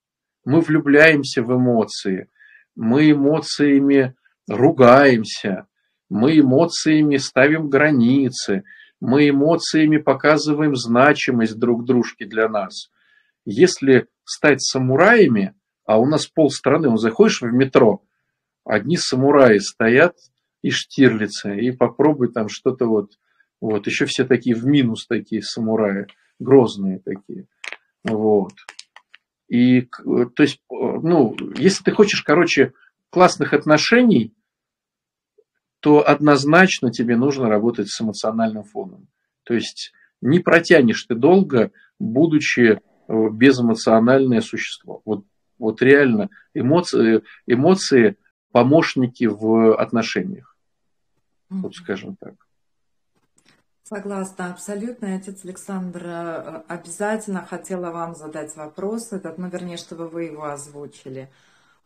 Мы 0.45 0.61
влюбляемся 0.61 1.41
в 1.41 1.51
эмоции. 1.51 2.29
Мы 2.75 3.11
эмоциями 3.11 4.15
ругаемся 4.47 5.67
мы 6.09 6.39
эмоциями 6.39 7.17
ставим 7.17 7.69
границы, 7.69 8.63
мы 8.99 9.29
эмоциями 9.29 9.97
показываем 9.97 10.75
значимость 10.75 11.57
друг 11.57 11.85
дружки 11.85 12.25
для 12.25 12.47
нас. 12.47 12.89
Если 13.45 14.07
стать 14.23 14.61
самураями, 14.61 15.53
а 15.85 15.99
у 15.99 16.05
нас 16.05 16.27
полстраны, 16.27 16.89
он 16.89 16.97
заходишь 16.97 17.41
в 17.41 17.45
метро, 17.45 18.03
одни 18.63 18.97
самураи 18.97 19.59
стоят 19.59 20.15
и 20.61 20.71
штирлицы, 20.71 21.57
и 21.59 21.71
попробуй 21.71 22.31
там 22.31 22.49
что-то 22.49 22.87
вот, 22.87 23.11
вот, 23.61 23.85
еще 23.85 24.05
все 24.05 24.25
такие 24.25 24.55
в 24.55 24.65
минус 24.65 25.05
такие 25.05 25.43
самураи, 25.43 26.07
грозные 26.39 26.99
такие, 26.99 27.47
вот. 28.03 28.53
И, 29.47 29.81
то 29.81 30.41
есть, 30.41 30.59
ну, 30.69 31.35
если 31.55 31.83
ты 31.83 31.91
хочешь, 31.91 32.23
короче, 32.23 32.73
классных 33.11 33.53
отношений, 33.53 34.33
то 35.85 36.03
однозначно 36.03 36.91
тебе 36.91 37.15
нужно 37.15 37.47
работать 37.47 37.89
с 37.89 38.01
эмоциональным 38.01 38.63
фоном. 38.63 39.07
То 39.43 39.53
есть 39.53 39.93
не 40.19 40.39
протянешь 40.39 41.03
ты 41.03 41.13
долго, 41.13 41.69
будучи 41.99 42.81
э, 43.07 43.29
безэмоциональное 43.29 44.41
существо. 44.41 45.03
Вот, 45.05 45.25
вот 45.59 45.83
реально 45.83 46.29
эмоции, 46.55 47.21
эмоции 47.45 48.17
помощники 48.51 49.25
в 49.25 49.75
отношениях. 49.75 50.57
Вот 51.51 51.75
скажем 51.75 52.15
так. 52.19 52.33
Согласна, 53.83 54.49
абсолютно. 54.53 55.13
Отец 55.13 55.45
Александр 55.45 56.01
э, 56.03 56.63
обязательно 56.67 57.45
хотела 57.45 57.91
вам 57.91 58.15
задать 58.15 58.55
вопрос 58.55 59.13
этот, 59.13 59.37
ну, 59.37 59.49
вернее, 59.49 59.77
чтобы 59.77 60.07
вы 60.07 60.23
его 60.23 60.45
озвучили 60.45 61.29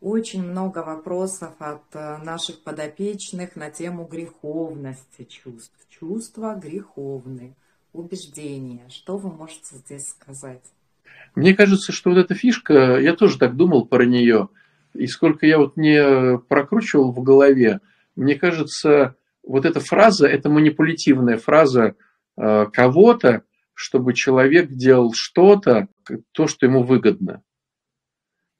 очень 0.01 0.43
много 0.43 0.79
вопросов 0.79 1.53
от 1.59 1.83
э, 1.93 2.17
наших 2.23 2.63
подопечных 2.63 3.55
на 3.55 3.69
тему 3.69 4.05
греховности 4.05 5.25
чувств. 5.25 5.75
Чувства 5.89 6.55
греховные, 6.55 7.55
убеждения. 7.91 8.85
Что 8.89 9.17
вы 9.17 9.29
можете 9.31 9.75
здесь 9.75 10.07
сказать? 10.07 10.63
Мне 11.35 11.53
кажется, 11.53 11.91
что 11.91 12.11
вот 12.11 12.19
эта 12.19 12.33
фишка, 12.33 12.97
я 12.99 13.15
тоже 13.15 13.37
так 13.37 13.55
думал 13.55 13.85
про 13.85 14.05
нее, 14.05 14.49
и 14.93 15.05
сколько 15.07 15.45
я 15.45 15.57
вот 15.57 15.77
не 15.77 16.37
прокручивал 16.47 17.11
в 17.11 17.21
голове, 17.21 17.81
мне 18.15 18.35
кажется, 18.35 19.15
вот 19.43 19.65
эта 19.65 19.79
фраза, 19.79 20.27
это 20.27 20.49
манипулятивная 20.49 21.37
фраза 21.37 21.95
э, 22.37 22.65
кого-то, 22.71 23.43
чтобы 23.73 24.13
человек 24.13 24.71
делал 24.71 25.13
что-то, 25.13 25.87
то, 26.31 26.47
что 26.47 26.65
ему 26.65 26.83
выгодно. 26.83 27.43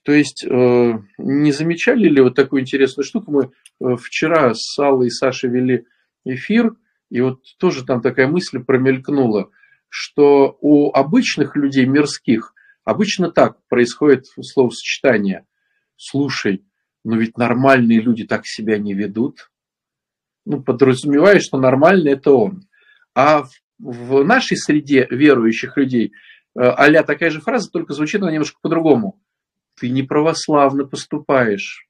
То 0.10 0.16
есть, 0.16 0.44
э, 0.44 0.94
не 1.20 1.52
замечали 1.52 2.10
ли 2.10 2.20
вот 2.20 2.34
такую 2.34 2.64
интересную 2.64 3.06
штуку? 3.06 3.32
Мы 3.32 3.44
э, 3.44 3.96
вчера 3.96 4.56
с 4.56 4.80
Аллой 4.80 5.06
и 5.06 5.12
Сашей 5.12 5.52
вели 5.52 5.86
эфир, 6.26 6.76
и 7.12 7.22
вот 7.22 7.42
тоже 7.60 7.86
там 7.86 8.02
такая 8.02 8.28
мысль 8.28 8.58
промелькнула, 8.58 9.52
что 9.88 10.58
у 10.62 10.92
обычных 10.92 11.56
людей, 11.56 11.86
мирских, 11.86 12.56
обычно 12.84 13.30
так 13.30 13.58
происходит 13.68 14.26
словосочетание. 14.42 15.46
Слушай, 15.96 16.66
но 17.04 17.16
ведь 17.16 17.38
нормальные 17.38 18.02
люди 18.02 18.26
так 18.26 18.48
себя 18.48 18.80
не 18.80 18.96
ведут. 18.96 19.52
Ну, 20.44 20.64
подразумевая, 20.64 21.40
что 21.40 21.60
нормальный 21.60 22.14
это 22.14 22.32
он. 22.32 22.64
А 23.14 23.44
в, 23.78 24.24
нашей 24.24 24.58
среде 24.58 25.06
верующих 25.12 25.78
людей 25.78 26.14
а 26.56 27.04
такая 27.04 27.30
же 27.30 27.42
фраза, 27.42 27.70
только 27.70 27.94
звучит 27.94 28.24
она 28.24 28.32
немножко 28.32 28.58
по-другому 28.60 29.22
ты 29.80 29.90
не 29.90 30.04
православно 30.04 30.86
поступаешь. 30.86 31.88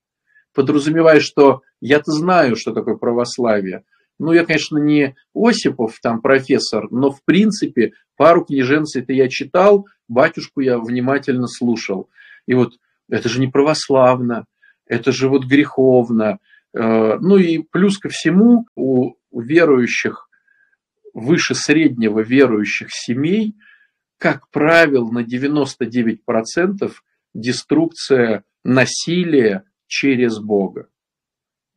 Подразумеваешь, 0.53 1.23
что 1.23 1.61
я-то 1.81 2.11
знаю, 2.11 2.55
что 2.55 2.73
такое 2.73 2.95
православие. 2.95 3.83
Ну, 4.19 4.33
я, 4.33 4.45
конечно, 4.45 4.77
не 4.77 5.15
Осипов, 5.33 5.99
там, 6.01 6.21
профессор, 6.21 6.91
но, 6.91 7.11
в 7.11 7.23
принципе, 7.23 7.93
пару 8.17 8.43
книженцей-то 8.43 9.13
я 9.13 9.29
читал, 9.29 9.87
батюшку 10.09 10.59
я 10.59 10.77
внимательно 10.77 11.47
слушал. 11.47 12.09
И 12.45 12.53
вот 12.53 12.73
это 13.09 13.29
же 13.29 13.39
не 13.39 13.47
православно, 13.47 14.45
это 14.85 15.11
же 15.11 15.29
вот 15.29 15.45
греховно. 15.45 16.39
Э, 16.73 17.17
ну 17.19 17.37
и 17.37 17.59
плюс 17.59 17.97
ко 17.97 18.09
всему 18.09 18.67
у 18.75 19.13
верующих, 19.31 20.29
выше 21.13 21.55
среднего 21.55 22.19
верующих 22.19 22.89
семей, 22.91 23.55
как 24.17 24.49
правило, 24.49 25.09
на 25.11 25.23
99% 25.23 26.91
деструкция 27.33 28.43
насилия 28.63 29.63
через 29.87 30.39
Бога. 30.39 30.89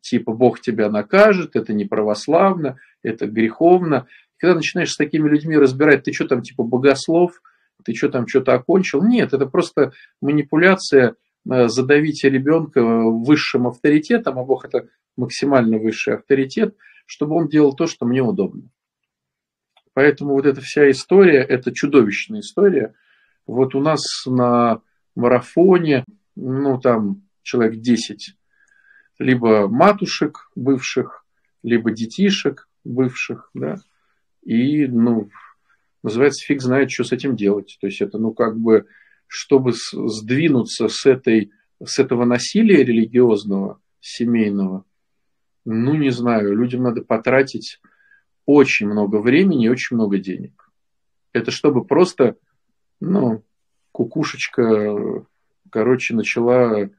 Типа 0.00 0.32
Бог 0.32 0.60
тебя 0.60 0.90
накажет, 0.90 1.54
это 1.54 1.72
не 1.72 1.84
православно, 1.84 2.78
это 3.02 3.26
греховно. 3.26 4.06
Когда 4.36 4.56
начинаешь 4.56 4.90
с 4.90 4.96
такими 4.96 5.28
людьми 5.28 5.56
разбирать, 5.56 6.02
ты 6.02 6.12
что 6.12 6.26
там 6.26 6.42
типа 6.42 6.64
богослов, 6.64 7.40
ты 7.84 7.94
что 7.94 8.08
там 8.08 8.26
что-то 8.26 8.54
окончил. 8.54 9.02
Нет, 9.02 9.32
это 9.32 9.46
просто 9.46 9.92
манипуляция 10.20 11.14
э, 11.50 11.68
задавить 11.68 12.24
ребенка 12.24 12.82
высшим 12.82 13.68
авторитетом, 13.68 14.38
а 14.38 14.44
Бог 14.44 14.64
это 14.64 14.88
максимально 15.16 15.78
высший 15.78 16.16
авторитет, 16.16 16.76
чтобы 17.06 17.36
он 17.36 17.48
делал 17.48 17.74
то, 17.74 17.86
что 17.86 18.04
мне 18.04 18.22
удобно. 18.22 18.70
Поэтому 19.94 20.32
вот 20.32 20.46
эта 20.46 20.60
вся 20.60 20.90
история, 20.90 21.42
это 21.42 21.72
чудовищная 21.72 22.40
история. 22.40 22.94
Вот 23.46 23.74
у 23.74 23.80
нас 23.80 24.00
на 24.26 24.80
марафоне, 25.14 26.04
ну, 26.36 26.80
там 26.80 27.22
человек 27.42 27.80
10, 27.80 28.36
либо 29.18 29.68
матушек 29.68 30.50
бывших, 30.54 31.24
либо 31.62 31.90
детишек 31.90 32.68
бывших, 32.84 33.50
да, 33.54 33.76
и, 34.42 34.86
ну, 34.86 35.30
называется, 36.02 36.44
фиг 36.44 36.60
знает, 36.60 36.90
что 36.90 37.04
с 37.04 37.12
этим 37.12 37.36
делать. 37.36 37.78
То 37.80 37.86
есть 37.86 38.00
это, 38.00 38.18
ну, 38.18 38.32
как 38.32 38.58
бы, 38.58 38.86
чтобы 39.26 39.72
сдвинуться 39.72 40.88
с, 40.88 41.06
этой, 41.06 41.52
с 41.82 41.98
этого 41.98 42.24
насилия 42.24 42.84
религиозного, 42.84 43.80
семейного, 44.00 44.84
ну, 45.64 45.94
не 45.94 46.10
знаю, 46.10 46.56
людям 46.56 46.82
надо 46.82 47.02
потратить 47.02 47.80
очень 48.46 48.88
много 48.88 49.16
времени 49.16 49.66
и 49.66 49.70
очень 49.70 49.96
много 49.96 50.18
денег. 50.18 50.70
Это 51.32 51.50
чтобы 51.50 51.84
просто, 51.84 52.36
ну, 53.00 53.44
кукушечка, 53.92 55.24
короче, 55.70 56.14
начала 56.14 56.90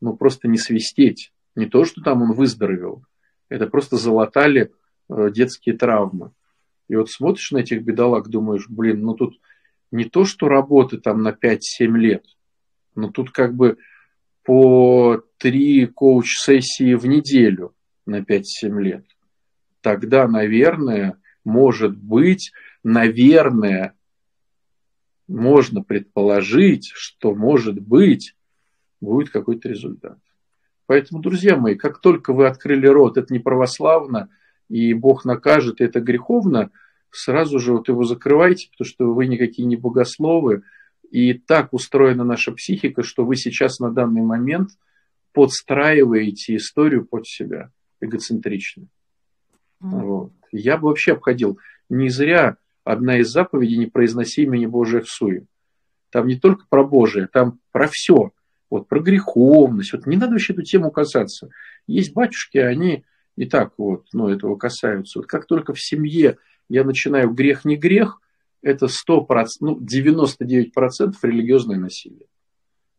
ну, 0.00 0.16
просто 0.16 0.48
не 0.48 0.58
свистеть. 0.58 1.32
Не 1.54 1.66
то, 1.66 1.84
что 1.84 2.02
там 2.02 2.22
он 2.22 2.32
выздоровел, 2.32 3.04
это 3.48 3.66
просто 3.66 3.96
залатали 3.96 4.72
э, 5.08 5.30
детские 5.30 5.76
травмы. 5.76 6.32
И 6.88 6.96
вот 6.96 7.10
смотришь 7.10 7.50
на 7.50 7.58
этих 7.58 7.82
бедолаг, 7.82 8.28
думаешь, 8.28 8.66
блин, 8.68 9.02
ну 9.02 9.14
тут 9.14 9.40
не 9.90 10.04
то, 10.04 10.24
что 10.24 10.48
работы 10.48 10.98
там 10.98 11.22
на 11.22 11.30
5-7 11.30 11.58
лет, 11.96 12.24
но 12.94 13.10
тут 13.10 13.30
как 13.30 13.54
бы 13.54 13.78
по 14.44 15.22
три 15.38 15.86
коуч-сессии 15.86 16.94
в 16.94 17.06
неделю 17.06 17.74
на 18.04 18.20
5-7 18.20 18.42
лет. 18.80 19.04
Тогда, 19.80 20.28
наверное, 20.28 21.16
может 21.44 21.96
быть, 21.96 22.52
наверное, 22.84 23.94
можно 25.28 25.82
предположить, 25.82 26.90
что, 26.94 27.34
может 27.34 27.80
быть, 27.80 28.36
будет 29.00 29.30
какой-то 29.30 29.68
результат. 29.68 30.18
Поэтому, 30.86 31.20
друзья 31.20 31.56
мои, 31.56 31.74
как 31.74 32.00
только 32.00 32.32
вы 32.32 32.46
открыли 32.46 32.86
рот, 32.86 33.16
это 33.16 33.32
не 33.32 33.40
православно, 33.40 34.28
и 34.68 34.94
Бог 34.94 35.24
накажет, 35.24 35.80
и 35.80 35.84
это 35.84 36.00
греховно, 36.00 36.70
сразу 37.10 37.58
же 37.58 37.72
вот 37.72 37.88
его 37.88 38.04
закрывайте, 38.04 38.68
потому 38.70 38.86
что 38.86 39.12
вы 39.12 39.26
никакие 39.26 39.66
не 39.66 39.76
богословы, 39.76 40.62
И 41.10 41.34
так 41.34 41.72
устроена 41.72 42.24
наша 42.24 42.52
психика, 42.52 43.02
что 43.02 43.24
вы 43.24 43.36
сейчас 43.36 43.78
на 43.78 43.90
данный 43.90 44.22
момент 44.22 44.70
подстраиваете 45.32 46.56
историю 46.56 47.06
под 47.06 47.26
себя 47.26 47.70
эгоцентрично. 48.00 48.88
Mm-hmm. 49.82 50.00
Вот. 50.02 50.32
Я 50.50 50.78
бы 50.78 50.88
вообще 50.88 51.12
обходил. 51.12 51.58
Не 51.88 52.08
зря 52.08 52.56
одна 52.86 53.18
из 53.18 53.28
заповедей 53.28 53.76
«Не 53.78 53.86
произноси 53.86 54.44
имени 54.44 54.66
Божие 54.66 55.02
в 55.02 55.08
суе». 55.08 55.46
Там 56.10 56.28
не 56.28 56.36
только 56.36 56.64
про 56.68 56.84
Божие, 56.84 57.26
там 57.26 57.58
про 57.72 57.88
все. 57.88 58.32
Вот, 58.70 58.88
про 58.88 59.00
греховность. 59.00 59.92
Вот 59.92 60.06
не 60.06 60.16
надо 60.16 60.32
вообще 60.32 60.52
эту 60.52 60.62
тему 60.62 60.90
касаться. 60.90 61.50
Есть 61.86 62.14
батюшки, 62.14 62.58
они 62.58 63.04
и 63.36 63.44
так 63.44 63.74
вот, 63.76 64.06
ну, 64.12 64.28
этого 64.28 64.56
касаются. 64.56 65.18
Вот 65.18 65.26
как 65.26 65.46
только 65.46 65.74
в 65.74 65.80
семье 65.80 66.38
я 66.68 66.84
начинаю 66.84 67.30
грех 67.30 67.64
не 67.64 67.76
грех, 67.76 68.20
это 68.62 68.86
100%, 68.86 69.46
ну, 69.60 69.78
99% 69.78 71.14
религиозное 71.22 71.78
насилие, 71.78 72.26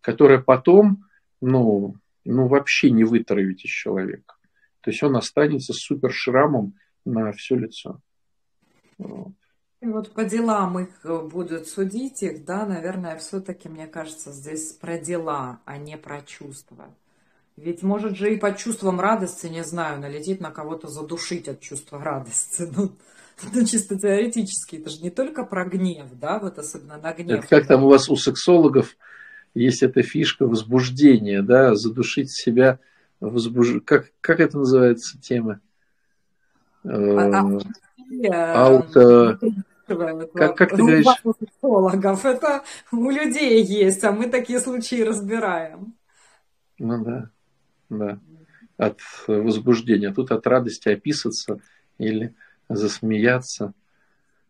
которое 0.02 0.40
потом, 0.40 1.06
ну, 1.42 1.96
ну, 2.24 2.48
вообще 2.48 2.92
не 2.92 3.04
вытравить 3.04 3.66
из 3.66 3.72
человека. 3.72 4.36
То 4.82 4.92
есть 4.92 5.02
он 5.04 5.16
останется 5.16 5.74
с 5.74 5.78
супер 5.78 6.12
шрамом 6.14 6.76
на 7.04 7.32
все 7.32 7.56
лицо. 7.56 8.00
Вот. 8.98 9.34
Вот 9.82 10.12
по 10.12 10.24
делам 10.24 10.80
их 10.80 10.90
э, 11.04 11.22
будут 11.22 11.68
судить 11.68 12.24
их, 12.24 12.46
да, 12.46 12.66
наверное, 12.66 13.18
все-таки, 13.18 13.70
мне 13.70 13.86
кажется, 13.86 14.32
здесь 14.32 14.74
про 14.74 14.98
дела, 14.98 15.60
а 15.66 15.78
не 15.78 15.98
про 15.98 16.22
чувства. 16.22 16.96
Ведь 17.58 17.84
может 17.84 18.18
же 18.18 18.34
и 18.34 18.38
по 18.38 18.54
чувствам 18.56 19.00
радости, 19.00 19.48
не 19.48 19.64
знаю, 19.64 20.00
налететь 20.00 20.42
на 20.42 20.50
кого-то 20.50 20.88
задушить 20.88 21.48
от 21.48 21.60
чувства 21.60 22.00
радости. 22.04 22.68
Ну, 22.76 22.92
ну, 23.54 23.66
чисто 23.66 24.00
теоретически, 24.00 24.78
это 24.78 24.90
же 24.90 25.02
не 25.02 25.12
только 25.12 25.44
про 25.46 25.66
гнев, 25.66 26.08
да, 26.14 26.40
вот 26.40 26.58
особенно 26.58 26.98
на 26.98 27.14
гнев. 27.14 27.40
Это 27.40 27.48
как 27.48 27.68
там 27.68 27.84
у 27.84 27.90
вас 27.90 28.10
у 28.10 28.16
сексологов 28.16 28.96
есть 29.54 29.84
эта 29.84 30.02
фишка 30.02 30.48
возбуждения, 30.48 31.42
да, 31.42 31.76
задушить 31.76 32.32
себя, 32.32 32.80
возбуж... 33.20 33.82
как, 33.86 34.12
как 34.22 34.40
это 34.40 34.58
называется 34.58 35.20
тема? 35.20 35.60
А, 36.84 37.60
а, 38.32 38.66
Ауто... 38.66 39.40
Как, 40.34 40.58
как 40.58 40.72
ты 40.72 40.78
говоришь? 40.78 41.06
У 41.24 41.34
сексологов 41.34 42.26
это 42.26 42.64
у 42.92 43.10
людей 43.10 43.64
есть, 43.64 44.04
а 44.04 44.12
мы 44.12 44.28
такие 44.28 44.60
случаи 44.60 45.02
разбираем. 45.02 45.94
Ну 46.78 47.04
да, 47.04 47.30
да. 47.90 48.20
От 48.78 49.00
возбуждения. 49.28 50.14
Тут 50.14 50.32
от 50.32 50.46
радости 50.46 50.90
описаться 50.90 51.62
или 51.98 52.36
засмеяться. 52.68 53.74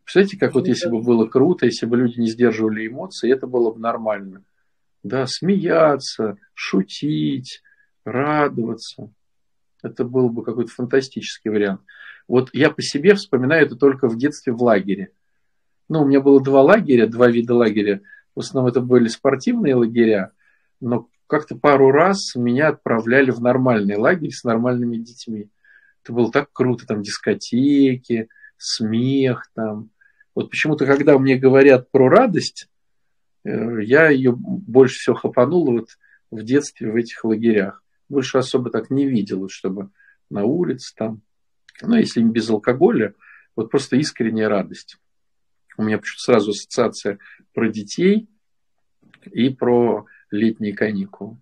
Представляете, 0.04 0.38
как 0.38 0.54
вот 0.56 0.68
если 0.68 0.90
бы 0.90 1.02
было 1.02 1.28
круто, 1.28 1.66
если 1.66 1.86
бы 1.86 1.98
люди 1.98 2.20
не 2.20 2.30
сдерживали 2.30 2.88
эмоции, 2.88 3.32
это 3.32 3.46
было 3.46 3.72
бы 3.72 3.80
нормально. 3.80 4.44
Да, 5.04 5.28
смеяться, 5.28 6.38
шутить, 6.54 7.62
радоваться. 8.06 9.10
Это 9.84 10.04
был 10.04 10.30
бы 10.30 10.44
какой-то 10.44 10.72
фантастический 10.72 11.52
вариант. 11.52 11.82
Вот 12.28 12.50
я 12.54 12.70
по 12.70 12.82
себе 12.82 13.16
вспоминаю 13.16 13.66
это 13.66 13.76
только 13.76 14.08
в 14.08 14.18
детстве 14.18 14.54
в 14.54 14.62
лагере. 14.62 15.12
Ну, 15.90 16.02
у 16.02 16.06
меня 16.06 16.20
было 16.20 16.44
два 16.44 16.62
лагеря, 16.62 17.08
два 17.08 17.28
вида 17.30 17.56
лагеря. 17.56 18.02
В 18.36 18.40
основном 18.40 18.70
это 18.70 18.82
были 18.82 19.08
спортивные 19.08 19.76
лагеря, 19.76 20.32
но 20.82 21.10
как-то 21.28 21.56
пару 21.56 21.92
раз 21.92 22.36
меня 22.36 22.70
отправляли 22.70 23.32
в 23.32 23.42
нормальный 23.42 23.98
лагерь 23.98 24.32
с 24.32 24.44
нормальными 24.44 24.98
детьми. 24.98 25.50
Это 26.04 26.14
было 26.14 26.32
так 26.32 26.52
круто, 26.52 26.86
там 26.86 27.02
дискотеки, 27.02 28.30
смех 28.58 29.50
там. 29.54 29.90
Вот 30.36 30.50
почему-то, 30.50 30.86
когда 30.86 31.18
мне 31.18 31.36
говорят 31.36 31.90
про 31.92 32.10
радость, 32.10 32.68
э, 33.44 33.84
я 33.84 34.10
ее 34.10 34.34
больше 34.36 35.00
всего 35.00 35.16
хапанул 35.16 35.72
вот 35.72 35.90
в 36.32 36.44
детстве 36.44 36.92
в 36.92 36.96
этих 36.96 37.24
лагерях. 37.24 37.84
Больше 38.10 38.38
особо 38.38 38.70
так 38.70 38.90
не 38.90 39.08
видел, 39.08 39.48
чтобы 39.50 39.90
на 40.30 40.44
улице 40.44 40.94
там, 40.96 41.22
ну, 41.82 41.96
если 41.96 42.22
не 42.22 42.32
без 42.32 42.50
алкоголя, 42.50 43.14
вот 43.56 43.70
просто 43.70 43.98
искренняя 43.98 44.50
радость. 44.50 44.98
У 45.78 45.84
меня 45.84 45.98
почему-то 45.98 46.24
сразу 46.24 46.52
ассоциация 46.52 47.20
про 47.54 47.70
детей 47.70 48.28
и 49.26 49.50
про 49.50 50.06
летние 50.32 50.74
каникулы. 50.74 51.38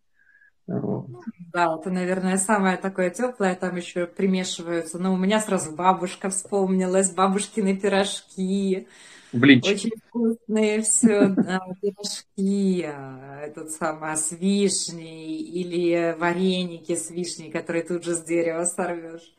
Да, 0.67 1.77
это, 1.79 1.89
наверное, 1.91 2.37
самое 2.37 2.77
такое 2.77 3.09
теплое, 3.09 3.55
там 3.55 3.75
еще 3.75 4.07
примешиваются. 4.07 4.97
Но 4.97 5.13
у 5.13 5.17
меня 5.17 5.39
сразу 5.39 5.71
бабушка 5.71 6.29
вспомнилась, 6.29 7.11
бабушкины 7.11 7.77
пирожки. 7.77 8.87
Блинчики. 9.31 9.73
Очень 9.73 9.91
вкусные 10.07 10.81
все, 10.81 11.27
да, 11.27 11.59
пирожки, 11.81 12.83
а, 12.87 13.41
этот 13.41 13.71
самый 13.71 14.15
с 14.15 14.31
вишней 14.31 15.37
или 15.37 16.15
вареники 16.17 16.95
с 16.95 17.09
вишней, 17.11 17.51
которые 17.51 17.83
тут 17.83 18.03
же 18.03 18.15
с 18.15 18.23
дерева 18.23 18.63
сорвешь. 18.65 19.35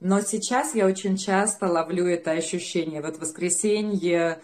Но 0.00 0.20
сейчас 0.22 0.74
я 0.74 0.86
очень 0.86 1.16
часто 1.16 1.66
ловлю 1.66 2.06
это 2.06 2.32
ощущение. 2.32 3.00
Вот 3.00 3.16
в 3.16 3.20
воскресенье 3.20 4.32
а 4.32 4.40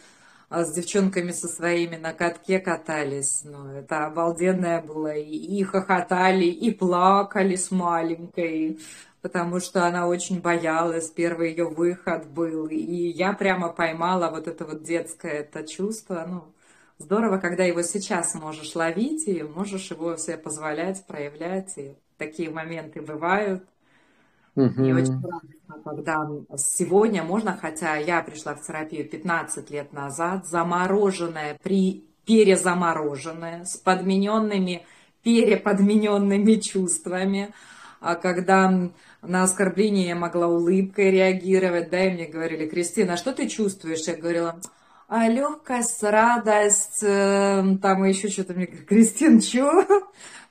с 0.51 0.72
девчонками 0.72 1.30
со 1.30 1.46
своими 1.46 1.96
на 1.96 2.12
катке 2.12 2.59
катались. 2.59 3.42
Ну, 3.44 3.68
это 3.68 4.07
обалденное 4.07 4.82
было. 4.82 5.14
И, 5.14 5.36
и 5.36 5.62
хохотали, 5.62 6.46
и 6.46 6.72
плакали 6.72 7.55
с 7.55 7.70
маленькой, 7.70 8.80
потому 9.22 9.61
что 9.61 9.86
она 9.86 10.09
очень 10.09 10.40
боялась. 10.40 11.09
Первый 11.11 11.51
ее 11.51 11.68
выход 11.68 12.26
был. 12.26 12.66
И 12.66 12.76
я 12.82 13.32
прямо 13.32 13.68
поймала 13.68 14.30
вот 14.30 14.48
это 14.48 14.64
вот 14.64 14.82
детское 14.82 15.40
это 15.40 15.66
чувство. 15.66 16.26
Ну, 16.28 16.53
здорово, 16.98 17.38
когда 17.38 17.62
его 17.62 17.82
сейчас 17.82 18.34
можешь 18.34 18.74
ловить, 18.74 19.28
и 19.28 19.44
можешь 19.44 19.92
его 19.92 20.16
себе 20.16 20.36
позволять, 20.36 21.07
проявлять. 21.07 21.78
И 21.78 21.94
такие 22.18 22.51
моменты 22.51 23.01
бывают. 23.01 23.64
Угу. 24.57 24.84
И 24.84 24.92
очень 24.92 25.22
радостно, 25.22 25.82
когда 25.84 26.28
сегодня 26.57 27.22
можно, 27.22 27.57
хотя 27.57 27.96
я 27.96 28.22
пришла 28.22 28.55
в 28.55 28.62
терапию 28.62 29.09
15 29.09 29.70
лет 29.70 29.92
назад, 29.92 30.46
замороженная, 30.46 31.59
при, 31.62 32.05
перезамороженная, 32.26 33.64
с 33.64 33.76
подмененными, 33.76 34.84
переподмененными 35.22 36.55
чувствами, 36.55 37.53
а 38.01 38.14
когда 38.14 38.90
на 39.22 39.42
оскорбление 39.42 40.09
я 40.09 40.14
могла 40.14 40.48
улыбкой 40.48 41.11
реагировать, 41.11 41.90
да, 41.90 42.07
и 42.07 42.11
мне 42.11 42.26
говорили, 42.26 42.66
Кристина, 42.66 43.14
а 43.14 43.16
что 43.16 43.32
ты 43.32 43.48
чувствуешь? 43.48 44.07
Я 44.07 44.16
говорила, 44.16 44.59
легкость, 45.29 46.03
радость, 46.05 47.03
эм, 47.03 47.79
там 47.79 48.05
еще 48.05 48.29
что-то 48.29 48.55
мне 48.55 48.67
говорит, 48.67 48.87
Кристин, 48.87 49.43
что? 49.43 49.85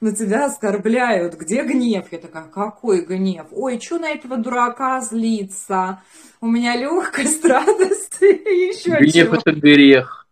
На 0.01 0.13
тебя 0.13 0.45
оскорбляют, 0.45 1.35
где 1.35 1.63
гнев? 1.63 2.07
Я 2.11 2.19
такая, 2.19 2.43
какой 2.43 3.05
гнев? 3.05 3.47
Ой, 3.51 3.79
что 3.79 3.99
на 3.99 4.09
этого 4.09 4.37
дурака 4.37 4.99
злиться? 5.01 6.01
У 6.41 6.47
меня 6.47 6.75
легкость, 6.75 7.43
радость 7.45 8.17
и 8.21 8.25
еще 8.25 8.91
Гнев 8.99 9.33
это 9.33 9.51
грех. 9.51 10.27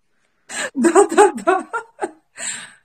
Да-да-да. 0.74 1.68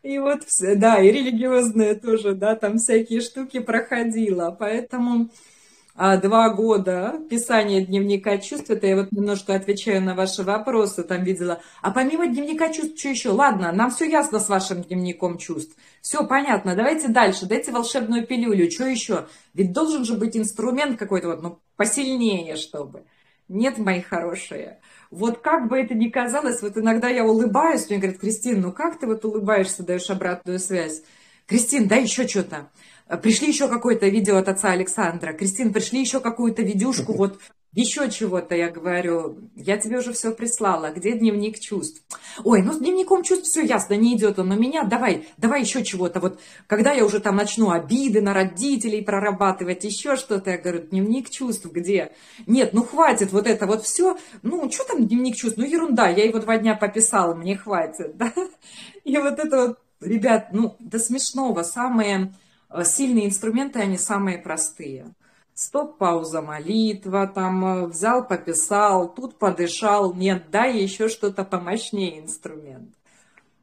И 0.02 0.18
вот, 0.18 0.42
да, 0.76 1.00
и 1.00 1.12
религиозные 1.12 1.94
тоже, 1.94 2.34
да, 2.34 2.56
там 2.56 2.78
всякие 2.78 3.20
штуки 3.20 3.60
проходила. 3.60 4.54
Поэтому 4.56 5.24
а, 5.24 5.28
два 5.94 6.50
года 6.50 7.20
писания 7.28 7.84
дневника 7.84 8.38
чувств, 8.38 8.70
это 8.70 8.86
я 8.86 8.96
вот 8.96 9.12
немножко 9.12 9.54
отвечаю 9.54 10.02
на 10.02 10.14
ваши 10.14 10.42
вопросы, 10.42 11.02
там 11.02 11.22
видела. 11.22 11.60
А 11.82 11.90
помимо 11.90 12.26
дневника 12.26 12.72
чувств, 12.72 12.98
что 12.98 13.10
еще? 13.10 13.30
Ладно, 13.30 13.72
нам 13.72 13.90
все 13.90 14.08
ясно 14.08 14.40
с 14.40 14.48
вашим 14.48 14.82
дневником 14.82 15.38
чувств. 15.38 15.76
Все 16.00 16.26
понятно, 16.26 16.74
давайте 16.74 17.08
дальше, 17.08 17.46
дайте 17.46 17.72
волшебную 17.72 18.26
пилюлю, 18.26 18.70
что 18.70 18.86
еще? 18.86 19.26
Ведь 19.54 19.72
должен 19.72 20.04
же 20.04 20.14
быть 20.14 20.36
инструмент 20.36 20.98
какой-то 20.98 21.28
вот, 21.28 21.42
ну, 21.42 21.58
посильнее, 21.76 22.56
чтобы. 22.56 23.04
Нет, 23.48 23.76
мои 23.76 24.00
хорошие. 24.00 24.80
Вот 25.10 25.40
как 25.40 25.68
бы 25.68 25.78
это 25.78 25.92
ни 25.94 26.08
казалось, 26.08 26.62
вот 26.62 26.78
иногда 26.78 27.10
я 27.10 27.22
улыбаюсь, 27.22 27.90
мне 27.90 27.98
говорят, 27.98 28.18
Кристин, 28.18 28.62
ну 28.62 28.72
как 28.72 28.98
ты 28.98 29.06
вот 29.06 29.26
улыбаешься, 29.26 29.82
даешь 29.82 30.08
обратную 30.08 30.58
связь? 30.58 31.02
Кристин, 31.46 31.86
дай 31.86 32.04
еще 32.04 32.26
что-то. 32.26 32.70
Э, 33.12 33.18
пришли 33.18 33.48
еще 33.48 33.68
какое-то 33.68 34.08
видео 34.08 34.38
от 34.38 34.48
отца 34.48 34.70
Александра. 34.70 35.34
Кристин, 35.34 35.72
пришли 35.72 36.00
еще 36.00 36.20
какую-то 36.20 36.62
видюшку, 36.62 37.12
вот 37.12 37.38
еще 37.74 38.10
чего-то, 38.10 38.54
я 38.54 38.70
говорю, 38.70 39.38
я 39.56 39.78
тебе 39.78 39.98
уже 39.98 40.12
все 40.12 40.30
прислала, 40.32 40.90
где 40.90 41.12
дневник 41.12 41.58
чувств? 41.58 42.02
Ой, 42.44 42.62
ну 42.62 42.74
с 42.74 42.78
дневником 42.78 43.22
чувств 43.22 43.46
все 43.46 43.62
ясно, 43.62 43.94
не 43.94 44.14
идет 44.14 44.38
он, 44.38 44.48
но 44.48 44.56
меня, 44.56 44.84
давай, 44.84 45.26
давай 45.38 45.62
еще 45.62 45.82
чего-то, 45.82 46.20
вот 46.20 46.38
когда 46.66 46.92
я 46.92 47.02
уже 47.02 47.18
там 47.18 47.36
начну 47.36 47.70
обиды 47.70 48.20
на 48.20 48.34
родителей 48.34 49.02
прорабатывать, 49.02 49.84
еще 49.84 50.16
что-то, 50.16 50.50
я 50.50 50.58
говорю, 50.58 50.80
дневник 50.80 51.30
чувств 51.30 51.64
где? 51.64 52.12
Нет, 52.46 52.74
ну 52.74 52.82
хватит 52.82 53.32
вот 53.32 53.46
это 53.46 53.66
вот 53.66 53.84
все, 53.84 54.18
ну 54.42 54.70
что 54.70 54.84
там 54.84 55.08
дневник 55.08 55.36
чувств, 55.36 55.56
ну 55.56 55.64
ерунда, 55.64 56.08
я 56.08 56.24
его 56.24 56.40
два 56.40 56.58
дня 56.58 56.74
пописала, 56.74 57.34
мне 57.34 57.56
хватит, 57.56 58.16
да? 58.18 58.34
И 59.04 59.16
вот 59.16 59.38
это 59.38 59.68
вот, 59.68 59.78
ребят, 60.02 60.48
ну 60.52 60.76
до 60.78 60.98
смешного, 60.98 61.62
самые 61.62 62.34
сильные 62.84 63.26
инструменты, 63.26 63.80
они 63.80 63.98
самые 63.98 64.38
простые. 64.38 65.06
Стоп, 65.54 65.98
пауза, 65.98 66.40
молитва, 66.40 67.26
там 67.26 67.64
э, 67.64 67.86
взял, 67.86 68.26
пописал, 68.26 69.12
тут 69.12 69.38
подышал, 69.38 70.14
нет, 70.14 70.44
да, 70.50 70.64
еще 70.64 71.08
что-то 71.08 71.44
помощнее 71.44 72.20
инструмент. 72.20 72.94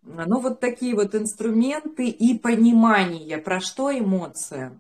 Ну, 0.04 0.40
вот 0.40 0.60
такие 0.60 0.96
вот 0.96 1.14
инструменты 1.16 2.08
и 2.08 2.38
понимание, 2.38 3.38
про 3.38 3.60
что 3.60 3.92
эмоция. 3.92 4.80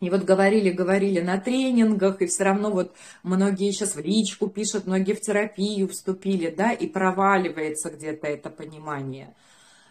И 0.00 0.10
вот 0.10 0.24
говорили, 0.24 0.70
говорили 0.70 1.20
на 1.20 1.38
тренингах, 1.38 2.20
и 2.20 2.26
все 2.26 2.44
равно 2.44 2.70
вот 2.70 2.94
многие 3.22 3.72
сейчас 3.72 3.96
в 3.96 4.00
личку 4.00 4.48
пишут, 4.48 4.86
многие 4.86 5.14
в 5.14 5.20
терапию 5.20 5.88
вступили, 5.88 6.50
да, 6.50 6.72
и 6.72 6.86
проваливается 6.86 7.90
где-то 7.90 8.26
это 8.26 8.50
понимание. 8.50 9.34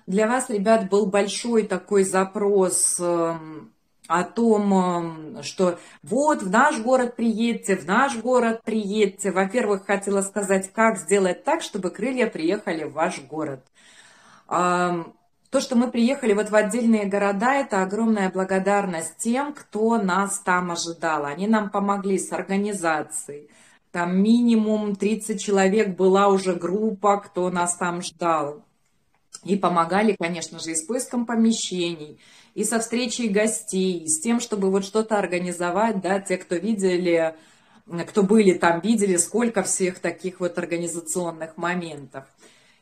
Для 0.07 0.27
вас, 0.27 0.49
ребят, 0.49 0.89
был 0.89 1.07
большой 1.07 1.63
такой 1.63 2.03
запрос 2.03 2.99
эм, 2.99 3.71
о 4.07 4.23
том, 4.23 4.73
эм, 4.73 5.43
что 5.43 5.79
вот 6.03 6.43
в 6.43 6.49
наш 6.51 6.79
город 6.79 7.15
приедьте, 7.15 7.75
в 7.75 7.87
наш 7.87 8.15
город 8.17 8.61
приедьте. 8.63 9.31
Во-первых, 9.31 9.85
хотела 9.85 10.21
сказать, 10.21 10.71
как 10.71 10.97
сделать 10.97 11.43
так, 11.43 11.63
чтобы 11.63 11.89
крылья 11.89 12.27
приехали 12.27 12.83
в 12.83 12.93
ваш 12.93 13.21
город. 13.23 13.65
То, 15.55 15.61
что 15.61 15.75
мы 15.75 15.89
приехали 15.89 16.33
вот 16.33 16.49
в 16.49 16.55
отдельные 16.55 17.05
города, 17.05 17.53
это 17.53 17.81
огромная 17.81 18.29
благодарность 18.29 19.17
тем, 19.17 19.53
кто 19.53 19.97
нас 19.97 20.39
там 20.39 20.71
ожидал. 20.71 21.25
Они 21.25 21.47
нам 21.47 21.69
помогли 21.69 22.19
с 22.19 22.31
организацией. 22.31 23.49
Там 23.91 24.21
минимум 24.21 24.95
30 24.95 25.41
человек 25.41 25.95
была 25.95 26.27
уже 26.27 26.53
группа, 26.53 27.17
кто 27.17 27.49
нас 27.49 27.75
там 27.77 28.01
ждал. 28.01 28.65
И 29.45 29.55
помогали, 29.55 30.15
конечно 30.19 30.59
же, 30.59 30.71
и 30.71 30.75
с 30.75 30.83
поиском 30.83 31.25
помещений, 31.25 32.19
и 32.55 32.63
со 32.63 32.79
встречей 32.79 33.29
гостей, 33.29 33.99
и 33.99 34.07
с 34.07 34.19
тем, 34.19 34.39
чтобы 34.39 34.71
вот 34.71 34.83
что-то 34.83 35.17
организовать, 35.17 36.01
да, 36.01 36.19
те, 36.19 36.37
кто 36.37 36.55
видели, 36.55 37.35
кто 38.07 38.23
были 38.23 38.53
там, 38.53 38.81
видели, 38.81 39.15
сколько 39.17 39.61
всех 39.63 39.99
таких 39.99 40.39
вот 40.39 40.57
организационных 40.57 41.57
моментов. 41.57 42.25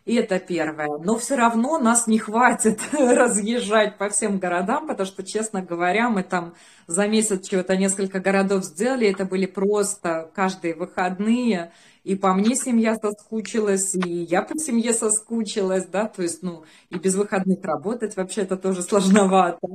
И 0.05 0.15
это 0.15 0.37
первое. 0.37 0.97
Но 0.97 1.17
все 1.17 1.35
равно 1.35 1.79
нас 1.79 2.07
не 2.07 2.19
хватит 2.19 2.79
разъезжать 2.91 3.97
по 3.97 4.09
всем 4.09 4.37
городам, 4.37 4.87
потому 4.87 5.07
что, 5.07 5.23
честно 5.23 5.61
говоря, 5.61 6.09
мы 6.09 6.23
там 6.23 6.55
за 6.87 7.07
месяц 7.07 7.47
чего-то 7.47 7.77
несколько 7.77 8.19
городов 8.19 8.65
сделали. 8.65 9.07
Это 9.09 9.23
были 9.23 9.45
просто 9.45 10.29
каждые 10.33 10.75
выходные. 10.75 11.71
И 12.03 12.15
по 12.15 12.33
мне 12.33 12.55
семья 12.55 12.95
соскучилась, 12.95 13.95
и 13.95 14.09
я 14.09 14.41
по 14.41 14.57
семье 14.57 14.93
соскучилась, 14.93 15.85
да, 15.85 16.07
то 16.07 16.21
есть, 16.21 16.43
ну, 16.43 16.65
и 16.89 16.97
без 16.97 17.15
выходных 17.15 17.63
работать 17.63 18.17
вообще 18.17 18.41
это 18.41 18.57
тоже 18.57 18.83
сложновато, 18.83 19.67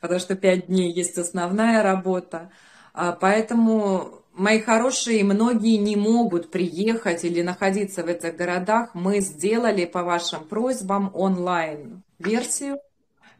потому 0.00 0.18
что 0.18 0.34
пять 0.34 0.66
дней 0.66 0.92
есть 0.92 1.18
основная 1.18 1.82
работа. 1.82 2.50
А, 2.94 3.12
поэтому 3.12 4.22
мои 4.32 4.60
хорошие, 4.60 5.24
многие 5.24 5.76
не 5.76 5.96
могут 5.96 6.50
приехать 6.50 7.24
или 7.24 7.42
находиться 7.42 8.02
в 8.02 8.06
этих 8.06 8.36
городах. 8.36 8.94
Мы 8.94 9.20
сделали 9.20 9.84
по 9.84 10.02
вашим 10.02 10.44
просьбам 10.44 11.10
онлайн-версию 11.14 12.78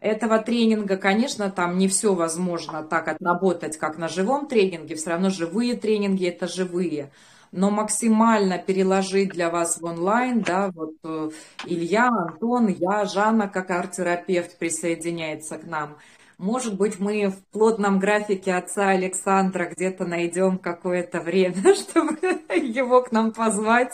этого 0.00 0.38
тренинга. 0.38 0.96
Конечно, 0.96 1.50
там 1.50 1.78
не 1.78 1.88
все 1.88 2.14
возможно 2.14 2.82
так 2.82 3.08
отработать, 3.08 3.78
как 3.78 3.96
на 3.96 4.08
живом 4.08 4.48
тренинге. 4.48 4.96
Все 4.96 5.10
равно 5.10 5.30
живые 5.30 5.76
тренинги– 5.76 6.26
это 6.28 6.46
живые. 6.46 7.10
Но 7.56 7.70
максимально 7.70 8.58
переложить 8.58 9.28
для 9.30 9.48
вас 9.48 9.80
в 9.80 9.84
онлайн, 9.84 10.40
да, 10.40 10.72
вот 10.74 10.96
э, 11.04 11.30
Илья, 11.64 12.08
Антон, 12.08 12.66
я, 12.66 13.04
Жанна, 13.04 13.48
как 13.48 13.70
арт-терапевт 13.70 14.58
присоединяется 14.58 15.58
к 15.58 15.64
нам– 15.64 15.96
может 16.38 16.76
быть, 16.76 16.98
мы 16.98 17.28
в 17.28 17.42
плотном 17.52 18.00
графике 18.00 18.54
отца 18.54 18.88
Александра 18.88 19.66
где-то 19.66 20.04
найдем 20.04 20.58
какое-то 20.58 21.20
время, 21.20 21.54
чтобы 21.74 22.18
его 22.54 23.02
к 23.02 23.12
нам 23.12 23.32
позвать. 23.32 23.92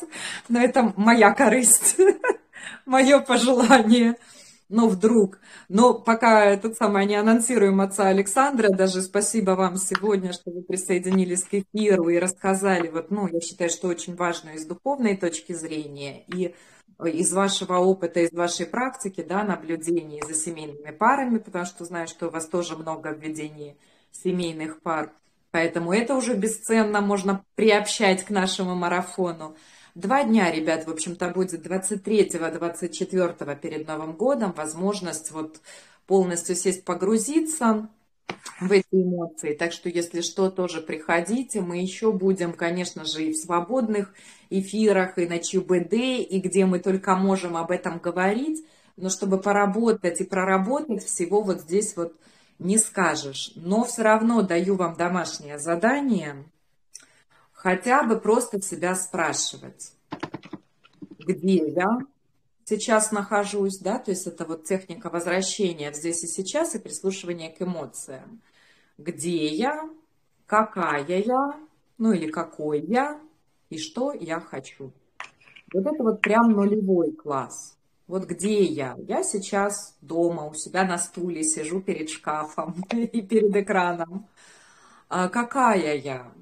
Но 0.48 0.60
это 0.60 0.92
моя 0.96 1.32
корысть, 1.32 1.96
мое 2.86 3.20
пожелание. 3.20 4.16
Но 4.70 4.88
вдруг. 4.88 5.40
Но 5.68 5.94
пока 5.94 6.44
этот 6.44 6.76
самый 6.76 7.04
не 7.04 7.16
анонсируем 7.16 7.80
отца 7.80 8.06
Александра, 8.06 8.70
даже 8.70 9.02
спасибо 9.02 9.50
вам 9.50 9.76
сегодня, 9.76 10.32
что 10.32 10.52
вы 10.52 10.62
присоединились 10.62 11.42
к 11.42 11.54
эфиру 11.54 12.08
и 12.08 12.20
рассказали, 12.20 12.88
вот, 12.88 13.10
ну, 13.10 13.26
я 13.26 13.40
считаю, 13.40 13.68
что 13.68 13.88
очень 13.88 14.14
важно 14.14 14.50
из 14.50 14.64
духовной 14.64 15.16
точки 15.16 15.52
зрения. 15.52 16.22
И 16.28 16.54
из 17.04 17.32
вашего 17.32 17.78
опыта, 17.78 18.20
из 18.20 18.32
вашей 18.32 18.66
практики, 18.66 19.26
да, 19.28 19.42
наблюдений 19.42 20.22
за 20.26 20.34
семейными 20.34 20.92
парами, 20.92 21.38
потому 21.38 21.64
что 21.64 21.84
знаю, 21.84 22.06
что 22.06 22.28
у 22.28 22.30
вас 22.30 22.46
тоже 22.46 22.76
много 22.76 23.10
введений 23.10 23.76
семейных 24.12 24.82
пар. 24.82 25.12
Поэтому 25.50 25.92
это 25.92 26.14
уже 26.14 26.34
бесценно, 26.34 27.00
можно 27.00 27.44
приобщать 27.56 28.24
к 28.24 28.30
нашему 28.30 28.76
марафону. 28.76 29.56
Два 29.94 30.24
дня, 30.24 30.50
ребят, 30.50 30.86
в 30.86 30.90
общем-то, 30.90 31.30
будет 31.30 31.66
23-24 31.66 33.60
перед 33.60 33.88
Новым 33.88 34.12
годом 34.12 34.52
возможность 34.52 35.30
вот 35.32 35.60
полностью 36.06 36.54
сесть 36.56 36.84
погрузиться 36.84 37.88
в 38.60 38.70
эти 38.70 38.86
эмоции. 38.92 39.54
Так 39.54 39.72
что, 39.72 39.88
если 39.88 40.20
что, 40.20 40.50
тоже 40.50 40.80
приходите. 40.80 41.60
Мы 41.60 41.78
еще 41.78 42.12
будем, 42.12 42.52
конечно 42.52 43.04
же, 43.04 43.24
и 43.24 43.32
в 43.32 43.36
свободных 43.36 44.12
эфирах, 44.48 45.18
и 45.18 45.26
на 45.26 45.38
ЧБД, 45.38 45.94
и 45.94 46.40
где 46.40 46.66
мы 46.66 46.78
только 46.78 47.16
можем 47.16 47.56
об 47.56 47.70
этом 47.70 47.98
говорить. 47.98 48.64
Но 48.96 49.08
чтобы 49.08 49.40
поработать 49.40 50.20
и 50.20 50.24
проработать, 50.24 51.04
всего 51.04 51.42
вот 51.42 51.62
здесь 51.62 51.96
вот 51.96 52.14
не 52.58 52.78
скажешь. 52.78 53.52
Но 53.56 53.84
все 53.84 54.02
равно 54.02 54.42
даю 54.42 54.76
вам 54.76 54.94
домашнее 54.94 55.58
задание. 55.58 56.44
Хотя 57.62 58.04
бы 58.04 58.18
просто 58.18 58.62
себя 58.62 58.94
спрашивать. 58.94 59.92
Где 61.18 61.68
я? 61.68 61.98
сейчас 62.64 63.10
нахожусь, 63.10 63.78
да, 63.78 63.98
то 63.98 64.12
есть 64.12 64.28
это 64.28 64.44
вот 64.44 64.64
техника 64.64 65.10
возвращения 65.10 65.92
здесь 65.92 66.22
и 66.22 66.28
сейчас 66.28 66.74
и 66.76 66.78
прислушивания 66.78 67.50
к 67.50 67.60
эмоциям. 67.60 68.40
Где 68.96 69.48
я, 69.48 69.90
какая 70.46 71.04
я, 71.04 71.60
ну 71.98 72.12
или 72.12 72.30
какой 72.30 72.80
я, 72.80 73.20
и 73.70 73.78
что 73.78 74.12
я 74.12 74.40
хочу. 74.40 74.92
Вот 75.74 75.84
это 75.84 76.02
вот 76.02 76.20
прям 76.20 76.52
нулевой 76.52 77.12
класс. 77.12 77.76
Вот 78.06 78.24
где 78.24 78.62
я? 78.62 78.96
Я 79.06 79.24
сейчас 79.24 79.96
дома, 80.00 80.46
у 80.46 80.54
себя 80.54 80.84
на 80.84 80.96
стуле 80.96 81.42
сижу 81.42 81.80
перед 81.80 82.08
шкафом 82.08 82.84
и 82.92 83.20
перед 83.20 83.54
экраном. 83.54 84.28
А 85.08 85.28
какая 85.28 85.96
я? 85.96 86.32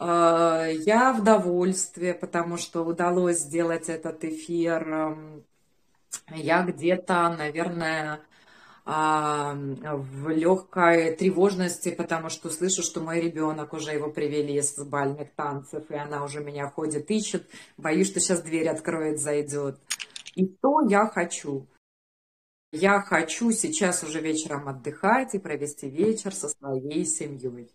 А, 0.00 0.66
я 0.66 1.12
в 1.12 1.22
довольстве, 1.22 2.14
потому 2.14 2.56
что 2.56 2.84
удалось 2.84 3.40
сделать 3.40 3.88
этот 3.88 4.24
эфир 4.24 5.16
я 6.34 6.64
где-то, 6.64 7.34
наверное, 7.36 8.20
в 8.84 10.28
легкой 10.28 11.14
тревожности, 11.14 11.90
потому 11.90 12.28
что 12.28 12.50
слышу, 12.50 12.82
что 12.82 13.00
мой 13.00 13.20
ребенок 13.20 13.72
уже 13.72 13.92
его 13.92 14.10
привели 14.10 14.60
с 14.60 14.82
бальных 14.84 15.32
танцев, 15.34 15.90
и 15.90 15.94
она 15.94 16.24
уже 16.24 16.40
меня 16.40 16.68
ходит, 16.68 17.10
ищет, 17.10 17.48
боюсь, 17.76 18.08
что 18.08 18.20
сейчас 18.20 18.42
дверь 18.42 18.68
откроет, 18.68 19.20
зайдет. 19.20 19.78
И 20.34 20.46
то 20.46 20.80
я 20.88 21.06
хочу? 21.06 21.66
Я 22.72 23.00
хочу 23.00 23.50
сейчас 23.50 24.02
уже 24.02 24.20
вечером 24.20 24.68
отдыхать 24.68 25.34
и 25.34 25.38
провести 25.38 25.88
вечер 25.88 26.34
со 26.34 26.48
своей 26.48 27.04
семьей. 27.04 27.70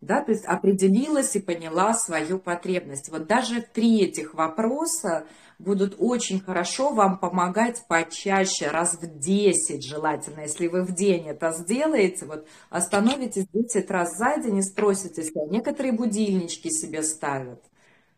Да, 0.00 0.22
то 0.22 0.32
есть 0.32 0.46
определилась 0.46 1.36
и 1.36 1.40
поняла 1.40 1.92
свою 1.92 2.38
потребность. 2.38 3.10
Вот 3.10 3.26
даже 3.26 3.60
три 3.60 4.02
этих 4.02 4.32
вопроса 4.32 5.26
будут 5.58 5.96
очень 5.98 6.40
хорошо 6.40 6.94
вам 6.94 7.18
помогать 7.18 7.84
почаще, 7.86 8.68
раз 8.68 8.94
в 8.94 9.18
10 9.18 9.84
желательно. 9.84 10.40
Если 10.40 10.68
вы 10.68 10.84
в 10.84 10.94
день 10.94 11.28
это 11.28 11.52
сделаете, 11.52 12.24
вот 12.24 12.46
остановитесь 12.70 13.46
10 13.52 13.90
раз 13.90 14.16
за 14.16 14.38
день 14.38 14.58
и 14.58 14.62
спросите 14.62 15.22
себя. 15.22 15.44
Некоторые 15.50 15.92
будильнички 15.92 16.70
себе 16.70 17.02
ставят. 17.02 17.62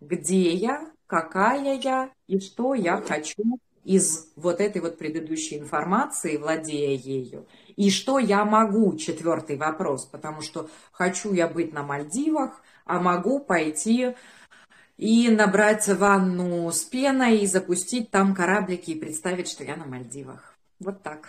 Где 0.01 0.53
я, 0.53 0.89
какая 1.09 1.81
я 1.81 2.11
и 2.29 2.39
что 2.39 2.75
я 2.75 2.99
хочу 2.99 3.43
из 3.85 4.33
вот 4.37 4.61
этой 4.61 4.81
вот 4.81 4.99
предыдущей 4.99 5.59
информации, 5.59 6.37
владея 6.37 6.97
ею. 6.97 7.47
И 7.77 7.91
что 7.91 8.19
я 8.19 8.45
могу, 8.45 8.97
четвертый 8.97 9.57
вопрос, 9.57 10.07
потому 10.07 10.41
что 10.43 10.69
хочу 10.93 11.33
я 11.33 11.49
быть 11.49 11.73
на 11.73 11.83
Мальдивах, 11.83 12.63
а 12.85 13.01
могу 13.01 13.41
пойти 13.41 14.15
и 14.97 15.29
набрать 15.31 15.89
ванну 15.89 16.71
с 16.71 16.85
пеной 16.85 17.39
и 17.39 17.47
запустить 17.47 18.11
там 18.11 18.35
кораблики 18.35 18.93
и 18.93 19.01
представить, 19.01 19.49
что 19.49 19.65
я 19.65 19.77
на 19.77 19.85
Мальдивах. 19.85 20.55
Вот 20.79 21.03
так. 21.03 21.29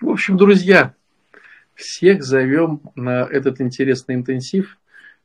В 0.00 0.08
общем, 0.08 0.36
друзья, 0.36 0.94
всех 1.74 2.22
зовем 2.22 2.80
на 2.94 3.24
этот 3.24 3.60
интересный 3.60 4.14
интенсив. 4.14 4.78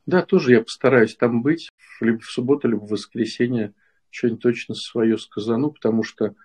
Да, 0.06 0.22
тоже 0.22 0.52
я 0.52 0.62
постараюсь 0.62 1.14
там 1.14 1.42
быть, 1.42 1.68
либо 2.00 2.18
в 2.20 2.26
субботу, 2.26 2.68
либо 2.68 2.80
в 2.80 2.90
воскресенье. 2.90 3.72
Что-нибудь 4.12 4.42
точно 4.42 4.74
свое 4.76 5.18
сказану, 5.18 5.72
потому 5.72 6.04
что 6.04 6.36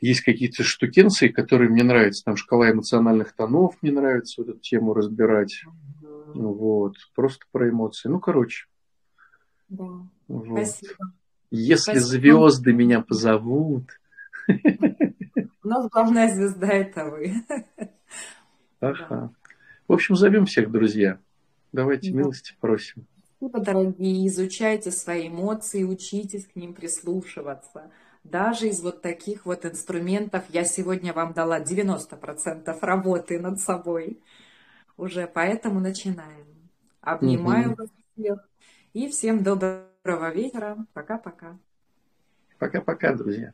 есть 0.00 0.22
какие-то 0.22 0.62
штукенции, 0.62 1.28
которые 1.28 1.68
мне 1.68 1.82
нравятся. 1.82 2.24
Там 2.24 2.36
шкала 2.36 2.70
эмоциональных 2.70 3.34
тонов 3.34 3.76
мне 3.82 3.92
нравится 3.92 4.40
вот 4.40 4.50
эту 4.50 4.60
тему 4.60 4.94
разбирать. 4.94 5.64
Вот. 6.34 6.94
Просто 7.14 7.44
про 7.52 7.68
эмоции. 7.68 8.08
Ну, 8.08 8.20
короче. 8.20 8.66
Да. 9.68 9.84
Вот. 10.28 10.46
Спасибо. 10.46 11.12
Если 11.50 11.98
Спасибо. 11.98 12.06
звезды 12.06 12.72
меня 12.72 13.02
позовут, 13.02 13.90
У 15.66 15.68
нас 15.68 15.88
главная 15.90 16.32
звезда– 16.32 16.66
это 16.68 17.06
вы. 17.06 17.34
Ага. 18.78 19.32
В 19.88 19.92
общем, 19.92 20.14
зовем 20.14 20.46
всех, 20.46 20.70
друзья. 20.70 21.18
Давайте 21.72 22.12
да. 22.12 22.18
милости 22.18 22.54
просим. 22.60 23.06
Спасибо, 23.46 23.64
дорогие. 23.64 24.26
Изучайте 24.26 24.90
свои 24.90 25.28
эмоции, 25.28 25.84
учитесь 25.84 26.46
к 26.46 26.56
ним 26.56 26.74
прислушиваться. 26.74 27.92
Даже 28.24 28.68
из 28.68 28.82
вот 28.82 29.02
таких 29.02 29.46
вот 29.46 29.64
инструментов 29.64 30.42
я 30.48 30.64
сегодня 30.64 31.12
вам 31.12 31.32
дала 31.32 31.60
90% 31.60 32.76
работы 32.80 33.38
над 33.38 33.60
собой. 33.60 34.20
Уже 34.96 35.30
поэтому 35.32 35.78
начинаем. 35.78 36.46
Обнимаю 37.00 37.72
угу. 37.72 37.82
вас 37.82 37.90
всех. 38.16 38.48
И 38.94 39.08
всем 39.08 39.44
доброго 39.44 40.32
вечера. 40.32 40.84
Пока-пока. 40.92 41.56
Пока-пока, 42.58 43.14
друзья. 43.14 43.52